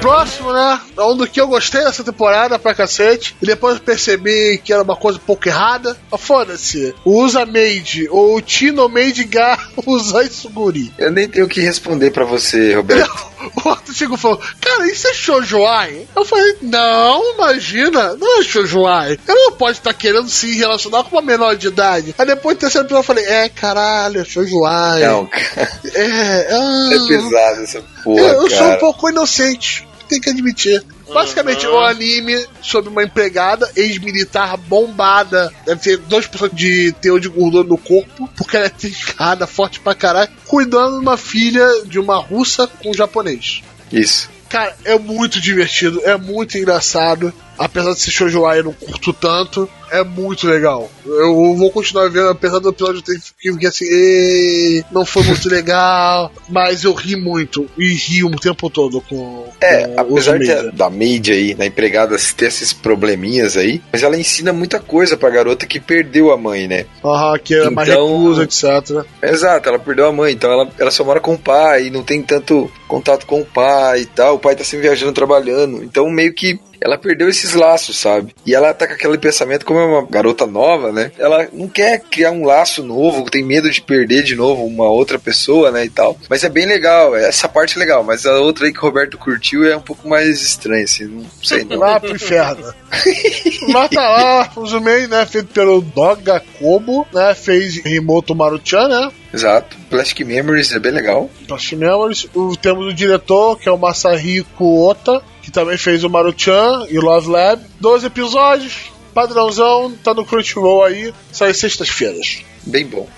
[0.00, 0.80] próximo, né?
[0.96, 3.36] É um do que eu gostei dessa temporada pra cacete.
[3.40, 5.96] E depois eu percebi que era uma coisa um pouco errada.
[6.10, 6.94] Mas foda-se.
[7.04, 10.92] O Usa Made ou o Tino Made Ga usa Suguri.
[10.98, 13.36] Eu nem tenho o que responder pra você, Roberto.
[13.64, 16.08] O Arthur chegou e falou: Cara, isso é Shoujoai?
[16.16, 19.18] Eu falei: Não, imagina, não é Shoujoai.
[19.28, 22.14] Ela não pode estar querendo se relacionar com uma menor de idade.
[22.18, 25.02] Aí depois do terceiro episódio eu falei: É, caralho, é Shoujoai.
[25.04, 25.80] Não, cara.
[25.94, 29.86] É, ah, É pesado essa eu, eu sou um pouco inocente.
[30.08, 30.84] Tem que admitir.
[31.12, 37.66] Basicamente, o anime sobre uma empregada, ex-militar bombada, deve ter 2% de teor de gordura
[37.66, 42.18] no corpo, porque ela é trincada, forte pra caralho, cuidando de uma filha de uma
[42.18, 43.62] russa com um japonês.
[43.90, 44.28] Isso.
[44.48, 47.32] Cara, é muito divertido, é muito engraçado.
[47.58, 49.68] Apesar de ser Shoujo eu não curto tanto.
[49.90, 50.90] É muito legal.
[51.04, 56.32] Eu vou continuar vendo, apesar do episódio ter que assim, "Ê, não foi muito legal.
[56.50, 57.68] Mas eu ri muito.
[57.78, 62.16] E rio o tempo todo com, É, com apesar de, da Maid aí, da empregada,
[62.36, 66.66] ter esses probleminhas aí, mas ela ensina muita coisa pra garota que perdeu a mãe,
[66.66, 66.86] né?
[67.04, 69.06] Aham, que é mais Então- recusa, etc.
[69.22, 72.22] Exato, ela perdeu a mãe, então ela, ela só mora com o pai, não tem
[72.22, 74.34] tanto contato com o pai e tal.
[74.34, 75.82] O pai tá sempre viajando, trabalhando.
[75.82, 78.34] Então, meio que ela perdeu esses laços, sabe?
[78.44, 81.12] E ela tá com aquele pensamento, como é uma garota nova, né?
[81.18, 85.18] Ela não quer criar um laço novo, tem medo de perder de novo uma outra
[85.18, 85.84] pessoa, né?
[85.84, 86.18] E tal.
[86.28, 88.02] Mas é bem legal, essa parte é legal.
[88.04, 91.06] Mas a outra aí que o Roberto curtiu é um pouco mais estranha, assim.
[91.06, 91.78] Não sei não.
[91.78, 92.72] Lá pro inferno.
[93.68, 95.26] Mas tá lá, o Zumei, né?
[95.26, 97.34] Feito pelo Doga Kobo, né?
[97.34, 99.10] Fez Rimoto Maruchan, né?
[99.32, 99.76] Exato.
[99.90, 101.30] Plastic Memories é bem legal.
[101.46, 102.26] Plastic Memories.
[102.34, 106.98] O, temos o diretor, que é o Masahiko Ota, que também fez o Maruchan e
[106.98, 107.62] Love Lab.
[107.78, 112.42] 12 episódios, padrãozão, tá no Crunchyroll aí, sai sextas-feiras.
[112.64, 113.08] Bem bom.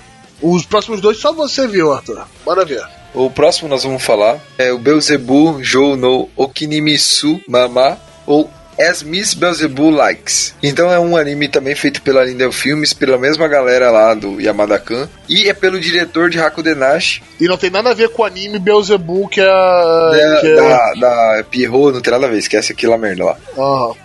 [0.43, 2.27] Os próximos dois só você viu, Arthur.
[2.45, 2.87] Bora ver.
[3.15, 9.35] O próximo nós vamos falar é o Beelzebub Jou no Okinimisu Mama ou As Miss
[9.35, 10.55] Beelzebub Likes.
[10.63, 14.79] Então é um anime também feito pela Lindel Filmes, pela mesma galera lá do Yamada
[14.79, 18.25] Kan, e é pelo diretor de Hakudenashi, E não tem nada a ver com o
[18.25, 19.45] anime Beelzebub, que é.
[19.45, 20.55] da, que é...
[20.55, 23.37] da, da Pierrot, não tem nada a ver, esquece aquela merda lá.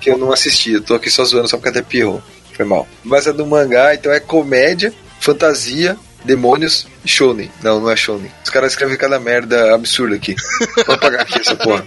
[0.01, 2.23] Que eu não assisti, eu tô aqui só zoando só porque é Pierrot.
[2.53, 2.87] Foi mal.
[3.03, 7.51] Mas é do mangá, então é comédia, fantasia, demônios e shonen.
[7.61, 8.31] Não, não é shonen.
[8.43, 10.35] Os caras escrevem cada merda absurda aqui.
[10.85, 11.85] Vou apagar aqui essa porra.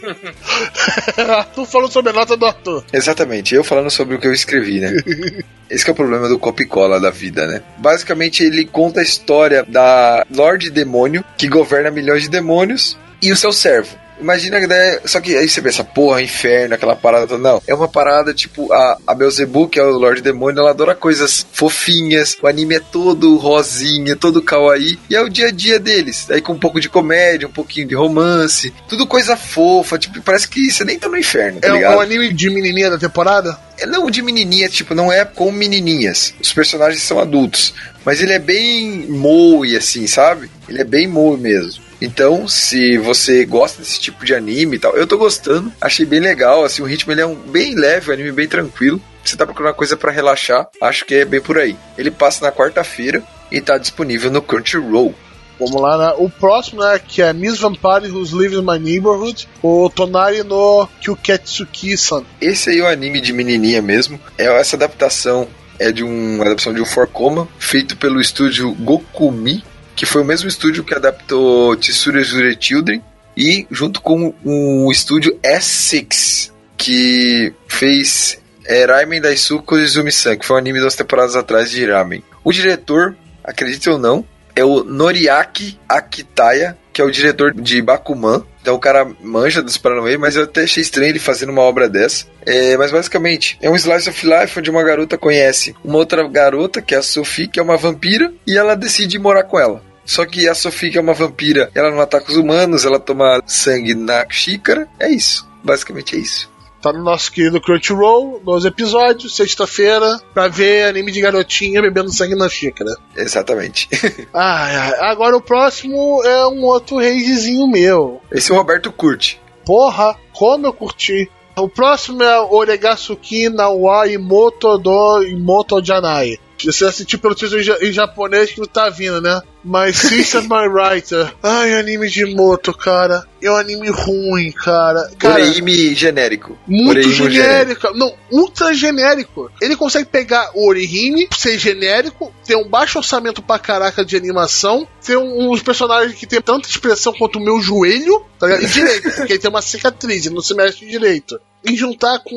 [1.37, 2.85] Arthur falando sobre a nota do Arthur.
[2.93, 4.93] Exatamente, eu falando sobre o que eu escrevi, né?
[5.69, 7.61] Esse que é o problema do copicola da vida, né?
[7.79, 13.37] Basicamente, ele conta a história da Lorde Demônio, que governa milhões de demônios, e o
[13.37, 13.97] seu servo.
[14.21, 17.37] Imagina que daí, só que aí você pensa, porra, inferno, aquela parada.
[17.39, 20.95] Não, é uma parada tipo a, a Beelzebub, que é o Lorde Demônio, ela adora
[20.95, 25.79] coisas fofinhas, o anime é todo rosinha, todo kawaii, e é o dia a dia
[25.79, 26.31] deles.
[26.31, 30.49] Aí com um pouco de comédia, um pouquinho de romance, tudo coisa fofa, tipo, parece
[30.49, 31.97] que você nem tá no inferno, tá É ligado?
[31.97, 33.59] um anime de menininha da temporada?
[33.79, 36.33] É não de menininha, tipo, não é com menininhas.
[36.41, 37.75] Os personagens são adultos.
[38.05, 40.51] Mas ele é bem moe, assim, sabe?
[40.69, 41.83] Ele é bem moe mesmo.
[42.01, 45.73] Então, se você gosta desse tipo de anime e tal, eu tô gostando.
[45.81, 49.01] Achei bem legal, assim, o ritmo ele é um bem leve, um anime bem tranquilo.
[49.25, 51.77] Você tá procurando uma coisa pra relaxar, acho que é bem por aí.
[51.99, 55.15] Ele passa na quarta-feira e tá disponível no Crunchyroll.
[55.59, 56.15] Vamos lá, né?
[56.19, 60.87] O próximo, né, que é Miss Vampire Who's Lives in My Neighborhood, o Tonari no
[61.01, 62.25] Kyuketsuki-san.
[62.41, 64.21] Esse aí é o anime de menininha mesmo.
[64.37, 69.65] É essa adaptação é de um, uma adaptação de um Forcoma feito pelo estúdio Gokumi,
[69.97, 73.03] que foi o mesmo estúdio que adaptou Tsuru Zure Children
[73.37, 80.59] e junto com o estúdio S6 que fez é, Raimen Daisuko Izumi-san, que foi um
[80.59, 82.23] anime duas temporadas atrás de Ramen.
[82.45, 84.25] O diretor, acredite ou não,
[84.57, 88.43] é o Noriaki Akitaya, que é o diretor de Bakuman.
[88.63, 91.89] Então o cara manja dos Paranauê, mas eu até achei estranho ele fazendo uma obra
[91.89, 92.25] dessa.
[92.45, 96.81] É, mas basicamente, é um slice of life onde uma garota conhece uma outra garota,
[96.81, 99.83] que é a Sophie, que é uma vampira, e ela decide morar com ela.
[100.07, 103.43] Só que a Sophie, que é uma vampira, ela não ataca os humanos, ela toma
[103.45, 104.89] sangue na xícara.
[104.99, 105.47] É isso.
[105.63, 106.49] Basicamente é isso.
[106.81, 112.35] Tá no nosso querido Crunchyroll, 12 episódios, sexta-feira, pra ver anime de garotinha bebendo sangue
[112.35, 112.91] na xícara.
[113.17, 113.89] Exatamente.
[114.33, 114.95] Ai.
[115.01, 118.21] Agora o próximo é um outro ragezinho meu.
[118.31, 119.41] Esse o Roberto curte.
[119.65, 121.31] Porra, como eu curti.
[121.57, 126.39] O próximo é Oregasuki Nawa Imoto do Imoto Janai.
[126.73, 129.41] Você assistiu pelo título em ja- em japonês que não tá vindo, né?
[129.65, 131.33] My Sister, My Writer.
[131.43, 133.27] Ai, anime de moto, cara.
[133.43, 135.11] É um anime ruim, cara.
[135.19, 136.57] Cara, Oreime genérico.
[136.67, 137.93] muito Oreimo genérico.
[137.95, 139.51] Não, ultra genérico.
[139.61, 144.87] Ele consegue pegar o Orihime, ser genérico, ter um baixo orçamento pra caraca de animação,
[145.05, 148.63] ter um- uns personagens que tem tanta expressão quanto o meu joelho, tá ligado?
[148.65, 151.41] E direito, porque ele tem uma cicatriz, ele não se mexe direito.
[151.65, 152.35] E juntar com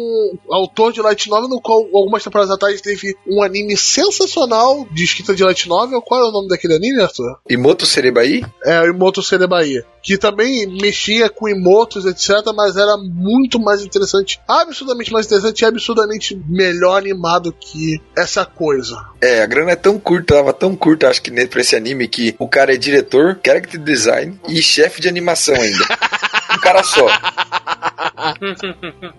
[0.48, 5.04] o autor de Light Novel, no qual algumas temporadas atrás teve um anime sensacional de
[5.04, 6.02] escrita de Light Novel.
[6.02, 7.38] Qual é o nome daquele anime, Arthur?
[7.50, 8.44] Imoto Serebai?
[8.66, 9.84] É, o Imoto Serebaí.
[10.02, 15.66] Que também mexia com Imotos, etc., mas era muito mais interessante, absurdamente mais interessante e
[15.66, 18.96] absurdamente melhor animado que essa coisa.
[19.22, 22.08] É, a grana é tão curta, tava tão curta, acho que ne- pra esse anime,
[22.08, 25.86] que o cara é diretor, character design e chefe de animação ainda.
[26.60, 27.06] cara só.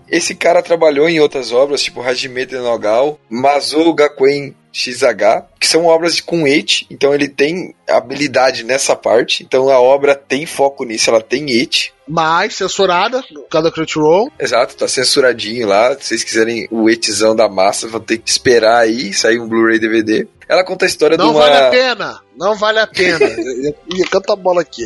[0.09, 5.85] Esse cara trabalhou em outras obras, tipo Hajime de Nogal, Mazou Gakuen XH, que são
[5.85, 11.09] obras com et, então ele tem habilidade nessa parte, então a obra tem foco nisso,
[11.09, 11.91] ela tem et.
[12.07, 14.31] Mas censurada, por causa da Crunchyroll.
[14.39, 15.95] Exato, tá censuradinho lá.
[15.95, 19.79] Se vocês quiserem o etzão da massa, vão ter que esperar aí sair um Blu-ray
[19.79, 20.27] DVD.
[20.47, 21.39] Ela conta a história Não de uma.
[21.39, 22.19] vale a pena.
[22.35, 23.19] Não vale a pena.
[24.11, 24.85] Canta a bola aqui.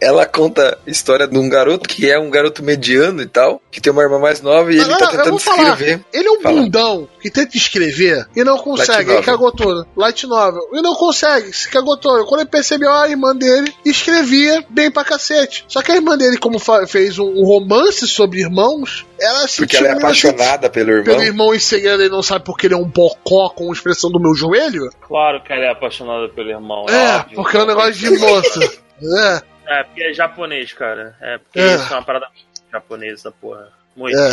[0.00, 3.80] Ela conta a história de um garoto que é um garoto mediano e tal, que
[3.80, 5.70] tem uma irmã mais nova e ele Não, tá tentando falar.
[5.70, 6.04] escrever.
[6.12, 6.60] Ele é um Fala.
[6.60, 9.10] bundão que tenta escrever e não consegue.
[9.12, 9.86] Ele cagou todo.
[9.96, 10.68] Light novel.
[10.72, 11.52] E não consegue.
[11.52, 12.24] Se cagou todo.
[12.26, 15.64] Quando ele percebeu, a irmã dele escrevia bem pra cacete.
[15.68, 19.76] Só que a irmã dele, como fez um, um romance sobre irmãos, ela se Porque
[19.76, 21.04] ela é apaixonada pelo irmão.
[21.04, 22.02] pelo irmão em segredo.
[22.02, 24.90] Ele não sabe porque ele é um bocó com expressão do meu joelho.
[25.06, 26.84] Claro que ela é apaixonada pelo irmão.
[26.88, 27.36] É, óbvio.
[27.36, 28.60] porque é um negócio de moça.
[29.02, 29.42] É.
[29.66, 31.16] É, porque é japonês, cara.
[31.20, 31.74] É, porque É.
[31.74, 32.26] isso é uma parada
[32.72, 33.68] japonesa, porra.
[33.96, 34.16] Muito.
[34.18, 34.28] É,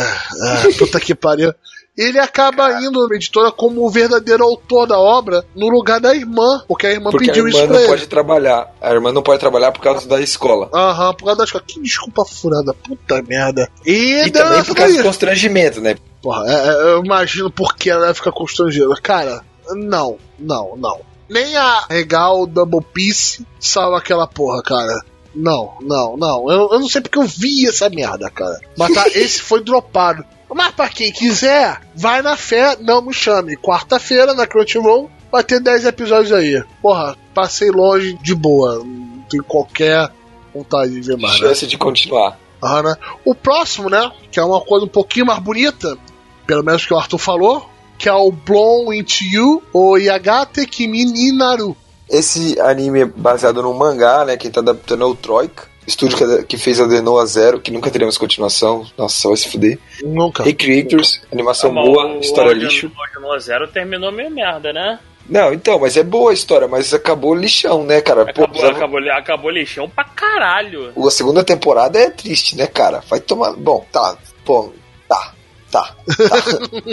[0.68, 1.52] é, puta que pariu.
[1.96, 6.64] Ele acaba indo na editora como o verdadeiro autor da obra no lugar da irmã,
[6.66, 7.88] porque a irmã Porque a pediu irmã isso pra não ele.
[7.88, 8.74] pode trabalhar.
[8.80, 10.70] A irmã não pode trabalhar por causa da escola.
[10.74, 11.62] Aham, por causa da escola.
[11.66, 13.68] Que desculpa furada, puta merda.
[13.84, 15.96] E, E também por causa do constrangimento, né?
[16.22, 18.86] Porra, é, é, eu imagino por que ela fica constrangida.
[19.02, 21.00] Cara, não, não, não.
[21.28, 24.98] Nem a Regal Double Piece salva aquela porra, cara.
[25.34, 26.50] Não, não, não.
[26.50, 28.58] Eu, eu não sei porque eu vi essa merda, cara.
[28.76, 30.24] Mas tá, esse foi dropado.
[30.54, 33.56] Mas pra quem quiser, vai na fé, não me chame.
[33.56, 36.62] Quarta-feira na Crunchyroll vai ter 10 episódios aí.
[36.82, 38.84] Porra, passei longe de boa.
[38.84, 40.10] Não tenho qualquer
[40.54, 41.40] vontade de ver mais.
[41.40, 41.48] né?
[41.48, 42.38] Chance de continuar.
[42.62, 42.94] Aham, né?
[43.24, 44.12] O próximo, né?
[44.30, 45.96] Que é uma coisa um pouquinho mais bonita,
[46.46, 47.68] pelo menos que o Arthur falou,
[47.98, 51.74] que é o Blown Into You, ou Yagate Kimi ni Naru.
[52.12, 54.36] Esse anime é baseado num mangá, né?
[54.36, 55.72] Quem tá adaptando é o Troika.
[55.86, 58.86] Estúdio que, que fez a Denoa Zero, que nunca teremos continuação.
[58.96, 59.78] Nossa, vai se fuder.
[60.04, 60.46] Nunca.
[60.46, 62.92] Hey Creators, animação Mas boa, o história lixo.
[62.96, 65.00] Audio no Zero terminou meio merda, né?
[65.28, 68.24] Não, então, mas é boa a história, mas acabou lixão, né, cara?
[68.26, 70.92] Pô, Acabou, precisava- acabou, acabou lixão pra caralho.
[70.96, 73.02] A segunda temporada é triste, né, cara?
[73.08, 73.52] Vai tomar.
[73.54, 74.16] Bom, tá.
[74.44, 74.72] Bom,
[75.08, 75.32] tá.
[75.70, 75.94] Tá.
[75.94, 75.96] tá.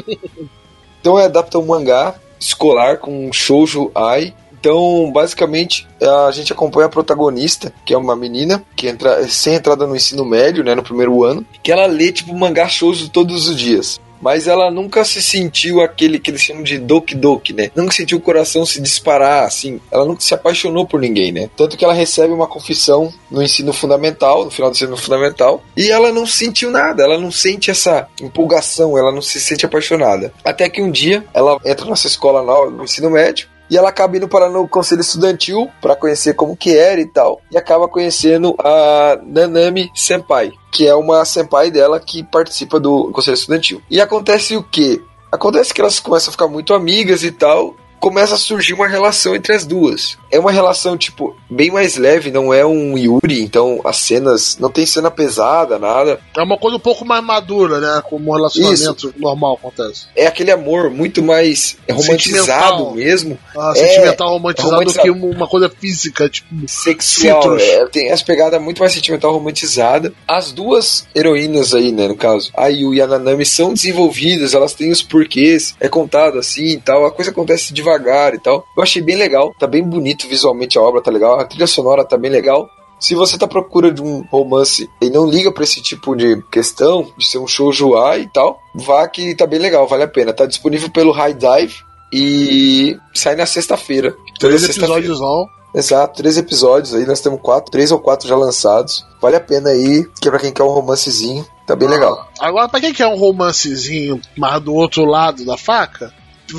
[1.02, 4.34] então é adapta um mangá escolar com um shoujo ai.
[4.60, 9.88] Então, basicamente, a gente acompanha a protagonista, que é uma menina que entra sem entrada
[9.88, 13.56] no ensino médio, né, no primeiro ano, que ela lê tipo mangá shoujo todos os
[13.56, 14.00] dias.
[14.22, 17.72] Mas ela nunca se sentiu aquele que eles chamam de doki doki, né?
[17.74, 19.80] Nunca sentiu o coração se disparar, assim.
[19.90, 21.50] Ela nunca se apaixonou por ninguém, né?
[21.56, 25.90] Tanto que ela recebe uma confissão no ensino fundamental, no final do ensino fundamental, e
[25.90, 30.34] ela não sentiu nada, ela não sente essa empolgação, ela não se sente apaixonada.
[30.44, 34.18] Até que um dia ela entra nessa escola nova, no ensino médio, e ela acaba
[34.18, 37.42] indo para no conselho estudantil para conhecer como que era e tal.
[37.52, 43.36] E acaba conhecendo a Nanami Senpai, que é uma senpai dela que participa do conselho
[43.36, 43.82] estudantil.
[43.90, 45.02] E acontece o quê?
[45.32, 47.76] Acontece que elas começam a ficar muito amigas e tal.
[48.00, 50.18] Começa a surgir uma relação entre as duas.
[50.32, 54.58] É uma relação, tipo, bem mais leve, não é um Yuri, então as cenas.
[54.60, 56.20] Não tem cena pesada, nada.
[56.38, 58.02] É uma coisa um pouco mais madura, né?
[58.10, 60.06] Como um relacionamento normal acontece.
[60.16, 63.38] É aquele amor muito mais romantizado mesmo.
[63.58, 65.08] Ah, É, sentimental romantizado, romantizado.
[65.14, 66.50] do que uma coisa física, tipo.
[66.68, 67.58] sexual.
[67.58, 70.14] É, tem as pegadas muito mais sentimental romantizada.
[70.28, 74.74] As duas heroínas aí, né, no caso, a Yu e a Nanami são desenvolvidas, elas
[74.74, 77.89] têm os porquês, é contado assim e tal, a coisa acontece devagar
[78.36, 78.66] e tal.
[78.76, 82.06] Eu achei bem legal, tá bem bonito visualmente a obra, tá legal, a trilha sonora
[82.06, 82.70] tá bem legal.
[83.00, 86.42] Se você tá à procura de um romance e não liga pra esse tipo de
[86.52, 90.34] questão, de ser um shoujo e tal, vá que tá bem legal, vale a pena.
[90.34, 91.76] Tá disponível pelo High Dive
[92.12, 94.14] e sai na sexta-feira.
[94.38, 95.00] Três sexta-feira.
[95.00, 95.48] episódios não.
[95.74, 99.06] Exato, três episódios aí, nós temos quatro, três ou quatro já lançados.
[99.22, 102.28] Vale a pena aí, que é pra quem quer um romancezinho, tá bem legal.
[102.40, 106.12] Agora, pra quem quer um romancezinho mais do outro lado da faca,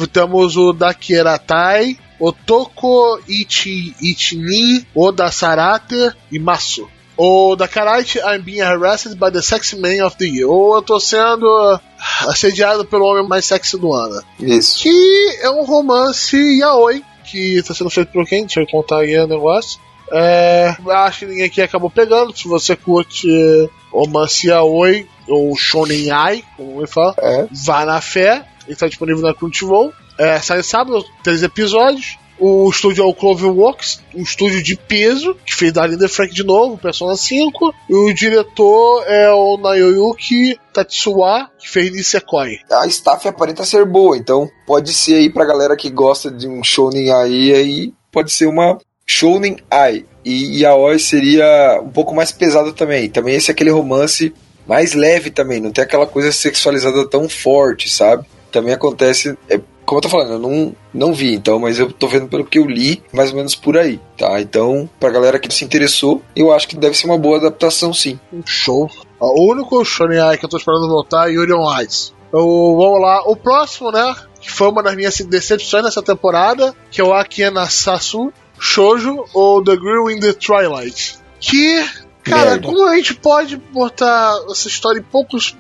[0.07, 6.89] temos o Dakiratai, Otoko Ichi Ichini, Oda Sarate e Masu.
[7.23, 10.49] O Dakarite, I'm being harassed by the sexy man of the year.
[10.49, 11.79] Ou eu tô sendo
[12.27, 14.23] assediado pelo homem mais sexy do ano.
[14.39, 14.83] Isso.
[14.83, 18.47] Que é um romance yaoi, que tá sendo feito por quem?
[18.47, 19.79] Deixa eu contar aí o negócio.
[20.11, 20.75] É,
[21.07, 22.35] acho que ninguém aqui acabou pegando.
[22.35, 23.29] Se você curte
[23.93, 27.47] romance yaoi ou shonen ai, como eu falo, É.
[27.67, 28.47] vá na fé.
[28.71, 29.93] Ele está disponível na Crunchyroll.
[30.17, 32.17] É, sai sábado, três episódios.
[32.39, 36.45] O estúdio é o Cloverworks, um estúdio de peso, que fez da Linda Frank de
[36.45, 37.75] novo, Persona 5.
[37.89, 42.61] E o diretor é o Naoyuki Tatsuya, que fez Nisekoi.
[42.71, 46.63] A staff aparenta ser boa, então pode ser aí pra galera que gosta de um
[46.63, 50.07] shounen aí, aí pode ser uma shounen ai.
[50.25, 53.11] E Yaoi seria um pouco mais pesado também.
[53.11, 54.33] Também esse é aquele romance
[54.67, 58.25] mais leve também, não tem aquela coisa sexualizada tão forte, sabe?
[58.51, 62.07] Também acontece, é, como eu tô falando, eu não, não vi, então, mas eu tô
[62.09, 64.41] vendo pelo que eu li, mais ou menos por aí, tá?
[64.41, 68.19] Então, pra galera que se interessou, eu acho que deve ser uma boa adaptação, sim.
[68.33, 68.91] Um show.
[69.19, 72.13] O único Shonen Ai que eu tô esperando voltar é Yuri on Ice.
[72.33, 73.23] Eu, vamos lá.
[73.27, 74.15] O próximo, né?
[74.41, 79.65] Que foi uma das minhas decepções nessa temporada, que é o Akiena Sasu Shoujo ou
[79.65, 81.19] The Girl in the Twilight.
[81.41, 81.85] Que,
[82.23, 82.69] cara, Merda.
[82.69, 85.57] como a gente pode botar essa história em poucos,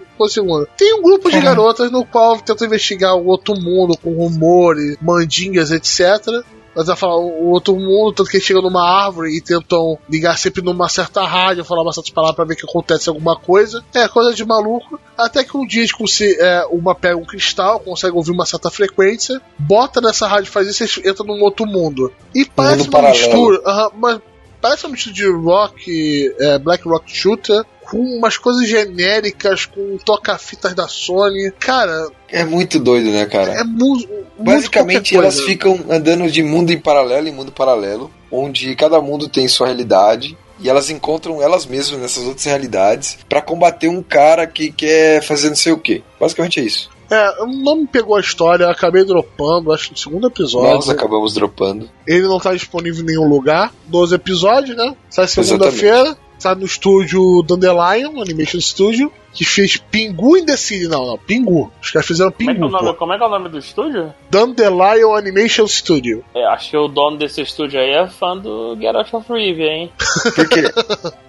[0.76, 5.70] Tem um grupo de garotas no qual tenta investigar o outro mundo com rumores, mandingas,
[5.70, 6.26] etc.
[6.74, 10.38] Mas vai falar o outro mundo, tanto que eles chegam numa árvore e tentam ligar
[10.38, 13.84] sempre numa certa rádio, falar uma certa palavra pra ver que acontece alguma coisa.
[13.92, 14.98] É coisa de maluco.
[15.18, 18.70] Até que um dia eles consi- é, uma pega um cristal, consegue ouvir uma certa
[18.70, 22.12] frequência, bota nessa rádio, faz isso e eles entram num outro mundo.
[22.32, 23.20] E parece mundo uma paralelo.
[23.20, 23.62] mistura.
[23.66, 24.20] aham, mas
[24.60, 27.64] parece uma mistura de rock, é, black rock shooter.
[27.90, 31.50] Com umas coisas genéricas, com toca-fitas da Sony.
[31.58, 33.52] Cara, É muito doido, né, cara?
[33.52, 38.74] é mu muito Basicamente, elas ficam andando de mundo em paralelo em mundo paralelo, onde
[38.74, 40.36] cada mundo tem sua realidade.
[40.62, 45.48] E elas encontram elas mesmas nessas outras realidades pra combater um cara que quer fazer
[45.48, 46.04] não sei o que.
[46.20, 46.90] Basicamente é isso.
[47.10, 50.74] É, não me pegou a história, eu acabei dropando, acho que no segundo episódio.
[50.74, 51.90] Nós acabamos dropando.
[52.06, 53.74] Ele não tá disponível em nenhum lugar.
[53.88, 54.94] 12 episódios, né?
[55.08, 56.16] Sai segunda-feira.
[56.40, 60.88] Sai no estúdio Dandelion, Animation Studio, que fez Pingu in the City.
[60.88, 61.70] Não, não, Pingu.
[61.82, 62.68] Os caras fizeram Como é, é Pingu.
[62.70, 64.14] nome, como é que é o nome do estúdio?
[64.30, 66.24] Dandelion Animation Studio.
[66.34, 69.92] É, acho que o dono desse estúdio aí é fã do Geralt of Rivia, hein?
[70.34, 70.64] Por quê?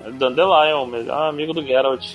[0.05, 2.05] É Dandelion, é um amigo do Geralt.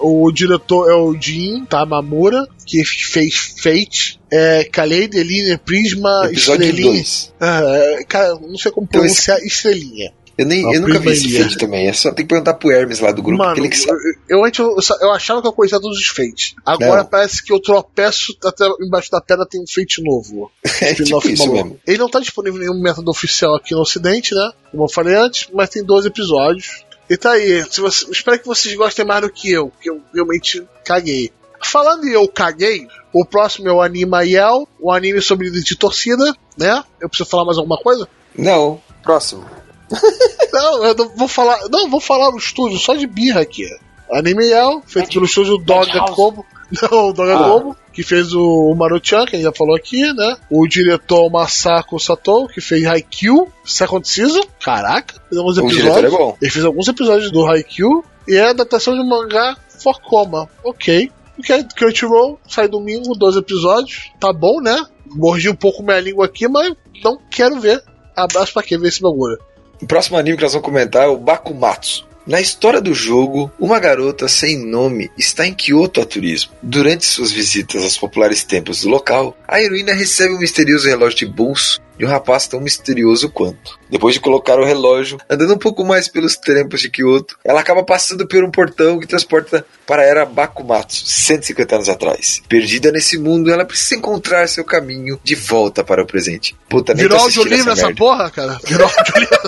[0.00, 6.92] O diretor é o Jin Tamamura, que fez Fate, é, Kalei, Deline, Prisma, Episódio Estrelinha.
[6.92, 7.34] 2.
[7.40, 10.12] É, cara, não sei como Então, pronunciar Estrelinha.
[10.40, 11.86] Eu, nem, eu nunca vi esse feed também.
[11.86, 13.98] É só tem que perguntar pro Hermes lá do grupo, Mano, que ele que sabe.
[14.26, 16.54] eu, eu antes eu, eu achava que eu conhecia todos os Fates.
[16.64, 17.10] Agora Não.
[17.10, 20.50] parece que eu tropeço até embaixo da pedra tem um Fate novo.
[20.80, 21.78] É tipo isso mesmo.
[21.86, 24.50] Ele não tá disponível em nenhum método oficial aqui no ocidente, né?
[24.70, 26.86] Como eu falei antes, mas tem 12 episódios.
[27.08, 27.62] E tá aí.
[27.70, 31.30] Se você, espero que vocês gostem mais do que eu, que eu realmente caguei.
[31.62, 36.34] Falando em eu caguei, o próximo é o Anima Yell, o anime sobre de torcida,
[36.56, 36.82] né?
[36.98, 38.08] Eu preciso falar mais alguma coisa?
[38.34, 39.44] Não, próximo.
[40.52, 41.58] Não, eu não vou falar.
[41.70, 43.64] Não, vou falar no estúdio, só de birra aqui.
[44.12, 46.00] Anime Yell, feito pelo estúdio Doga.
[46.12, 46.44] Kobo.
[46.90, 47.44] Não, o Doga Ah.
[47.44, 50.36] Kobo, que fez o, o Maruchan, que a gente já falou aqui, né?
[50.50, 54.40] O diretor Masako Sato, que fez Haikyuu, Second Season.
[54.64, 56.12] Caraca, fez alguns episódios.
[56.12, 56.36] é bom.
[56.40, 58.04] Ele fez alguns episódios do Haikyuu.
[58.28, 60.48] E é a adaptação de um mangá for coma.
[60.64, 61.10] Ok.
[61.38, 64.10] Ok, Crunchyroll, sai domingo, 12 episódios.
[64.20, 64.76] Tá bom, né?
[65.06, 67.82] Mordi um pouco minha língua aqui, mas não quero ver.
[68.14, 69.38] Abraço pra quem ver esse bagulho.
[69.80, 72.06] O próximo anime que nós vamos comentar é o Bakumatsu.
[72.26, 76.52] Na história do jogo, uma garota sem nome está em Kyoto a turismo.
[76.62, 81.26] Durante suas visitas aos populares templos do local, a heroína recebe um misterioso relógio de
[81.26, 83.78] bolso de um rapaz tão misterioso quanto.
[83.90, 87.82] Depois de colocar o relógio, andando um pouco mais pelos templos de Kyoto, ela acaba
[87.82, 92.42] passando por um portão que transporta para a era Bakumatsu, 150 anos atrás.
[92.48, 96.56] Perdida nesse mundo, ela precisa encontrar seu caminho de volta para o presente.
[96.70, 98.58] Puta, nem Virou audiolivro essa essa porra, cara?
[98.64, 99.38] Virou audiolivro.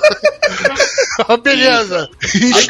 [1.29, 2.09] Ah, Beleza.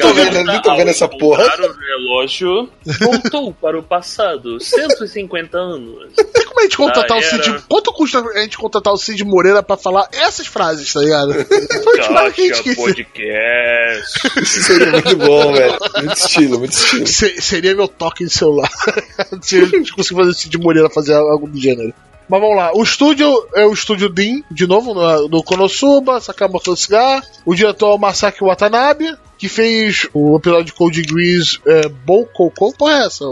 [0.01, 1.45] Tô vendo, nem tô vendo essa porra.
[1.45, 2.68] O relógio
[3.01, 6.12] voltou para o passado, 150 anos.
[6.14, 7.64] Tem como a gente contratar Ah, o Cid.
[7.68, 11.33] Quanto custa a gente contratar o Cid Moreira pra falar essas frases, tá ligado?
[11.45, 12.75] Foi o que mais que a gente Gacha quis.
[12.77, 14.43] Podcast.
[14.43, 15.79] Isso seria muito bom, velho.
[15.97, 17.07] Muito estilo, muito estilo.
[17.07, 18.70] Se- seria meu toque de celular.
[19.43, 21.93] Se a gente conseguir fazer o Cid Moreira fazer algo do gênero.
[22.33, 26.74] Mas vamos lá, o estúdio é o estúdio Din, de novo, no, no Konosuba, Sakamoto
[26.74, 27.22] Cigar.
[27.45, 32.51] O diretor é o Masaki Watanabe, que fez o episódio de Code Grease é, Boku.
[32.57, 33.24] Qual porra é essa?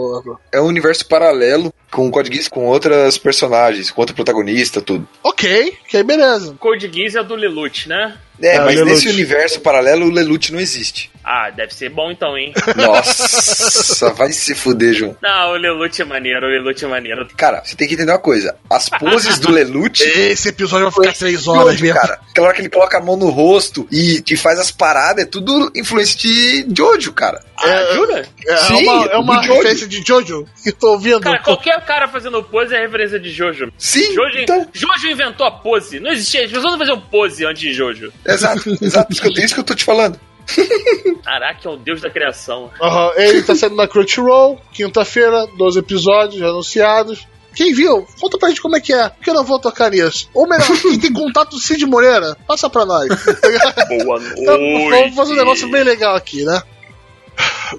[0.53, 5.09] É um universo paralelo com Code Geass, com outras personagens, com outro protagonista, tudo.
[5.24, 6.55] Ok, ok, beleza.
[6.59, 8.18] Code Geass é do Lelouch, né?
[8.38, 8.90] É, Ah, mas Lelouch.
[8.92, 11.11] nesse universo paralelo o Lelouch não existe.
[11.33, 12.53] Ah, deve ser bom então, hein?
[12.74, 15.16] Nossa, vai se fuder, João.
[15.22, 17.28] Não, o Lelouch é maneiro, o Lelouch é maneiro.
[17.37, 18.57] Cara, você tem que entender uma coisa.
[18.68, 20.03] As poses do Lelouch...
[20.11, 21.97] Esse episódio vai ficar três horas mesmo.
[22.01, 22.18] cara.
[22.28, 25.26] Aquela hora que ele coloca a mão no rosto e que faz as paradas, é
[25.26, 27.45] tudo influência de Jojo, cara.
[27.57, 28.26] Ah, jura?
[28.47, 29.55] É Sim, uma, é uma do Jojo.
[29.59, 31.20] referência de Jojo que tô ouvindo.
[31.20, 33.72] Cara, qualquer cara fazendo pose é referência de Jojo.
[33.78, 34.66] Sim, Jojo, então...
[34.72, 36.01] Jojo inventou a pose.
[36.01, 36.45] Não existia.
[36.45, 38.12] As pessoas não faziam pose antes de Jojo.
[38.26, 39.12] Exato, exato.
[39.12, 40.18] Isso que eu, isso que eu tô te falando.
[41.24, 42.70] Caraca, é o deus da criação.
[42.80, 47.26] Aham, ele tá saindo na Crunchyroll, quinta-feira, 12 episódios anunciados.
[47.55, 50.28] Quem viu, conta pra gente como é que é, porque eu não vou tocar nisso.
[50.32, 53.09] Ou melhor, quem tem contato do Cid Moreira, passa pra nós.
[54.05, 54.57] Boa Então,
[54.90, 56.62] vamos fazer um negócio bem legal aqui, né?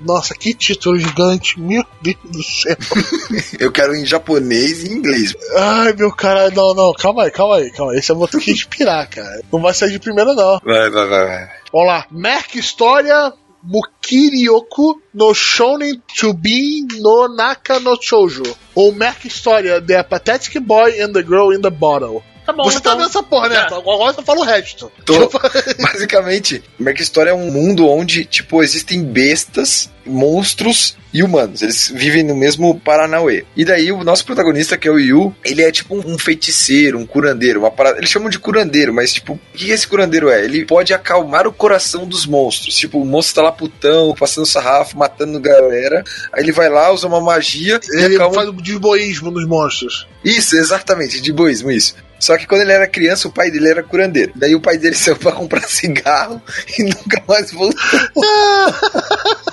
[0.02, 2.78] Nossa, que título gigante, meu Deus do céu.
[3.60, 5.36] Eu quero em japonês e em inglês.
[5.58, 8.00] Ai, meu caralho, não, não, calma aí, calma aí, calma aí.
[8.00, 9.42] Esse eu vou ter que inspirar, cara.
[9.52, 10.60] Não vai sair de primeira, não.
[10.64, 11.50] Vai, vai, vai.
[11.72, 12.06] Vamos lá.
[12.12, 13.34] Merc História
[13.64, 18.44] Mukiryoku no Shonen to be no Naka no Shoujo.
[18.74, 22.24] Ou Merc História The Pathetic Boy and the Girl in the Bottle.
[22.46, 22.98] Tá bom, Você tá então.
[22.98, 23.56] vendo essa porra, né?
[23.56, 23.60] É.
[23.74, 24.92] Agora você fala o resto.
[25.06, 25.30] Tô.
[25.80, 31.62] Basicamente, Merc Story é um mundo onde, tipo, existem bestas, monstros e humanos.
[31.62, 33.46] Eles vivem no mesmo Paranauê.
[33.56, 36.98] E daí o nosso protagonista, que é o Yu, ele é tipo um, um feiticeiro,
[36.98, 37.98] um curandeiro, uma parada.
[38.00, 40.44] Eles chamam de curandeiro, mas tipo, o que esse curandeiro é?
[40.44, 42.76] Ele pode acalmar o coração dos monstros.
[42.76, 46.04] Tipo, o monstro tá lá putão, passando sarrafo, matando galera.
[46.34, 50.08] Aí ele vai lá, usa uma magia e Ele acalma faz o desboísmo nos monstros.
[50.24, 51.96] isso, exatamente, de boísmo, isso.
[52.22, 54.32] Só que quando ele era criança, o pai dele era curandeiro.
[54.36, 56.40] Daí o pai dele saiu pra comprar cigarro
[56.78, 57.80] e nunca mais voltou.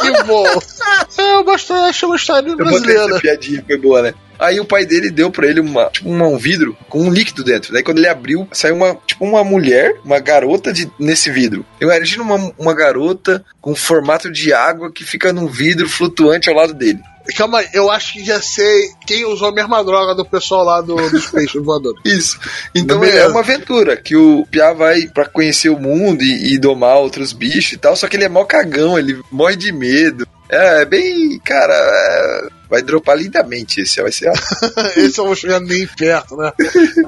[0.00, 0.46] Que bom.
[1.18, 3.20] é uma história, acho uma história Eu botei essa brasileira.
[3.20, 4.14] piadinha, foi boa, né?
[4.38, 7.42] Aí o pai dele deu pra ele uma, tipo, uma- um vidro com um líquido
[7.44, 7.72] dentro.
[7.72, 11.64] Daí quando ele abriu, saiu uma, tipo, uma mulher, uma garota de, nesse vidro.
[11.80, 16.56] Eu imagino uma, uma garota com formato de água que fica num vidro flutuante ao
[16.56, 17.00] lado dele.
[17.36, 20.80] Calma aí, eu acho que já sei quem usou a mesma droga do pessoal lá
[20.80, 22.00] do, dos peixes voadores.
[22.04, 22.38] Isso.
[22.74, 23.18] Então Beleza.
[23.18, 27.32] é uma aventura que o Pia vai pra conhecer o mundo e, e domar outros
[27.32, 27.96] bichos e tal.
[27.96, 30.26] Só que ele é mó cagão, ele morre de medo.
[30.50, 31.38] É, é bem.
[31.42, 34.02] Cara, é, vai dropar lindamente esse.
[34.02, 34.30] Vai ser.
[34.96, 36.52] Esse eu vou chegar nem perto, né?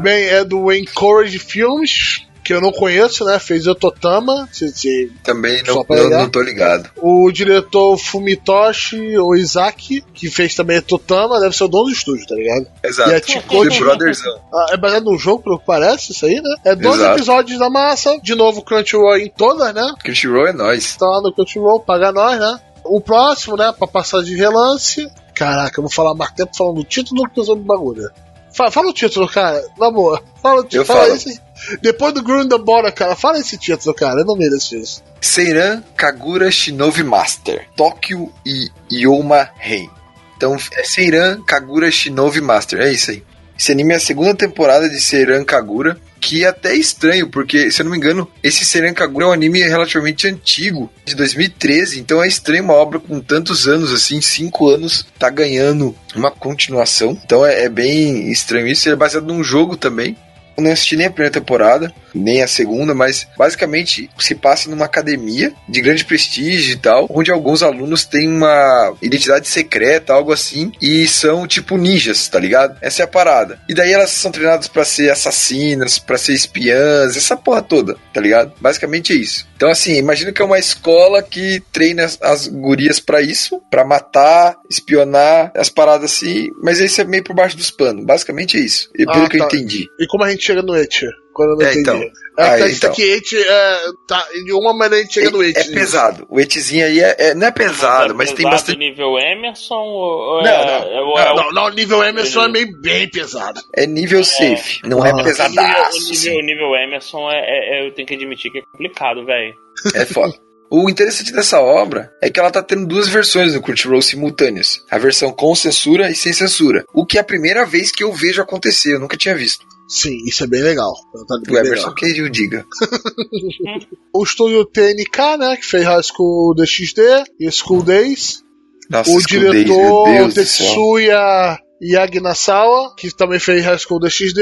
[0.00, 3.38] Bem, é do Encourage Films, que eu não conheço, né?
[3.38, 4.48] Fez Ototama.
[4.52, 6.88] Se, se, Também não, pra não, tô ligado.
[7.02, 12.34] O diretor Fumitoshi Oizaki, que fez também Totama, deve ser o dono do estúdio, tá
[12.34, 12.66] ligado?
[12.84, 13.10] Exato.
[13.10, 14.40] E a Chikoti- The Brothersão.
[14.52, 16.54] Ah, é baseado num jogo, pelo que parece, isso aí, né?
[16.64, 17.16] É 12 Exato.
[17.16, 19.92] episódios da massa, de novo Crunchyroll em todas, né?
[20.02, 20.96] Crunchyroll é nóis.
[20.96, 22.60] Tá lá no Crunchyroll, paga nós, né?
[22.84, 25.10] O próximo, né, pra passar de relance.
[25.34, 28.08] Caraca, eu vou falar mais tempo falando o título do que usando o bagulho.
[28.54, 30.22] Fala, fala o título, cara, na boa.
[30.42, 31.12] Fala o título, Eu fala falo.
[31.14, 31.40] esse.
[31.80, 35.02] Depois do Border, cara, fala esse título, cara, eu não mereço isso.
[35.20, 37.66] Seiran Kagura Shinobi Master.
[37.76, 39.88] Tóquio e Yoma Rei.
[40.36, 42.80] Então é Seiran Kagura Shinobi Master.
[42.80, 43.22] É isso aí.
[43.58, 45.98] Esse anime é a segunda temporada de Seiran Kagura.
[46.18, 49.32] Que é até estranho, porque, se eu não me engano, esse Seiran Kagura é um
[49.32, 52.00] anime relativamente antigo, de 2013.
[52.00, 57.16] Então é estranho uma obra com tantos anos, assim, cinco anos, tá ganhando uma continuação.
[57.24, 58.88] Então é, é bem estranho isso.
[58.88, 60.16] Ele é baseado num jogo também.
[60.56, 64.86] Eu não assisti nem a primeira temporada, nem a segunda, mas basicamente se passa numa
[64.86, 70.72] academia de grande prestígio e tal, onde alguns alunos têm uma identidade secreta, algo assim,
[70.80, 72.78] e são tipo ninjas, tá ligado?
[72.80, 73.60] Essa é a parada.
[73.68, 78.20] E daí elas são treinadas pra ser assassinas, pra ser espiãs, essa porra toda, tá
[78.20, 78.52] ligado?
[78.60, 79.46] Basicamente é isso.
[79.56, 83.84] Então assim, imagina que é uma escola que treina as, as gurias pra isso, pra
[83.84, 88.04] matar, espionar, as paradas assim, mas isso é meio por baixo dos panos.
[88.04, 88.88] Basicamente é isso.
[88.94, 89.54] E pelo Ah, que eu tá.
[89.56, 89.86] entendi.
[89.98, 91.10] E como a gente chega no Etcher?
[91.34, 91.80] Quando eu não É, entendi.
[91.80, 91.96] então.
[92.02, 92.90] É, Ah, tá, então.
[92.90, 93.78] aqui, Etcher, é,
[94.08, 95.70] tá, de uma maneira a gente chega no É, Etcher.
[95.70, 96.26] é pesado.
[96.30, 98.78] O etzinho aí é, é- não é pesado, mas tem Pesado bastante.
[98.78, 101.18] nível Emerson ou ou Não, é, não.
[101.18, 103.60] é Não, não, o nível Emerson é meio bem pesado.
[103.74, 105.16] É nível safe, não é Ah.
[105.16, 105.60] o pesadaço.
[105.60, 106.10] nível, o assim.
[106.30, 109.54] nível, o nível Emerson é, é- é- eu tenho que admitir que é complicado, velho.
[109.94, 110.34] É foda.
[110.68, 114.84] O interessante dessa obra é que ela tá tendo duas versões no Crunchyroll simultâneas.
[114.90, 116.84] A versão com censura e sem censura.
[116.92, 119.64] O que é a primeira vez que eu vejo acontecer, eu nunca tinha visto.
[119.88, 120.94] Sim, isso é bem legal.
[121.28, 121.66] Tá bem O.
[121.66, 122.66] Emerson que eu diga.
[124.12, 127.02] O estúdio TNK, né, que fez High School DxD
[127.38, 128.42] e School Days.
[128.88, 130.32] Nossa, o School Days, diretor céu.
[130.32, 134.40] Tetsuya Yagnasawa, que também fez High School DxD.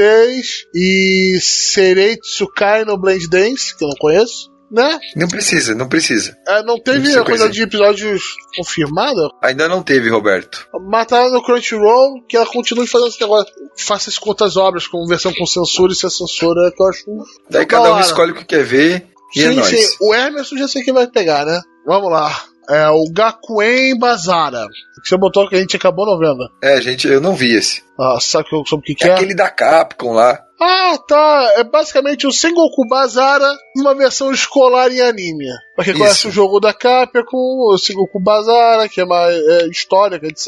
[0.73, 4.49] E Serei Tsukai no Blend Dance, que eu não conheço.
[4.71, 4.99] Né?
[5.15, 6.35] Não precisa, não precisa.
[6.47, 9.29] É, não teve precisa a coisa de episódios confirmada.
[9.41, 10.67] Ainda não teve, Roberto.
[10.89, 13.53] Mataram no Crunchyroll, que ela continue fazendo esse negócio.
[13.77, 17.03] Faça as contas obras com versão com censura e sem censura, que eu acho.
[17.49, 19.67] Daí da cada um escolhe o que quer ver e é sim, nóis.
[19.67, 19.97] sim.
[20.01, 21.61] O Emerson já sei quem vai pegar, né?
[21.85, 22.31] Vamos lá.
[22.69, 24.65] É o Gakuen Bazara.
[25.03, 26.49] Que você botou que a gente acabou não vendo.
[26.63, 27.83] É, gente, eu não vi esse.
[27.99, 29.13] Ah, sabe que sobre o que, que É é?
[29.13, 30.39] aquele da Capcom lá.
[30.59, 31.53] Ah, tá.
[31.57, 35.45] É basicamente o Sengoku Bazara numa versão escolar em anime.
[35.75, 36.01] Pra quem Isso.
[36.01, 40.47] conhece o jogo da Capcom, o Sengoku Bazara, que é mais é, histórica, etc.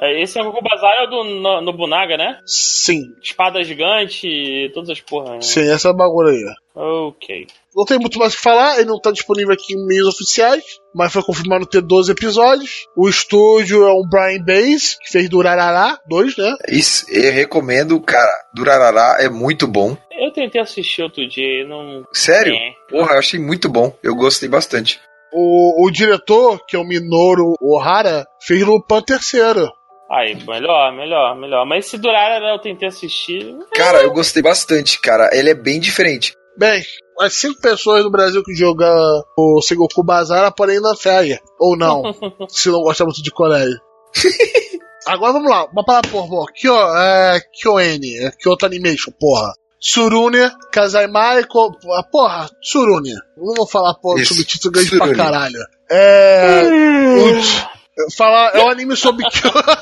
[0.00, 2.40] É, Esse é o Bazar é o do no, Nobunaga, né?
[2.46, 5.34] Sim, Espada gigante e todas as porra.
[5.34, 5.40] né?
[5.42, 6.44] sim, essa é a bagulho aí.
[6.74, 7.46] Ok.
[7.74, 10.62] Não tem muito mais o que falar, ele não tá disponível aqui em meios oficiais,
[10.94, 12.86] mas foi confirmado ter 12 episódios.
[12.96, 16.54] O estúdio é o Brian Bass, que fez Durarará 2, né?
[16.68, 18.32] Isso, eu recomendo, cara.
[18.54, 19.96] Durarará é muito bom.
[20.12, 22.04] Eu tentei assistir outro dia e não.
[22.12, 22.54] Sério?
[22.54, 22.72] É.
[22.88, 23.92] Porra, eu achei muito bom.
[24.02, 25.00] Eu gostei bastante.
[25.32, 29.68] O, o diretor, que é o Minoru Ohara, fez Lupin terceiro.
[30.08, 31.66] Aí, melhor, melhor, melhor.
[31.66, 33.56] Mas se durar, eu tentei assistir.
[33.74, 35.30] Cara, eu gostei bastante, cara.
[35.32, 36.34] Ele é bem diferente.
[36.56, 36.84] Bem,
[37.20, 38.88] as cinco pessoas do Brasil que jogam
[39.38, 41.38] o Sengoku Bazar podem ir na férias.
[41.58, 42.02] Ou não,
[42.48, 43.78] se não gosta muito de colégio.
[45.06, 46.46] Agora vamos lá, uma palavra por favor.
[46.52, 49.52] Kyo, é, Kyoene, é Kyoto Animation, porra.
[49.78, 53.12] Surune, Kazaimai, Ko- ah, porra, Surune.
[53.36, 55.16] Não vou falar porra, Isso, subtítulo grande pra Tsurune.
[55.16, 55.58] caralho.
[55.90, 56.62] É.
[57.18, 57.73] o-
[58.16, 59.24] falar, é um anime sobre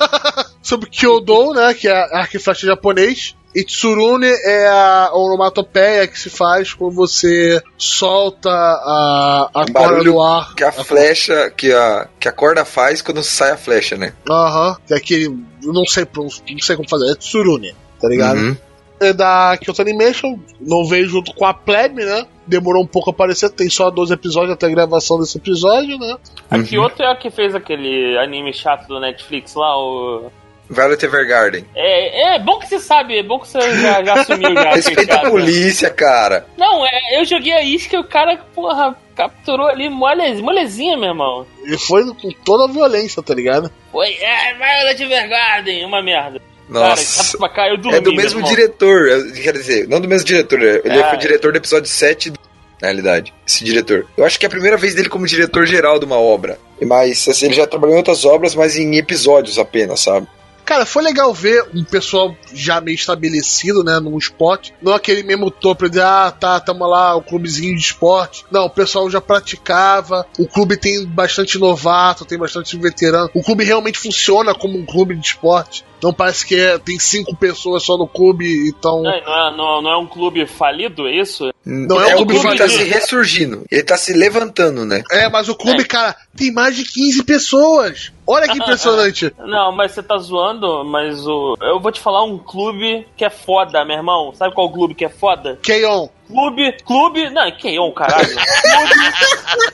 [0.61, 1.73] sobre Kyodo, né?
[1.73, 3.35] Que é arco e flecha japonês.
[3.55, 10.03] E Tsurune é a onomatopeia que se faz quando você solta a, a Um corda
[10.03, 10.55] no ar.
[10.55, 14.13] Que a flecha, que a, que a corda faz quando sai a flecha, né?
[14.27, 14.75] Aham.
[14.87, 15.37] Que é aquele.
[15.61, 17.11] Não sei, não sei como fazer.
[17.11, 18.39] É Tsurune, tá ligado?
[18.39, 18.57] Uhum.
[18.99, 20.37] É da Kyoto Animation.
[20.61, 22.25] Não veio junto com a Plebe, né?
[22.47, 23.49] Demorou um pouco a aparecer.
[23.49, 26.15] Tem só 12 episódios até a gravação desse episódio, né?
[26.49, 26.63] A Uhum.
[26.63, 30.31] Kyoto é a que fez aquele anime chato do Netflix lá, o.
[30.69, 31.65] Violet Evergarden.
[31.75, 34.71] É, é bom que você sabe, é bom que você já, já assumiu já.
[34.73, 36.47] Respeita a polícia, cara.
[36.57, 41.09] Não, é, eu joguei a isca e o cara, porra, capturou ali mole, molezinha, meu
[41.09, 41.45] irmão.
[41.65, 43.69] E foi com toda a violência, tá ligado?
[43.91, 46.41] Foi, é, Violet Evergarden, uma merda.
[46.73, 47.37] Cara, Nossa.
[47.49, 48.49] cá, eu dormi, É do mesmo irmão.
[48.49, 52.29] diretor, é, quer dizer, não do mesmo diretor, ele Ah, foi diretor do episódio 7,
[52.31, 52.39] do-
[52.81, 54.05] na realidade, esse diretor.
[54.17, 56.57] Eu acho que é a primeira vez dele como diretor geral de uma obra.
[56.81, 60.27] Mas assim, ele já trabalhou em outras obras, mas em episódios apenas, sabe?
[60.65, 64.73] Cara, foi legal ver um pessoal já meio estabelecido, né, num esporte.
[64.81, 68.45] Não aquele mesmo topo de, ah, tá, tamo lá, o clubezinho de esporte.
[68.49, 70.25] Não, o pessoal já praticava.
[70.39, 73.29] O clube tem bastante novato, tem bastante veterano.
[73.33, 75.83] O clube realmente funciona como um clube de esporte.
[76.03, 79.01] Não parece que é- tem cinco pessoas só no clube, então.
[79.01, 81.49] Não, não, é, não, não é um clube falido, é isso?
[81.65, 82.83] Não é é um o clube clube tá falido.
[82.83, 83.63] se ressurgindo.
[83.71, 85.01] Ele tá se levantando, né?
[85.09, 85.85] É, mas o clube, É.
[85.85, 88.11] cara, tem mais de 15 pessoas.
[88.27, 89.33] Olha que impressionante.
[89.39, 91.55] Não, mas você tá zoando, mas o.
[91.61, 94.33] Eu vou te falar um clube que é foda, meu irmão.
[94.35, 95.57] Sabe qual clube que é foda?
[95.63, 96.09] Keon.
[96.27, 96.75] Clube.
[96.85, 97.29] Clube.
[97.29, 98.27] Não, é um caralho?
[98.35, 99.73] clube.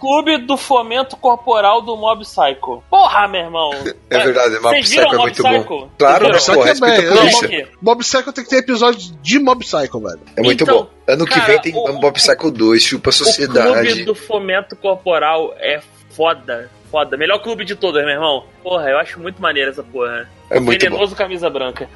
[0.00, 2.82] Clube do Fomento Corporal do Mob Psycho.
[2.88, 3.70] Porra, meu irmão.
[4.10, 5.68] É verdade, Mob Psycho é Mob muito Psycho?
[5.68, 5.90] bom.
[5.98, 7.68] Claro, Mob Psycho é bem, polícia.
[7.82, 10.20] Mob Psycho tem que ter episódio de Mob Psycho, velho.
[10.36, 10.90] É muito Então, bom.
[11.06, 13.86] Ano que cara, vem tem o- Mob Psycho 2, chupa a O sociedade.
[13.86, 15.80] clube do fomento corporal é
[16.16, 16.70] foda.
[16.90, 17.18] Foda.
[17.18, 18.44] Melhor clube de todos, meu irmão.
[18.62, 20.26] Porra, eu acho muito maneiro essa porra.
[20.48, 20.90] É muito bom.
[20.92, 21.86] Venenoso camisa branca.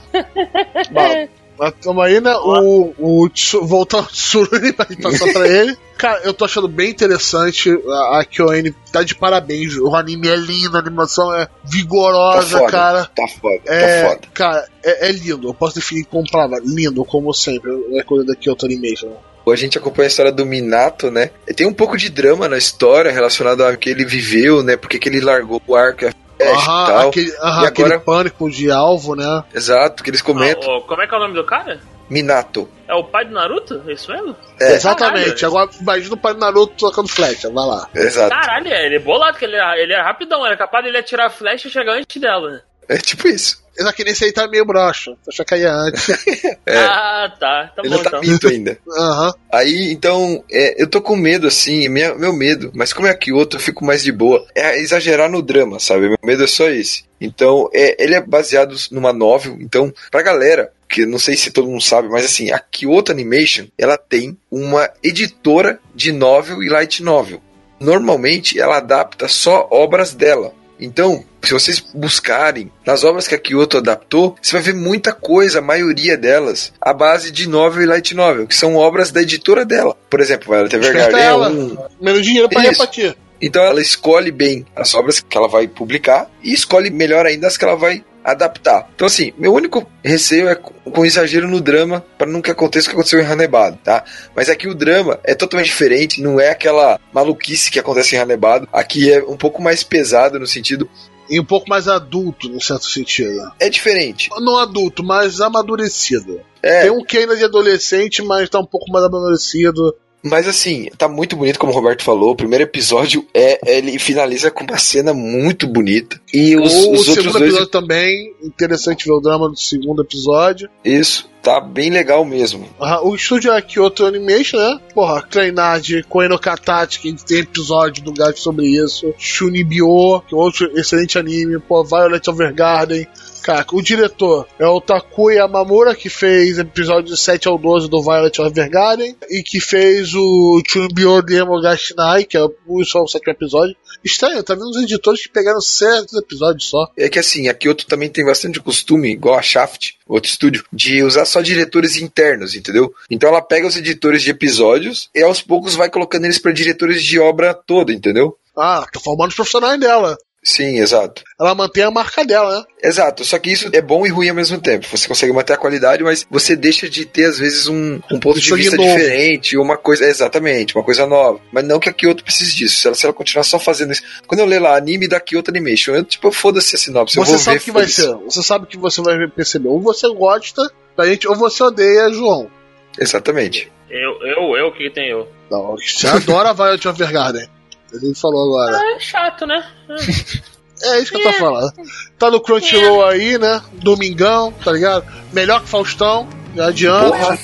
[0.90, 1.28] Bom,
[1.64, 2.34] mas tamo aí, né?
[2.36, 5.76] O, o Tsu- voltando ao Tsurune pra passar pra ele.
[5.96, 7.70] Cara, eu tô achando bem interessante.
[7.70, 9.76] A, a Kyoane tá de parabéns.
[9.76, 12.70] O anime é lindo, a animação é Tá vigorosa, foda.
[12.72, 13.04] cara.
[13.14, 14.20] Tá foda, É, tá foda.
[14.34, 15.48] cara, é, é lindo.
[15.48, 16.60] Eu posso definir como palavra.
[16.64, 17.70] Lindo, como sempre.
[17.94, 19.12] É coisa da Kyoto Animation.
[19.46, 21.30] A gente acompanha a história do Minato, né?
[21.48, 24.76] E Tem um pouco de drama na história relacionado ao que ele viveu, né?
[24.76, 26.12] Porque que ele largou o arco e a
[26.42, 27.08] flecha e tal.
[27.08, 29.44] aquele, aham, E aquele agora- pânico de alvo, né?
[29.54, 30.68] Exato, que eles comentam.
[30.68, 31.80] Ó, ó, como é que é o nome do cara?
[32.10, 32.68] Minato.
[32.86, 33.82] É o pai do Naruto?
[33.86, 34.36] É isso mesmo?
[34.60, 35.40] É, Exatamente.
[35.40, 35.46] Caralho.
[35.46, 37.48] Agora imagina o pai do Naruto tocando flecha.
[37.50, 37.88] Vai lá.
[37.94, 38.28] exato.
[38.28, 40.90] Caralho, é, ele é bolado, que ele é, ele é rapidão, ele é capaz de
[40.90, 42.60] ele atirar a flecha e chegar antes dela.
[42.88, 43.61] É tipo isso.
[43.78, 45.16] Só que nesse aí tá meio broxa.
[45.28, 46.08] Achei que ia antes.
[46.64, 46.76] É.
[46.78, 47.72] Ah, tá.
[47.74, 48.20] Tá Ele bom tá então.
[48.20, 48.78] minto ainda.
[48.88, 49.32] Aham.
[49.52, 53.56] Aí, então, é, eu tô com medo, assim, minha- meu medo, mas como é Kyoto,
[53.56, 54.46] eu fico mais de boa.
[54.54, 56.08] É exagerar no drama, sabe?
[56.08, 57.04] Meu medo é só esse.
[57.20, 61.68] Então, é, ele é baseado numa novel, então, pra galera, que não sei se todo
[61.68, 67.02] mundo sabe, mas assim, a Kyoto Animation, ela tem uma editora de novel e light
[67.02, 67.40] novel.
[67.80, 70.52] Normalmente, ela adapta só obras dela.
[70.84, 75.58] Então, se vocês buscarem nas obras que a Kyoto adaptou, você vai ver muita coisa,
[75.58, 79.64] a maioria delas, à base de novel e light novel, que são obras da editora
[79.64, 79.96] dela.
[80.10, 82.72] Por exemplo, Violet Evergarden é um, Menos dinheiro pra Isso.
[82.72, 83.16] repartir.
[83.40, 87.56] então ela escolhe bem as obras que ela vai publicar e escolhe melhor ainda as
[87.56, 88.88] que ela vai adaptar.
[88.94, 92.96] Então assim, meu único receio é com exagero no drama para que aconteça o que
[92.96, 94.04] aconteceu em Hanebado, tá?
[94.34, 98.68] Mas aqui o drama é totalmente diferente, não é aquela maluquice que acontece em Hanebado.
[98.72, 100.88] Aqui é um pouco mais pesado no sentido
[101.30, 103.52] E um pouco mais adulto, no certo sentido.
[103.58, 104.28] é diferente.
[104.40, 106.40] Não adulto, mas amadurecido.
[106.62, 109.94] É, Tem um que ainda de adolescente, mas tá um pouco mais amadurecido.
[110.22, 112.32] Mas assim, tá muito bonito, como o Roberto falou.
[112.32, 116.20] O primeiro episódio é ele finaliza com uma cena muito bonita.
[116.32, 117.42] E os, o os outros segundo dois.
[117.44, 120.68] episódio também, interessante ver o drama do segundo episódio.
[120.84, 121.28] Isso.
[121.42, 122.68] tá bem legal mesmo.
[123.02, 124.80] O estúdio é Kyoto Animation, né?
[124.94, 129.12] Porra, treinar de Koeno Katachi, que a gente tem episódio do Gato sobre isso.
[129.18, 131.58] Shunibyo, que é outro excelente anime.
[131.58, 133.06] Pô, Violet Evergarden.
[133.42, 138.40] Cara, o diretor é o Takuya Yamamura, que fez episódio 7 ao 12 do Violet
[138.40, 143.76] Evergarden, e que fez o Chunibyo Demo Gashinai, que é o, só o sétimo episódio.
[144.04, 146.88] Estranho, tá vendo os editores que pegaram certos episódios só.
[146.96, 151.02] É que assim, a Kyoto também tem bastante costume, igual a Shaft, outro estúdio, de
[151.02, 152.94] usar só diretores internos, entendeu?
[153.10, 157.02] Então ela pega os editores de episódios e aos poucos vai colocando eles pra diretores
[157.02, 158.36] de obra toda, entendeu?
[158.56, 160.16] Ah, tá formando os profissionais dela.
[160.44, 161.22] Sim, exato.
[161.40, 162.64] Ela mantém a marca dela, né?
[162.82, 164.86] Exato, só que isso é bom e ruim ao mesmo tempo.
[164.90, 168.40] Você consegue manter a qualidade, mas você deixa de ter, às vezes, um, um ponto
[168.40, 168.88] de Sangue vista novo.
[168.88, 170.04] diferente, uma coisa.
[170.04, 171.40] Exatamente, uma coisa nova.
[171.52, 172.80] Mas não que a Kyoto precise disso.
[172.80, 174.02] Se ela, se ela continuar só fazendo isso.
[174.26, 177.16] Quando eu ler lá anime da Kyoto Animation, eu, tipo, foda-se a sinopse.
[177.16, 178.12] eu Você vou sabe ver, que vai ser.
[178.16, 179.68] Você sabe que você vai perceber.
[179.68, 180.62] Ou você gosta
[180.96, 182.50] da gente, ou você odeia João.
[182.98, 183.70] Exatamente.
[183.88, 185.28] Eu, eu, eu, o que eu?
[185.50, 187.46] Não, você adora Violet Evergarden.
[187.92, 188.94] Ele falou agora.
[188.94, 189.64] É chato, né?
[190.84, 191.72] É isso que eu tô falando.
[192.18, 193.62] Tá no Crunchyroll aí, né?
[193.74, 195.06] Domingão, tá ligado?
[195.32, 196.26] Melhor que Faustão.
[196.56, 197.38] Já adianta.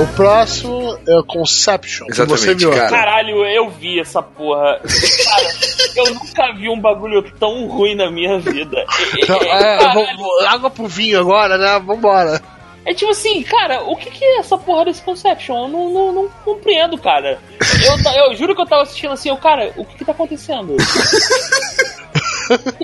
[0.00, 2.06] O próximo é o Conception.
[2.06, 2.70] que Exatamente, você viu.
[2.70, 2.88] cara.
[2.88, 4.78] Caralho, eu vi essa porra.
[4.80, 5.48] Cara,
[5.96, 8.84] eu nunca vi um bagulho tão ruim na minha vida.
[9.20, 11.80] Então, é, vou- água pro vinho agora, né?
[11.84, 12.40] Vambora.
[12.84, 15.56] É tipo assim, cara, o que, que é essa porra desse Conception?
[15.64, 17.38] Eu não, não, não compreendo, cara.
[17.84, 20.76] Eu, eu juro que eu tava assistindo assim, eu, cara, o que que tá acontecendo?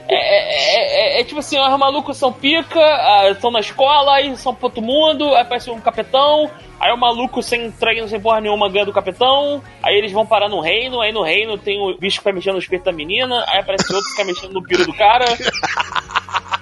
[0.09, 4.37] É, é- é- é tipo assim, os malucos são pica, ah, estão na escola, aí
[4.37, 8.43] são pro outro mundo, aí aparece um capitão, aí o maluco sem treino, sem porra
[8.43, 11.97] nenhuma, ganha do capitão, aí eles vão parar no reino, aí no reino tem o
[11.97, 14.63] bicho que vai mexendo no espírito da menina, aí aparece outro que vai mexendo no
[14.63, 15.25] piro do cara.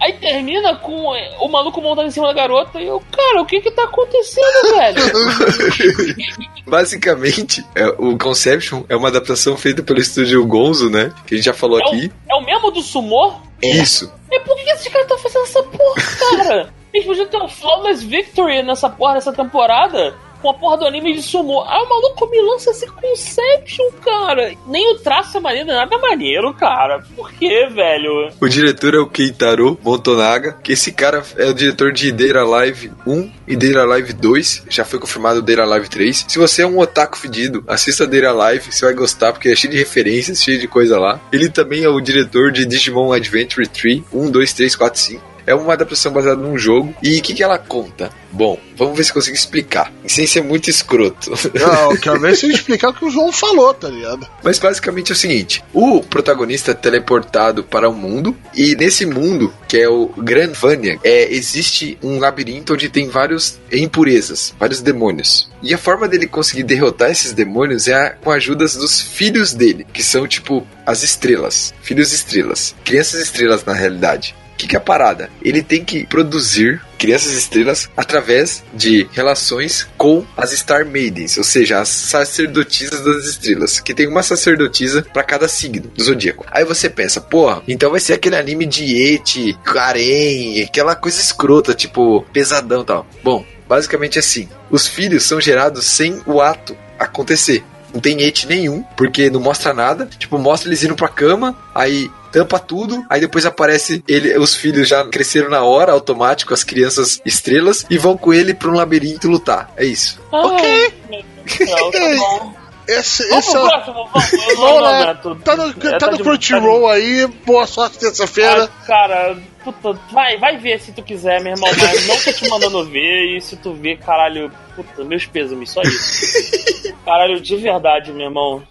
[0.00, 3.46] Aí termina com é, o maluco montado em cima da garota e eu, cara, o
[3.46, 5.02] que que tá acontecendo, velho?
[6.66, 11.12] Basicamente, é, o Conception é uma adaptação feita pelo estúdio Gonzo, né?
[11.26, 12.12] Que a gente já falou É aqui.
[12.28, 13.34] o, é o mesmo do Sumô?
[13.62, 14.12] Isso.
[14.30, 16.74] E por que esses caras estão fazendo essa porra, cara?
[16.92, 20.14] Eles podiam ter um Flawless Victory nessa porra dessa temporada.
[20.40, 21.62] Com a porra do anime de sumô.
[21.62, 24.52] Ah, o maluco me lança esse Conception, cara.
[24.66, 27.02] Nem o traço é maneiro, nada maneiro, cara.
[27.16, 28.30] Por que, velho?
[28.40, 32.92] O diretor é o Keitaro Motonaga, que esse cara é o diretor de Deira Live
[33.06, 36.26] 1 e Deira Live 2, já foi confirmado Deira Live 3.
[36.28, 39.72] Se você é um otaku fedido, assista Deira Live, você vai gostar, porque é cheio
[39.72, 41.20] de referências, cheio de coisa lá.
[41.32, 45.29] Ele também é o diretor de Digimon Adventure 3, 1, 2, 3, 4, 5.
[45.46, 46.94] É uma adaptação baseada num jogo.
[47.02, 48.10] E o que, que ela conta?
[48.32, 49.92] Bom, vamos ver se consigo explicar.
[50.06, 51.32] Sem ser muito escroto.
[51.58, 54.26] Não, eu quero ver se ele explicar o que o João falou, tá ligado?
[54.42, 59.52] Mas basicamente é o seguinte: o protagonista é teleportado para o mundo, e nesse mundo,
[59.66, 65.50] que é o Grand Vania, é, existe um labirinto onde tem várias impurezas, vários demônios.
[65.62, 69.52] E a forma dele conseguir derrotar esses demônios é a- com a ajuda dos filhos
[69.52, 71.74] dele, que são tipo as estrelas.
[71.82, 72.74] Filhos estrelas.
[72.84, 74.34] Crianças estrelas na realidade.
[74.60, 75.30] Que, que é a parada?
[75.42, 81.80] Ele tem que produzir crianças estrelas através de relações com as Star Maidens, ou seja,
[81.80, 86.44] as sacerdotisas das estrelas, que tem uma sacerdotisa para cada signo do zodíaco.
[86.50, 91.72] Aí você pensa, porra, então vai ser aquele anime de Eti, Karen, aquela coisa escrota,
[91.72, 93.06] tipo, pesadão e tal.
[93.24, 97.64] Bom, basicamente assim, os filhos são gerados sem o ato acontecer.
[97.92, 100.08] Não tem et nenhum, porque não mostra nada.
[100.18, 104.88] Tipo, mostra eles indo pra cama, aí tampa tudo, aí depois aparece ele, os filhos
[104.88, 109.28] já cresceram na hora, automático, as crianças estrelas, e vão com ele pra um labirinto
[109.28, 109.72] lutar.
[109.76, 110.20] É isso.
[110.30, 110.94] Ok.
[111.58, 112.59] Meu Deus, tá bom.
[112.98, 113.68] Esse, Vamos esse pro é.
[113.68, 114.30] próximo, vamos.
[114.30, 115.00] Vamos não lá.
[115.10, 115.34] aguento.
[115.42, 117.26] Tá no, É, tá no de- Crunchyroll aí.
[117.46, 118.68] Boa sorte terça-feira.
[118.86, 122.84] Cara, puta, vai, vai ver se tu quiser, meu irmão, mas não tô te mandando
[122.86, 126.94] ver, e se tu ver, caralho, puta, meus pêsames, só isso.
[127.04, 128.62] Caralho, de verdade, meu irmão.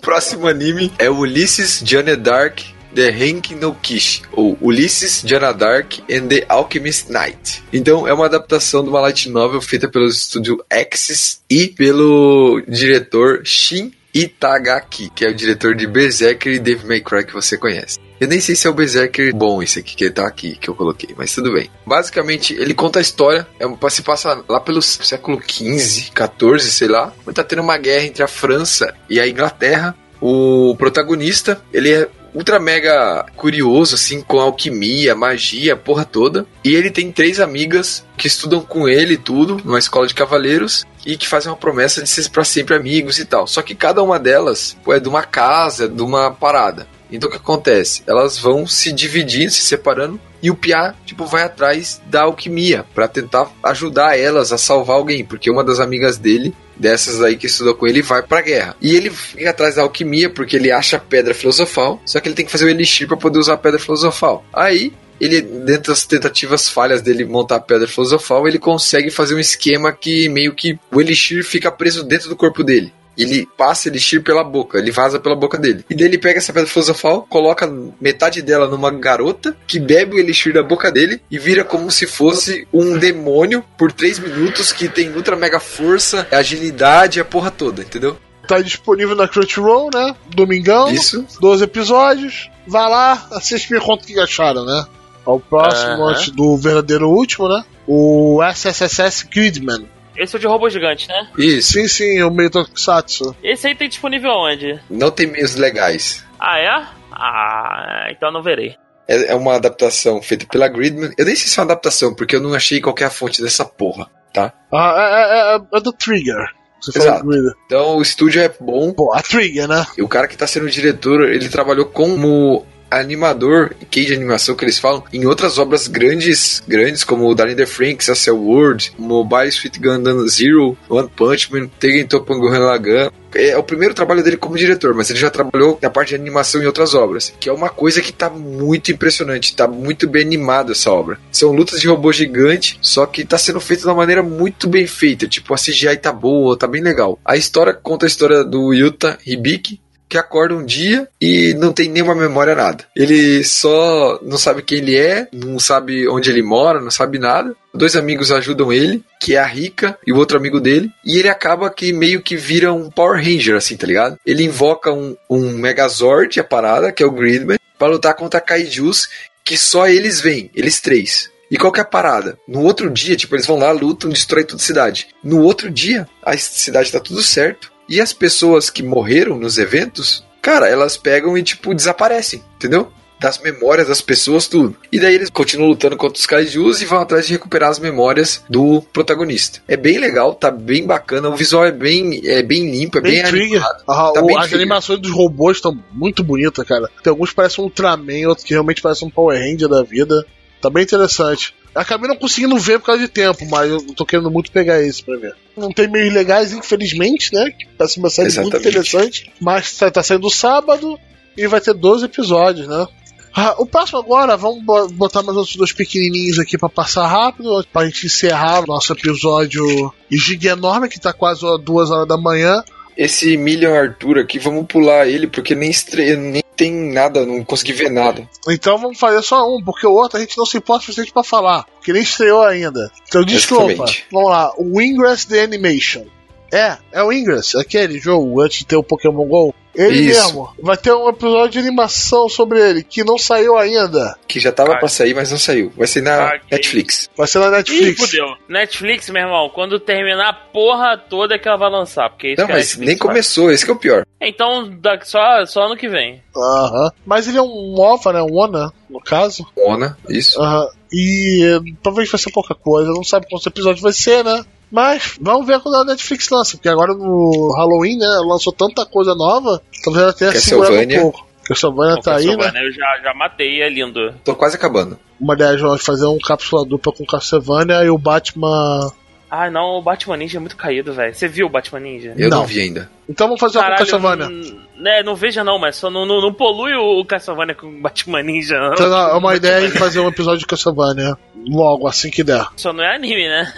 [0.00, 2.60] Próximo anime é Ulysses Johnny Dark
[2.94, 7.62] The Henki no Kishi, ou Ulysses, Joanna Dark and the Alchemist Knight.
[7.72, 13.42] Então, é uma adaptação de uma light novel feita pelo estúdio Axis e pelo diretor
[13.44, 17.98] Shin Itagaki, que é o diretor de Berserker e Devil May Cry que você conhece.
[18.20, 20.74] Eu nem sei se é o Berserker bom esse aqui que tá aqui, que eu
[20.74, 21.70] coloquei, mas tudo bem.
[21.84, 27.12] Basicamente, ele conta a história, é, se passa lá pelo século XV, XIV, sei lá,
[27.34, 29.96] tá tendo uma guerra entre a França e a Inglaterra.
[30.20, 36.46] O protagonista, ele é ultra mega curioso, assim, com alquimia, magia, porra toda.
[36.64, 41.16] E ele tem três amigas que estudam com ele tudo, numa escola de cavaleiros, e
[41.16, 43.46] que fazem uma promessa de ser para sempre amigos e tal.
[43.46, 46.86] Só que cada uma delas é de uma casa, de uma parada.
[47.12, 48.02] Então o que acontece?
[48.06, 53.06] Elas vão se dividindo, se separando, e o Pia, tipo, vai atrás da alquimia para
[53.06, 57.74] tentar ajudar elas a salvar alguém, porque uma das amigas dele, dessas aí que estudou
[57.74, 58.76] com ele, vai pra guerra.
[58.80, 62.34] E ele fica atrás da alquimia porque ele acha a pedra filosofal, só que ele
[62.34, 64.44] tem que fazer o elixir para poder usar a pedra filosofal.
[64.52, 69.38] Aí ele, dentro das tentativas falhas dele montar a pedra filosofal, ele consegue fazer um
[69.38, 74.22] esquema que meio que o elixir fica preso dentro do corpo dele ele passa elixir
[74.22, 75.84] pela boca, ele vaza pela boca dele.
[75.88, 77.70] E daí ele pega essa pedra filosofal, coloca
[78.00, 82.06] metade dela numa garota que bebe o elixir da boca dele e vira como se
[82.06, 87.82] fosse um demônio por 3 minutos que tem ultra mega força, agilidade, a porra toda,
[87.82, 88.16] entendeu?
[88.46, 90.16] Tá disponível na Crunchyroll, né?
[90.34, 90.90] Domingão.
[90.90, 91.24] Isso.
[91.40, 92.50] 12 episódios.
[92.66, 94.84] Vá lá, assiste e me conta o que acharam, né?
[95.24, 97.64] Ao próximo, antes do verdadeiro último, né?
[97.86, 99.86] O SSSS Gridman.
[100.16, 101.28] Esse é o de robô gigante, né?
[101.36, 101.72] Isso.
[101.72, 103.34] Sim, sim, o Meio Tokusatsu.
[103.42, 104.80] Esse aí tem disponível onde?
[104.90, 106.24] Não tem meios legais.
[106.38, 106.86] Ah, é?
[107.12, 108.76] Ah, então eu não verei.
[109.08, 111.12] É, é uma adaptação feita pela Gridman.
[111.16, 113.10] Eu nem sei se é uma adaptação, porque eu não achei qual que é a
[113.10, 114.52] fonte dessa porra, tá?
[114.72, 116.46] Ah, é, é, é, é do Trigger.
[116.80, 117.26] Você Exato.
[117.66, 118.92] Então o estúdio é bom.
[118.92, 119.86] Pô, a Trigger, né?
[119.96, 122.66] E o cara que tá sendo diretor, ele trabalhou como
[122.98, 127.56] animador, key de animação que eles falam, em outras obras grandes, grandes como o Darren
[127.56, 133.10] the Franks, Acel World, Mobile Suit Gundam Zero, One Punch Man, Tegen Toppan Gurren Lagann.
[133.34, 136.62] É o primeiro trabalho dele como diretor, mas ele já trabalhou na parte de animação
[136.62, 140.72] em outras obras, que é uma coisa que tá muito impressionante, tá muito bem animado
[140.72, 141.18] essa obra.
[141.30, 144.86] São lutas de robô gigante, só que tá sendo feito de uma maneira muito bem
[144.86, 147.18] feita, tipo a CGI tá boa, tá bem legal.
[147.24, 149.80] A história conta a história do Yuta Hibiki,
[150.12, 152.84] que acorda um dia e não tem nenhuma memória, nada.
[152.94, 157.56] Ele só não sabe quem ele é, não sabe onde ele mora, não sabe nada.
[157.72, 161.30] Dois amigos ajudam ele, que é a Rika e o outro amigo dele, e ele
[161.30, 164.18] acaba que meio que vira um Power Ranger, assim, tá ligado?
[164.26, 169.08] Ele invoca um, um Megazord, a parada, que é o Gridman, para lutar contra Kaijus,
[169.42, 171.30] que só eles vêm, eles três.
[171.50, 172.38] E qual que é a parada?
[172.46, 175.08] No outro dia, tipo, eles vão lá, lutam, destrói toda a cidade.
[175.24, 177.71] No outro dia, a cidade tá tudo certo.
[177.88, 182.90] E as pessoas que morreram nos eventos, cara, elas pegam e, tipo, desaparecem, entendeu?
[183.20, 184.76] Das memórias das pessoas, tudo.
[184.90, 188.42] E daí eles continuam lutando contra os kaijus e vão atrás de recuperar as memórias
[188.50, 189.60] do protagonista.
[189.68, 193.22] É bem legal, tá bem bacana, o visual é bem, é bem limpo, é bem,
[193.30, 193.56] Bem.
[193.86, 194.60] Ah, Tá o- bem as Trigger.
[194.60, 196.88] animações dos robôs estão muito bonitas, cara.
[197.00, 200.26] Tem alguns que parecem um Ultraman, outros que realmente parecem um Power Ranger da vida.
[200.60, 201.54] Tá bem interessante.
[201.74, 205.02] Acabei não conseguindo ver por causa de tempo, mas eu tô querendo muito pegar esse
[205.02, 205.34] pra ver.
[205.56, 207.50] Não tem meios legais, infelizmente, né?
[207.50, 208.68] Que Parece uma série muito Exatamente.
[208.68, 209.32] interessante.
[209.40, 210.98] Mas tá, tá saindo sábado
[211.36, 212.86] e vai ter 12 episódios, né?
[213.34, 217.66] Ah, o próximo agora, vamos bo- botar mais outros dois pequenininhos aqui pra passar rápido,
[217.72, 219.64] pra gente encerrar o nosso episódio
[220.10, 222.62] Giga Enorme, que tá quase duas horas da manhã.
[222.94, 227.72] Esse Million Arthur aqui, vamos pular ele, porque nem estreia, nem tem nada, não consegui
[227.72, 228.28] ver nada.
[228.48, 231.12] Então vamos fazer só um, porque o outro a gente não se importa o suficiente
[231.12, 232.90] pra falar, porque nem estreou ainda.
[233.08, 233.84] Então desculpa.
[234.10, 236.04] Vamos lá, o Ingress The Animation.
[236.52, 239.54] É, é o Ingress, aquele jogo antes de ter o Pokémon GO.
[239.74, 240.24] Ele Isso.
[240.26, 240.50] mesmo.
[240.62, 244.16] Vai ter um episódio de animação sobre ele, que não saiu ainda.
[244.28, 244.78] Que já tava Ah.
[244.78, 245.72] pra sair, mas não saiu.
[245.76, 247.08] Vai ser na Ah, Netflix.
[247.16, 248.00] Vai ser na Ih, Netflix.
[248.00, 248.26] fudeu.
[248.48, 252.10] Netflix, meu irmão, quando terminar a porra toda é que ela vai lançar.
[252.10, 253.08] Porque é isso Não, que a mas Netflix nem faz.
[253.08, 254.06] começou, esse que é o pior.
[254.20, 256.22] Então, da- só, só ano que vem.
[256.36, 256.90] Aham.
[257.06, 258.22] Mas ele é um OVA, né?
[258.22, 259.46] Um ONA, no caso.
[259.56, 260.40] Ona, isso.
[260.40, 260.68] Aham.
[260.92, 262.90] E provavelmente vai ser pouca coisa.
[262.90, 264.44] Não sabe quantos episódios vai ser, né?
[264.72, 266.56] Mas vamos ver quando a Netflix lança.
[266.56, 268.06] Porque agora no Halloween, né?
[268.24, 269.60] Lançou tanta coisa nova.
[269.84, 271.26] Talvez ela tenha segurado um pouco.
[271.44, 272.36] Castlevania tá aí, né?
[272.36, 274.14] Castlevania, Eu já, já matei, é lindo.
[274.24, 274.98] Tô quase acabando.
[275.20, 278.90] Uma ideia de nós fazer um cápsula dupla com Castlevania e o Batman.
[279.34, 281.14] Ah, não, o Batman Ninja é muito caído, velho.
[281.14, 282.12] Você viu o Batman Ninja?
[282.18, 282.46] Eu não, Não.
[282.46, 282.90] vi ainda.
[283.08, 284.26] Então vamos fazer uma com Caralho, Castlevania.
[284.26, 287.80] n- né, não veja não, mas só não, não, não polui o, Castlevania com o
[287.80, 288.74] Batman Ninja, não.
[288.74, 291.16] Então, é uma ideia de fazer um episódio de Castlevania.
[291.48, 292.46] Logo, assim que der.
[292.56, 293.52] Só não é anime, né?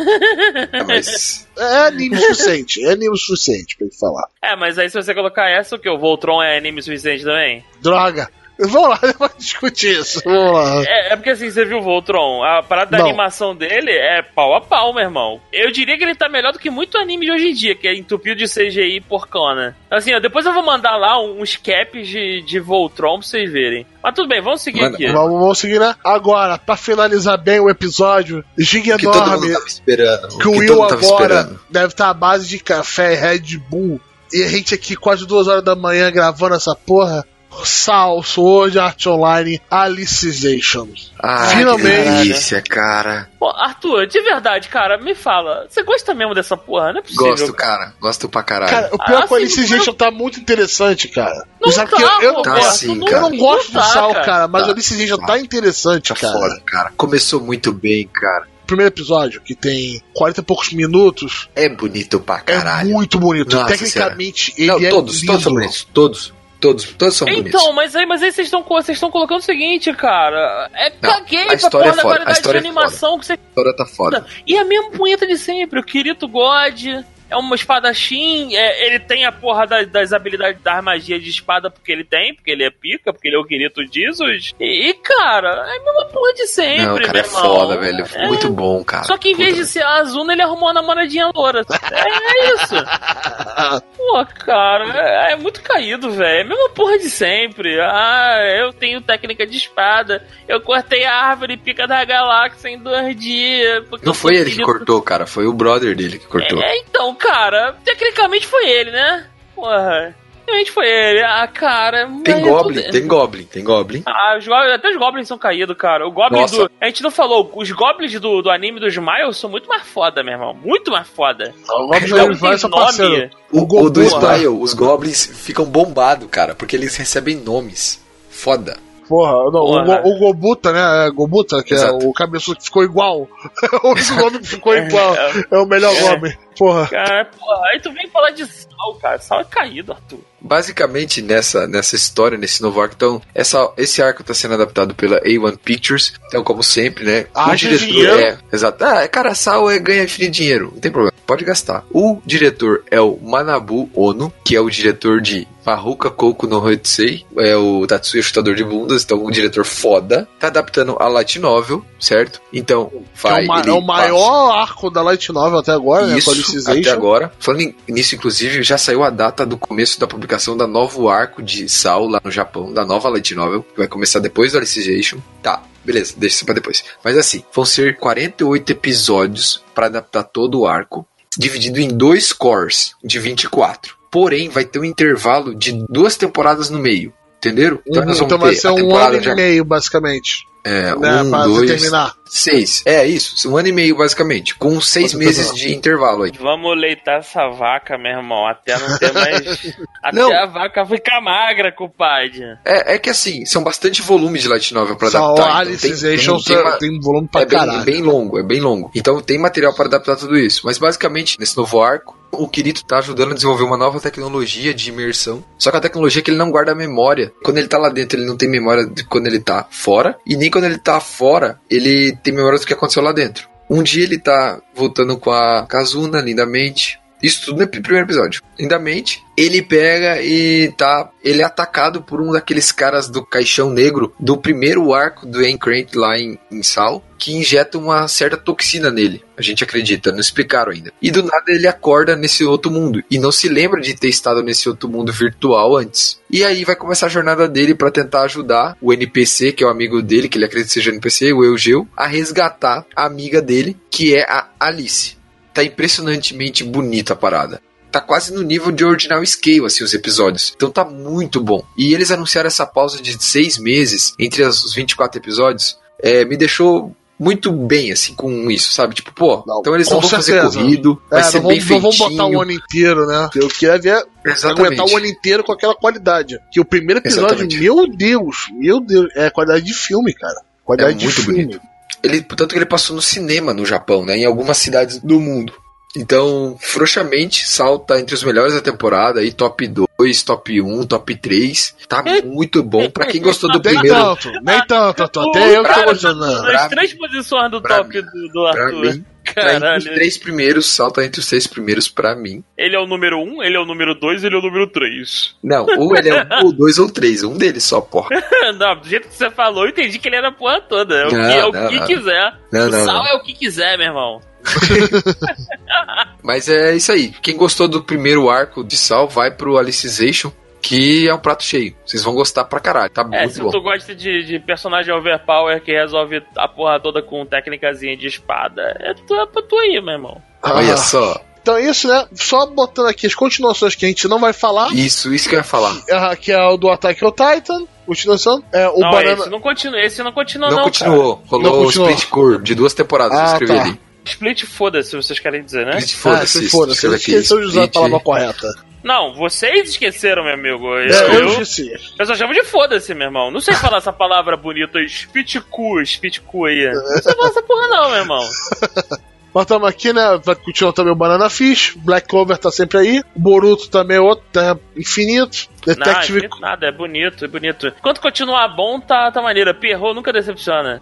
[0.73, 1.45] É, mas.
[1.59, 2.85] É anime suficiente.
[2.85, 4.29] É anime o suficiente pra ele falar.
[4.43, 5.89] É, mas aí se você colocar essa, o que?
[5.89, 7.65] O Voltron é anime suficiente também?
[7.81, 8.29] Droga!
[8.71, 10.21] Vamos lá, vamos discutir isso.
[10.25, 10.83] Vamos lá.
[10.87, 13.07] É, é porque assim, você viu o Voltron, a parada da Não.
[13.07, 15.41] animação dele é pau a pau, meu irmão.
[15.53, 17.89] Eu diria que ele tá melhor do que muito anime de hoje em dia, que
[17.89, 19.77] é entupido de CGI porcona.
[19.91, 23.87] Assim, ó, depois eu vou mandar lá uns caps de, de Voltron pra vocês verem.
[24.03, 25.07] Mas tudo bem, vamos seguir aqui.
[25.09, 25.95] Vamos, vamos seguir, né?
[26.05, 29.53] Agora, pra finalizar bem o episódio, giga que todo mundo enorme.
[29.55, 30.39] tava esperando.
[30.39, 31.61] que o Will todo agora esperando.
[31.71, 34.01] deve estar à base de café e Red Bull.
[34.33, 37.25] E a gente aqui quase duas horas da manhã gravando essa porra.
[37.65, 40.89] Sal, Sword Art Online, Alicization.
[41.23, 41.85] Ah, Finalmente.
[41.85, 43.29] que delícia, cara.
[43.39, 45.67] Pô, Arthur, de verdade, cara, me fala.
[45.69, 46.93] Você gosta mesmo dessa porra?
[46.93, 47.27] Não é possível.
[47.27, 47.95] Gosto, cara.
[48.01, 48.71] Gosto pra caralho.
[48.71, 51.47] Cara, o pior Ah, é que o Alicization tá muito interessante, cara.
[51.61, 53.87] Não Sabe tá, que eu, eu não Tá sim, não- eu não gosto não do
[53.87, 54.25] tá, Sal, cara.
[54.25, 54.69] cara, mas Tá.
[54.69, 56.33] o Alicization tá interessante, tá cara.
[56.33, 56.93] foda, cara.
[56.97, 58.47] Começou muito bem, cara.
[58.67, 62.89] primeiro episódio, que tem 40 e poucos minutos, É bonito pra é caralho.
[62.91, 63.55] muito bonito.
[63.55, 65.27] Nossa Tecnicamente, ele Não, é todos, lindo.
[65.27, 65.89] todos são bonitos.
[65.93, 66.34] Todos.
[66.65, 67.61] Todos, todos são bonitos.
[67.61, 70.71] Então, mas aí, mas aí vocês estão vocês estão colocando o seguinte, cara.
[70.73, 73.33] É Não, caguei a pra história porra é da qualidade de é animação que você
[73.35, 74.27] A história tá foda.
[74.47, 77.05] E a mesma punheta de sempre, o Kirito God.
[77.35, 81.69] É uma espadachim, é, ele tem a porra das, das habilidades das magias de espada
[81.69, 84.55] porque ele tem, porque ele é pica, porque ele é o Kirito Jesus.
[84.61, 87.43] E, e, cara, é a mesma porra de sempre, Não, cara, meu é irmão.
[87.43, 88.07] foda, velho.
[88.15, 88.27] É.
[88.29, 89.05] Muito bom, cara.
[89.05, 91.63] Só que em vez Puta de ser a Azuna, ele arrumou uma namoradinha loura.
[91.93, 92.75] É, é isso.
[93.97, 96.39] Pô, cara, é, é muito caído, velho.
[96.39, 97.81] É a mesma porra de sempre.
[97.81, 100.25] Ah, eu tenho técnica de espada.
[100.47, 103.85] Eu cortei a árvore pica da galáxia em dois dias.
[104.03, 105.27] Não foi ele que cortou, cara.
[105.27, 106.63] Foi o brother dele que cortou.
[106.63, 109.27] É, então, cara, tecnicamente foi ele, né?
[109.55, 110.15] Porra.
[110.47, 111.23] Tecnicamente foi ele.
[111.23, 112.07] Ah, cara.
[112.23, 114.03] Tem Goblin, tudo- tem Goblin, tem Goblin.
[114.07, 116.07] Ah, os goblins, até os goblins são caídos, cara.
[116.07, 116.57] O Goblin Nossa.
[116.65, 116.71] do.
[116.81, 120.23] A gente não falou, os goblins do, do anime dos Miles são muito mais foda,
[120.23, 120.53] meu irmão.
[120.55, 121.55] Muito mais foda.
[121.89, 123.31] Vai têm seu nome.
[123.51, 124.03] O, O Goku, o do?
[124.03, 128.05] Smile, os Goblins ficam bombados, cara, porque eles recebem nomes.
[128.29, 128.77] Foda.
[129.09, 130.01] Porra, não, Porra.
[130.03, 131.07] O, o Gobuta, né?
[131.07, 132.03] É Gobuta, que Exato.
[132.03, 133.29] é o cabeçudo que ficou igual.
[133.83, 135.15] o nome que ficou igual.
[135.51, 136.01] É o melhor É.
[136.11, 136.37] nome.
[136.59, 136.87] Porra.
[136.89, 139.19] Cara, porra, aí tu vem falar de sal, cara.
[139.19, 140.19] Sal é caído, Arthur.
[140.41, 145.19] Basicamente, nessa, nessa história, nesse novo arco, então, essa, esse arco está sendo adaptado pela
[145.23, 146.13] A1 Pictures.
[146.27, 147.27] Então, como sempre, né?
[147.35, 148.19] Haja dinheiro.
[148.21, 148.39] é.
[148.53, 148.85] Exato.
[148.85, 150.71] Ah, cara, Sal é ganha infinito dinheiro.
[150.75, 151.13] Não tem problema.
[151.27, 151.83] Pode gastar.
[151.91, 157.25] O diretor é o Manabu Ono, que é o diretor de Maruka Koku no Hoitsei.
[157.39, 159.03] É o Tatsuya Chutador de Bundas.
[159.03, 160.29] Então, um diretor foda.
[160.39, 162.43] Tá adaptando a light novel, certo?
[162.53, 163.41] Então, vai.
[163.41, 166.17] é, o, ma- ele é o maior arco da Light Novel até agora, né?
[166.53, 167.33] Isso, até agora.
[167.39, 171.69] Falando nisso, inclusive, já saiu a data do começo da publicação da novo arco de
[171.69, 175.19] Sal lá no Japão, da nova Light Novel, que vai começar depois do Alicization.
[175.43, 176.85] Tá, beleza, deixa isso pra depois.
[177.03, 181.07] Mas assim, vão ser 48 episódios para adaptar todo o arco,
[181.37, 183.97] dividido em dois cores de 24.
[184.11, 187.13] Porém, vai ter um intervalo de duas temporadas no meio.
[187.49, 187.79] Entenderam?
[187.87, 190.47] Então, nós vamos vai ter ser a um ano de e meio, basicamente.
[190.67, 192.15] é, né, um, pra dois, terminar.
[192.25, 192.83] seis.
[192.87, 195.69] É isso, um ano e meio basicamente, com seis meses terminar.
[195.69, 196.33] de intervalo aí.
[196.41, 198.47] Vamos leitar essa vaca, meu irmão.
[198.47, 199.77] Até não ter mais.
[200.03, 200.33] até Não.
[200.33, 202.43] a vaca ficar magra, compadre.
[202.65, 205.57] É, é que assim, são bastante volumes de light novel pra Só adaptar.
[205.59, 207.85] a então tem- tem- tem uma- tem, volume pra é bem, caralho.
[207.85, 208.91] bem longo, é bem longo.
[208.95, 210.63] Então tem material para adaptar tudo isso.
[210.65, 214.91] Mas basicamente, nesse novo arco, o Kirito tá ajudando a desenvolver uma nova tecnologia de
[214.91, 215.45] imersão.
[215.59, 217.33] Só que a tecnologia é que ele não guarda memória.
[217.43, 220.17] Quando ele tá lá dentro, ele não tem memória de quando ele tá fora.
[220.27, 223.49] E nem quando ele tá fora, ele tem memória do que aconteceu lá dentro.
[223.69, 227.01] Um dia ele tá voltando com a Kazuna, lindamente.
[227.25, 228.43] Isso tudo no primeiro episódio.
[228.59, 231.11] Lindamente, ele pega e tá.
[231.25, 235.95] Ele é atacado por um daqueles caras do caixão negro do primeiro arco do Ancrant
[235.95, 239.25] lá em, em Sal, que injeta uma certa toxina nele.
[239.39, 240.93] A gente acredita, não explicaram ainda.
[241.01, 244.43] E do nada ele acorda nesse outro mundo e não se lembra de ter estado
[244.43, 246.21] nesse outro mundo virtual antes.
[246.31, 249.71] E aí vai começar a jornada dele para tentar ajudar o NPC, que é o
[249.71, 253.75] amigo dele, que ele acredita que seja NPC, o Eugeu, a resgatar a amiga dele,
[253.91, 255.17] que é a Alice.
[255.55, 257.63] Tá impressionantemente bonita a parada.
[257.93, 260.53] Tá quase no nível de original scale, assim, os episódios.
[260.57, 261.65] Então tá muito bom.
[261.79, 265.79] E eles anunciaram essa pausa de seis meses entre os 24 episódios.
[266.03, 268.97] É, me deixou muito bem, assim, com isso, sabe?
[268.97, 270.59] Tipo, pô, Não, então eles não vão fazer certeza.
[270.59, 272.19] corrido, vai É, ser não bem vamos, não vamos feitinho.
[272.19, 273.31] botar o ano inteiro, né?
[273.37, 274.61] Eu queria ver Exatamente.
[274.67, 276.37] aguentar o ano inteiro com aquela qualidade.
[276.51, 277.61] Que o primeiro episódio, Exatamente.
[277.61, 280.41] meu Deus, meu Deus, é qualidade de filme, cara.
[280.65, 281.45] Qualidade É de filme.
[281.45, 281.61] bonito.
[282.05, 284.17] Ele, tanto que ele passou no cinema no Japão, né?
[284.17, 285.55] Em algumas cidades do mundo.
[285.97, 289.67] Então, frouxamente, salta entre os melhores da temporada, aí top
[289.99, 291.77] 2, top 1, top 3.
[291.89, 292.91] Tá muito bom.
[292.91, 295.29] Pra quem gostou do Nem primeiro, tanto, nem tanto, Arthur.
[295.31, 296.43] Até eu que tô gostando.
[296.43, 298.81] Pra três posições do top do, do pra Arthur.
[298.95, 299.95] mim, Tá entre os Caralho.
[299.95, 302.45] três primeiros, salta entre os três primeiros pra mim.
[302.59, 305.35] Ele é o número 1, ele é o número 2 ele é o número 3.
[305.43, 308.11] Não, ou ele é um, ou dois ou três, um deles só, porra.
[308.59, 310.95] não, do jeito que você falou, eu entendi que ele era a porra toda.
[310.95, 311.87] É o Não, que, é o não, que não.
[311.87, 312.35] quiser.
[312.53, 313.07] Não, o não, sal não.
[313.07, 314.21] é o que quiser, meu irmão.
[316.23, 317.11] Mas é isso aí.
[317.23, 321.75] Quem gostou do primeiro arco de Sal, vai pro Alicization, que é um prato cheio.
[321.85, 322.91] Vocês vão gostar pra caralho.
[322.91, 323.51] Tá É, muito se bom.
[323.51, 328.63] tu gosta de, de personagem overpower que resolve a porra toda com técnicazinha de espada,
[328.81, 330.23] é, é pra tu aí, meu irmão.
[330.43, 330.77] Olha Ah.
[330.79, 331.21] só.
[331.43, 332.07] Então é isso, né?
[332.15, 335.41] Só botando aqui as continuações que a gente não vai falar, Isso, isso que eu
[335.41, 335.77] ia falar.
[335.93, 338.43] ah, que é o do Attack on Titan, continuação.
[338.51, 339.13] É, o não, Banana.
[339.21, 341.21] esse não continua, esse não continua Não, não, continuou.
[341.21, 341.91] Não Rolou o continuou.
[341.91, 343.19] Split Core de duas temporadas.
[343.19, 343.61] Ah, eu escrevi tá.
[343.63, 343.81] ali.
[344.05, 345.79] Split foda-se, se vocês querem dizer, né?
[345.79, 346.39] Split, Ah, foda-se.
[346.39, 348.49] se isso, foda, você escreve aqui, esqueceu de usar a Split- palavra correta.
[348.83, 350.67] Não, vocês esqueceram, meu amigo.
[350.79, 351.73] Eu, É, eu eu, esqueci.
[351.99, 353.31] eu só chamo de foda-se, meu irmão.
[353.31, 356.71] Não sei falar essa palavra bonita, spitcu, spitcu aí.
[356.71, 358.29] Não sei falar essa porra não, meu irmão.
[359.35, 360.21] Mas estamos aqui, né?
[360.25, 361.75] Vai continuar também o Banana Fish.
[361.77, 363.03] Black Clover tá sempre aí.
[363.17, 365.49] O Boruto também é outro, Terra Infinito.
[365.67, 366.27] Não, Detective.
[366.27, 367.67] é nada, é bonito, é bonito.
[367.67, 369.53] Enquanto continuar bom, tá, tá maneiro.
[369.55, 370.79] Pierrot nunca decepciona.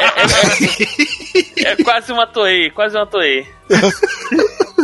[0.00, 3.46] É, é- é- é quase uma Toei, quase uma Toei.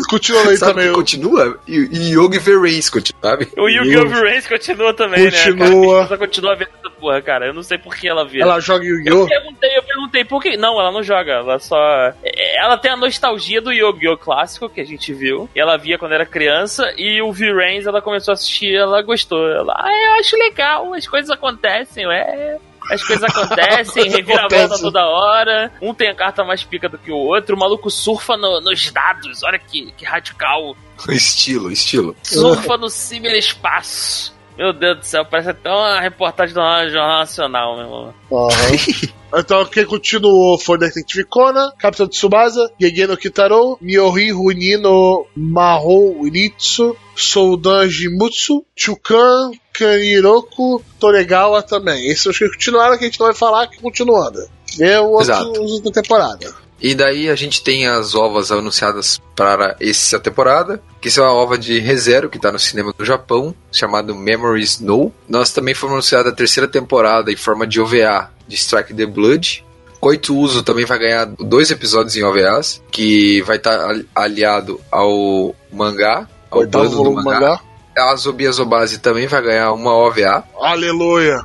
[0.08, 0.92] Continua aí Sabe também.
[0.92, 1.58] continua?
[1.68, 3.48] E, e Yogi Verrace continua, sabe?
[3.56, 4.08] O Yu-Gi-Oh!
[4.08, 5.30] Race continua também, né?
[5.30, 5.68] Continua.
[5.68, 6.70] Minha esposa continua vendo
[7.00, 7.46] porra, cara.
[7.46, 8.40] Eu não sei por que ela vê.
[8.42, 9.26] Ela joga Eu Yu-Gi-Oh!
[9.26, 10.56] perguntei, eu perguntei por que.
[10.56, 11.76] Não, ela não joga, ela só.
[12.22, 14.16] é, Ela tem a nostalgia do Yu-Gi-Oh!
[14.18, 15.48] clássico que a gente viu.
[15.54, 16.92] E ela via quando era criança.
[16.96, 19.48] E o V-Rains ela começou a assistir ela gostou.
[19.50, 22.58] Ela, ah, eu acho legal, as coisas acontecem, ué.
[22.90, 24.82] As coisas acontecem, revira a volta Acontece.
[24.82, 25.72] toda hora.
[25.80, 27.54] Um tem a carta mais pica do que o outro.
[27.54, 29.42] O maluco surfa no- nos dados.
[29.44, 30.76] Olha que, que radical.
[31.08, 32.16] Estilo, estilo.
[32.22, 34.34] Surfa no ciberespaço.
[34.60, 38.14] Meu Deus do céu, parece até uma reportagem do Jornal Nacional, meu irmão.
[38.30, 39.10] Aham.
[39.40, 46.24] então, quem continuou foi Detective Conan, Capitão Tsubasa, Gege no Kitaro, Myohi Runi no Mahou
[46.24, 52.04] Ritsu, Soudan Jimutsu, Chukan, Kaniroku, Tonegawa também.
[52.08, 54.40] Esses são os que continuaram, que a gente não vai falar, que continuando.
[54.78, 55.58] É o Exato.
[55.58, 56.54] outro da temporada.
[56.80, 61.58] E daí a gente tem as ovas anunciadas para essa temporada, que são a ova
[61.58, 65.12] de ReZero, que está no cinema do Japão, chamado Memories No.
[65.28, 69.64] Nós também fomos anunciada a terceira temporada em forma de OVA de Strike the Blood.
[70.00, 76.26] Koito Uso também vai ganhar dois episódios em OVAs, que vai estar aliado ao mangá,
[76.50, 77.40] ao Oitavo plano do mangá.
[77.40, 77.60] mangá.
[77.98, 80.44] A Zobi Azobase também vai ganhar uma OVA.
[80.58, 81.44] Aleluia.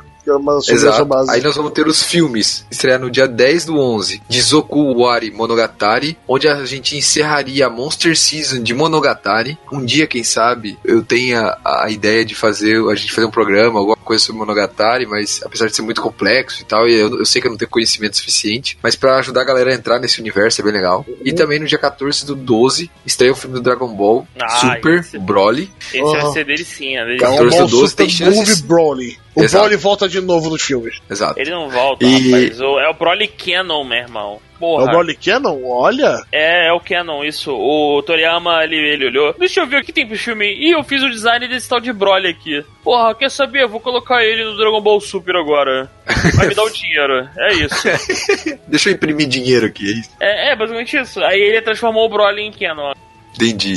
[0.72, 1.07] É Exato.
[1.30, 5.31] Aí nós vamos ter os filmes, estrear no dia 10 do 11, de Zoku Wari
[5.31, 9.57] Monogatari, onde a gente encerraria a Monster Season de Monogatari.
[9.72, 13.80] Um dia, quem sabe, eu tenha a ideia de fazer, a gente fazer um programa,
[13.80, 17.26] alguma coisa sobre Monogatari, mas apesar de ser muito complexo e tal, e eu, eu
[17.26, 20.22] sei que eu não tenho conhecimento suficiente, mas pra ajudar a galera a entrar nesse
[20.22, 21.06] universo é bem legal.
[21.23, 24.99] E também no dia 14 do 12, estreia o filme do Dragon Ball, Ah, Super,
[24.99, 25.69] esse- o Broly.
[25.94, 26.22] Esse Aham.
[26.22, 27.18] vai ser dele sim, a dele.
[27.18, 28.61] Dragon 14 Ball do 12 Super tem chances.
[28.61, 29.18] Broly.
[29.36, 29.64] O Exato.
[29.65, 30.99] Broly volta de novo nos filmes.
[31.10, 31.38] Exato.
[31.40, 32.61] Ele não volta, E- rapaz.
[32.61, 34.40] O- é o Broly Canon, meu irmão.
[34.56, 34.84] É Porra.
[34.86, 35.61] o Broly Cannon?
[35.65, 36.22] Olha.
[36.32, 37.52] É, é o Canon, isso.
[37.53, 39.36] O Toriyama, ele, ele olhou.
[39.38, 40.45] Deixa eu ver o que tem pro filme.
[40.45, 42.64] Ih, eu fiz o design desse tal de Broly aqui.
[42.84, 43.64] Porra, quer saber?
[43.64, 45.90] Eu Vou colocar ele no Dragon Ball Super agora.
[46.36, 47.27] Vai me dar o dinheiro.
[47.38, 48.57] É isso.
[48.68, 50.10] Deixa eu imprimir dinheiro aqui, é isso.
[50.19, 51.22] É, é basicamente isso.
[51.23, 52.94] Aí ele transformou o Broly em Canon.
[53.36, 53.73] Entendi.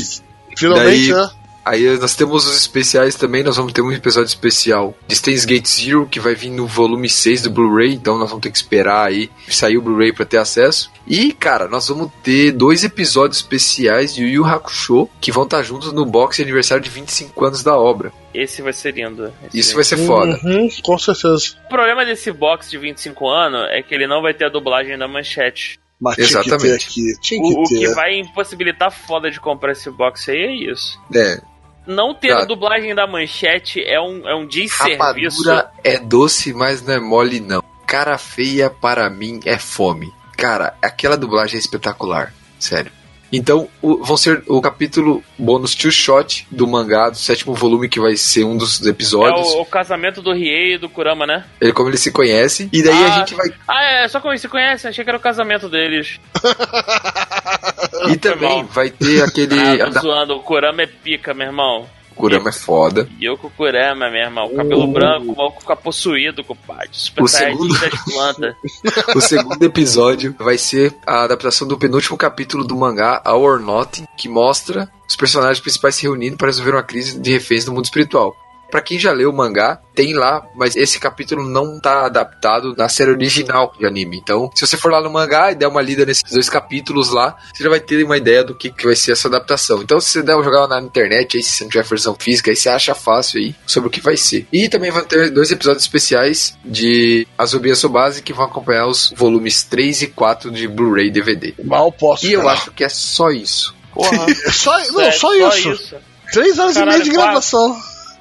[0.56, 1.30] Finalmente, Daí- né?
[1.68, 5.66] Aí nós temos os especiais também, nós vamos ter um episódio especial de Steins Gate
[5.66, 9.06] Zero, que vai vir no volume 6 do Blu-ray, então nós vamos ter que esperar
[9.06, 10.90] aí sair o Blu-ray pra ter acesso.
[11.06, 15.62] E, cara, nós vamos ter dois episódios especiais de Yu Yu Hakusho, que vão estar
[15.62, 18.14] juntos no box de aniversário de 25 anos da obra.
[18.32, 19.30] Esse vai ser lindo.
[19.48, 20.40] Esse Isso vai ser foda.
[20.42, 21.54] Uhum, com certeza.
[21.66, 24.96] O problema desse box de 25 anos é que ele não vai ter a dublagem
[24.96, 25.78] da manchete.
[26.00, 26.86] Mas tinha que ter Exatamente.
[26.86, 27.20] aqui.
[27.20, 30.98] Tinha O, o que que vai impossibilitar foda de comprar esse box aí é isso.
[31.14, 31.40] É,
[31.88, 35.42] Não ter a dublagem da manchete é um, é um desserviço.
[35.42, 37.64] rapadura é doce, mas não é mole não.
[37.86, 40.12] Cara feia para mim é fome.
[40.36, 42.92] Cara, aquela dublagem é espetacular, sério.
[43.32, 48.00] Então, o- vão ser o capítulo bônus two shot do mangá, do sétimo volume, que
[48.00, 49.46] vai ser um dos É episódios.
[49.54, 51.44] o, o casamento do Riei e do Kurama, né?
[51.60, 52.68] Ele como ele se conhece.
[52.72, 53.14] E daí Ah.
[53.14, 53.48] a gente vai.
[53.68, 56.18] Ah, é, só como se conhece, achei que era o casamento deles.
[58.10, 58.64] E também mal.
[58.66, 59.58] vai ter aquele.
[59.58, 61.86] Ah, tô ada- zoando, o Kurama é pica, meu irmão.
[62.18, 63.08] Kurama é foda.
[63.22, 64.48] Yoko Kurama, meu irmão.
[64.54, 64.92] Cabelo Uh.
[64.92, 66.88] branco, o maluco fica possuído, compadre.
[66.92, 68.54] Super O segundo- das plantas.
[69.16, 74.28] O segundo episódio vai ser a adaptação do penúltimo capítulo do mangá or Nothing, que
[74.28, 78.36] mostra os personagens principais se reunindo para resolver uma crise de reféns no mundo espiritual.
[78.70, 82.88] Pra quem já leu o mangá, tem lá, mas esse capítulo não tá adaptado na
[82.88, 84.18] série original de anime.
[84.18, 87.36] Então, se você for lá no mangá e der uma lida nesses dois capítulos lá,
[87.52, 89.82] você já vai ter uma ideia do que, que vai ser essa adaptação.
[89.82, 92.50] Então, se você der uma jogada na internet, aí se você não tiver versão física,
[92.50, 94.46] aí você acha fácil aí sobre o que vai ser.
[94.52, 99.62] E também vão ter dois episódios especiais de Azubi Asobase que vão acompanhar os volumes
[99.64, 101.54] 3 e 4 de Blu-ray e DVD.
[101.64, 102.26] Mal posso.
[102.26, 102.54] E eu esperar.
[102.54, 103.74] acho que é só isso.
[103.92, 104.26] Porra.
[104.52, 105.96] Só, não, É, só, isso.
[106.32, 107.76] Três horas Caralho, e meia de gravação.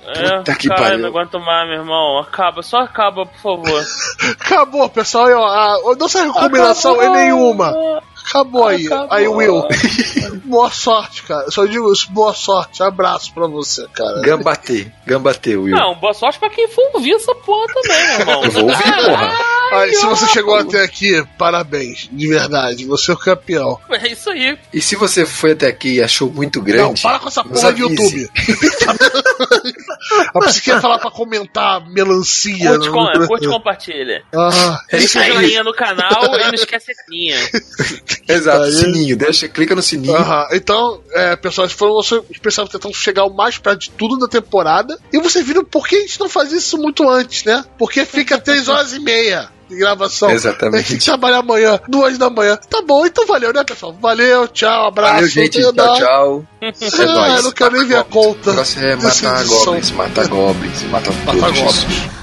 [0.08, 1.00] É, Puta que caralho, pariu.
[1.00, 2.18] não aguento mais, meu irmão.
[2.20, 3.86] Acaba, só acaba, por favor.
[4.40, 5.28] Acabou, pessoal.
[5.28, 7.16] Eu, a, nossa recomendação é Acabou.
[7.16, 8.02] nenhuma.
[8.28, 8.86] Acabou aí.
[8.88, 9.08] Acabou.
[9.12, 9.64] Aí, Will.
[10.46, 11.50] boa sorte, cara.
[11.52, 12.82] Só digo isso, boa sorte.
[12.84, 14.22] Abraço pra você, cara.
[14.22, 14.92] Gambate.
[15.06, 15.76] Gambate, Will.
[15.76, 18.44] Não, boa sorte pra quem for ouvir essa porra também, meu irmão.
[18.46, 19.34] Eu vou ouvir, porra.
[19.94, 22.10] Se você chegou até aqui, parabéns.
[22.12, 22.86] De verdade.
[22.86, 23.80] Você é o campeão.
[23.92, 24.58] É isso aí.
[24.74, 27.02] E se você foi até aqui e achou muito Não, grande.
[27.02, 27.82] para com essa porra de.
[27.82, 28.30] YouTube.
[30.36, 32.70] Você quer falar pra comentar melancia?
[32.72, 32.94] Curte, não?
[32.94, 34.24] com, curte e compartilha.
[34.34, 35.34] Ah, É isso Deixa aí.
[35.34, 37.38] joinha no canal e não esquece a linha.
[38.28, 38.72] Exato, Aí.
[38.72, 39.18] sininho.
[39.18, 40.16] Deixa, clica no sininho.
[40.16, 40.48] Aham.
[40.52, 44.98] Então, é, pessoal, o nosso especial tentando chegar o mais perto de tudo da temporada.
[45.12, 47.64] E vocês viram por que a gente não fazia isso muito antes, né?
[47.78, 50.30] Porque fica três horas e meia de gravação.
[50.32, 50.86] Exatamente.
[50.86, 52.58] A gente trabalha amanhã, duas da manhã.
[52.70, 53.96] Tá bom, então valeu, né, pessoal?
[54.02, 55.14] Valeu, tchau, abraço.
[55.14, 55.52] Valeu, gente.
[55.54, 55.94] Tem Tchau, nada.
[56.00, 56.46] tchau.
[56.62, 57.36] É Ah, nóis.
[57.38, 58.50] eu não quero nem ver a conta.
[58.50, 61.60] O negócio é matar goblins, matar goblins, matar Matar todos.
[61.84, 62.18] goblins.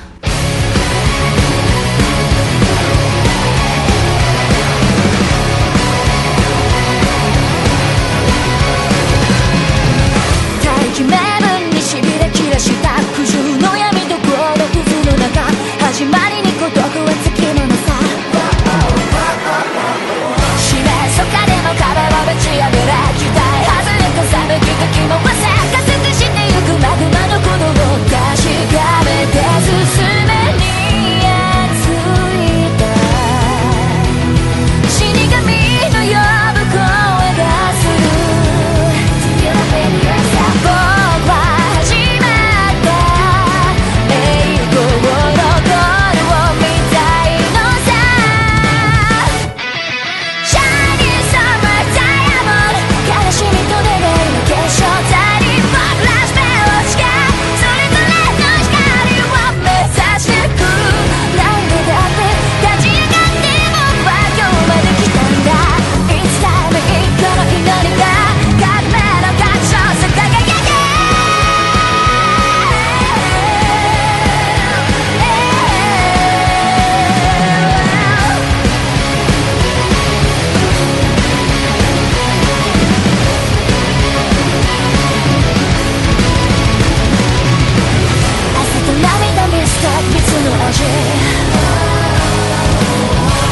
[90.42, 90.82] の味。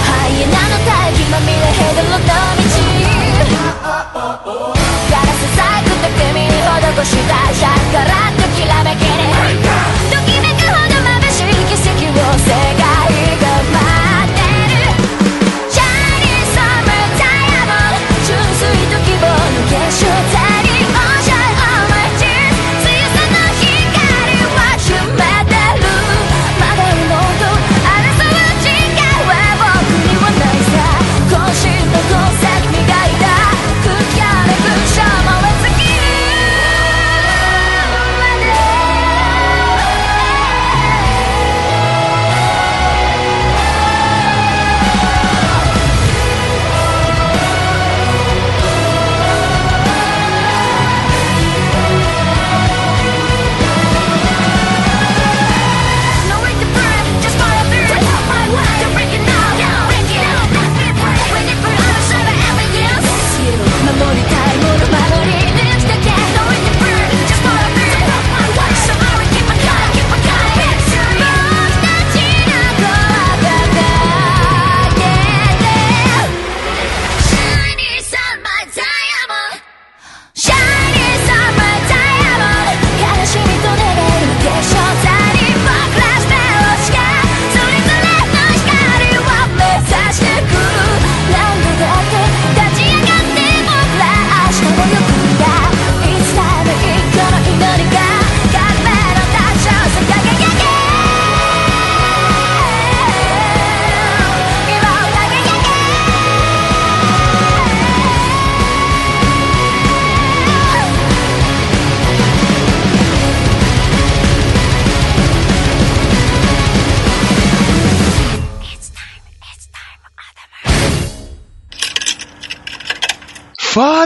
[0.02, 2.28] ハイエナの大気まみれヘドロの道。
[3.82, 6.60] ガラス細工と君に施
[7.04, 9.01] したシャッカラッときらめき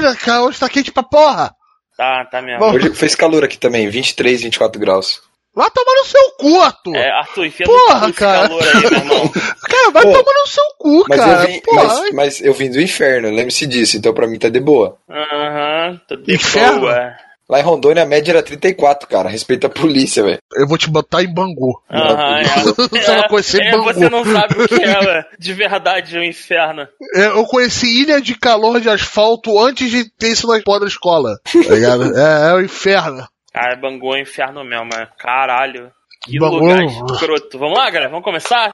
[0.06, 1.52] Foda, cara, hoje tá quente pra porra.
[1.96, 2.64] Tá, tá mesmo.
[2.64, 5.20] Hoje fez calor aqui também, 23, 24 graus.
[5.54, 6.94] Vai tomar no seu cu, Arthur.
[6.96, 8.48] É, Arthur, enfia Porra, no cu esse cara.
[8.48, 9.32] calor aí, meu irmão.
[9.66, 11.42] Cara, vai Pô, tomar no seu cu, Mas, cara.
[11.42, 14.60] eu vim, mas, mas eu vim do inferno, lembre-se disso, então pra mim tá de
[14.60, 14.98] boa.
[15.08, 16.80] Aham, tô de Inferno?
[16.80, 17.16] boa.
[17.48, 19.28] Lá em Rondônia a média era 34, cara.
[19.28, 20.38] Respeita a polícia, velho.
[20.54, 21.80] Eu vou te botar em Bangu.
[21.90, 22.42] Aham,
[22.90, 23.28] Você é.
[23.28, 23.84] conhecer é, Bangu.
[23.84, 26.88] você não sabe o que é de verdade o inferno.
[27.14, 31.38] É, Eu conheci ilha de calor de asfalto antes de ter isso na da escola.
[31.44, 32.04] Tá ligado?
[32.18, 33.26] é, é o inferno.
[33.52, 35.08] Cara, Bangu é inferno mesmo, é.
[35.18, 35.90] Caralho.
[36.24, 37.58] Que Bangu- lugar escroto.
[37.58, 38.72] Vamos lá, galera, vamos começar?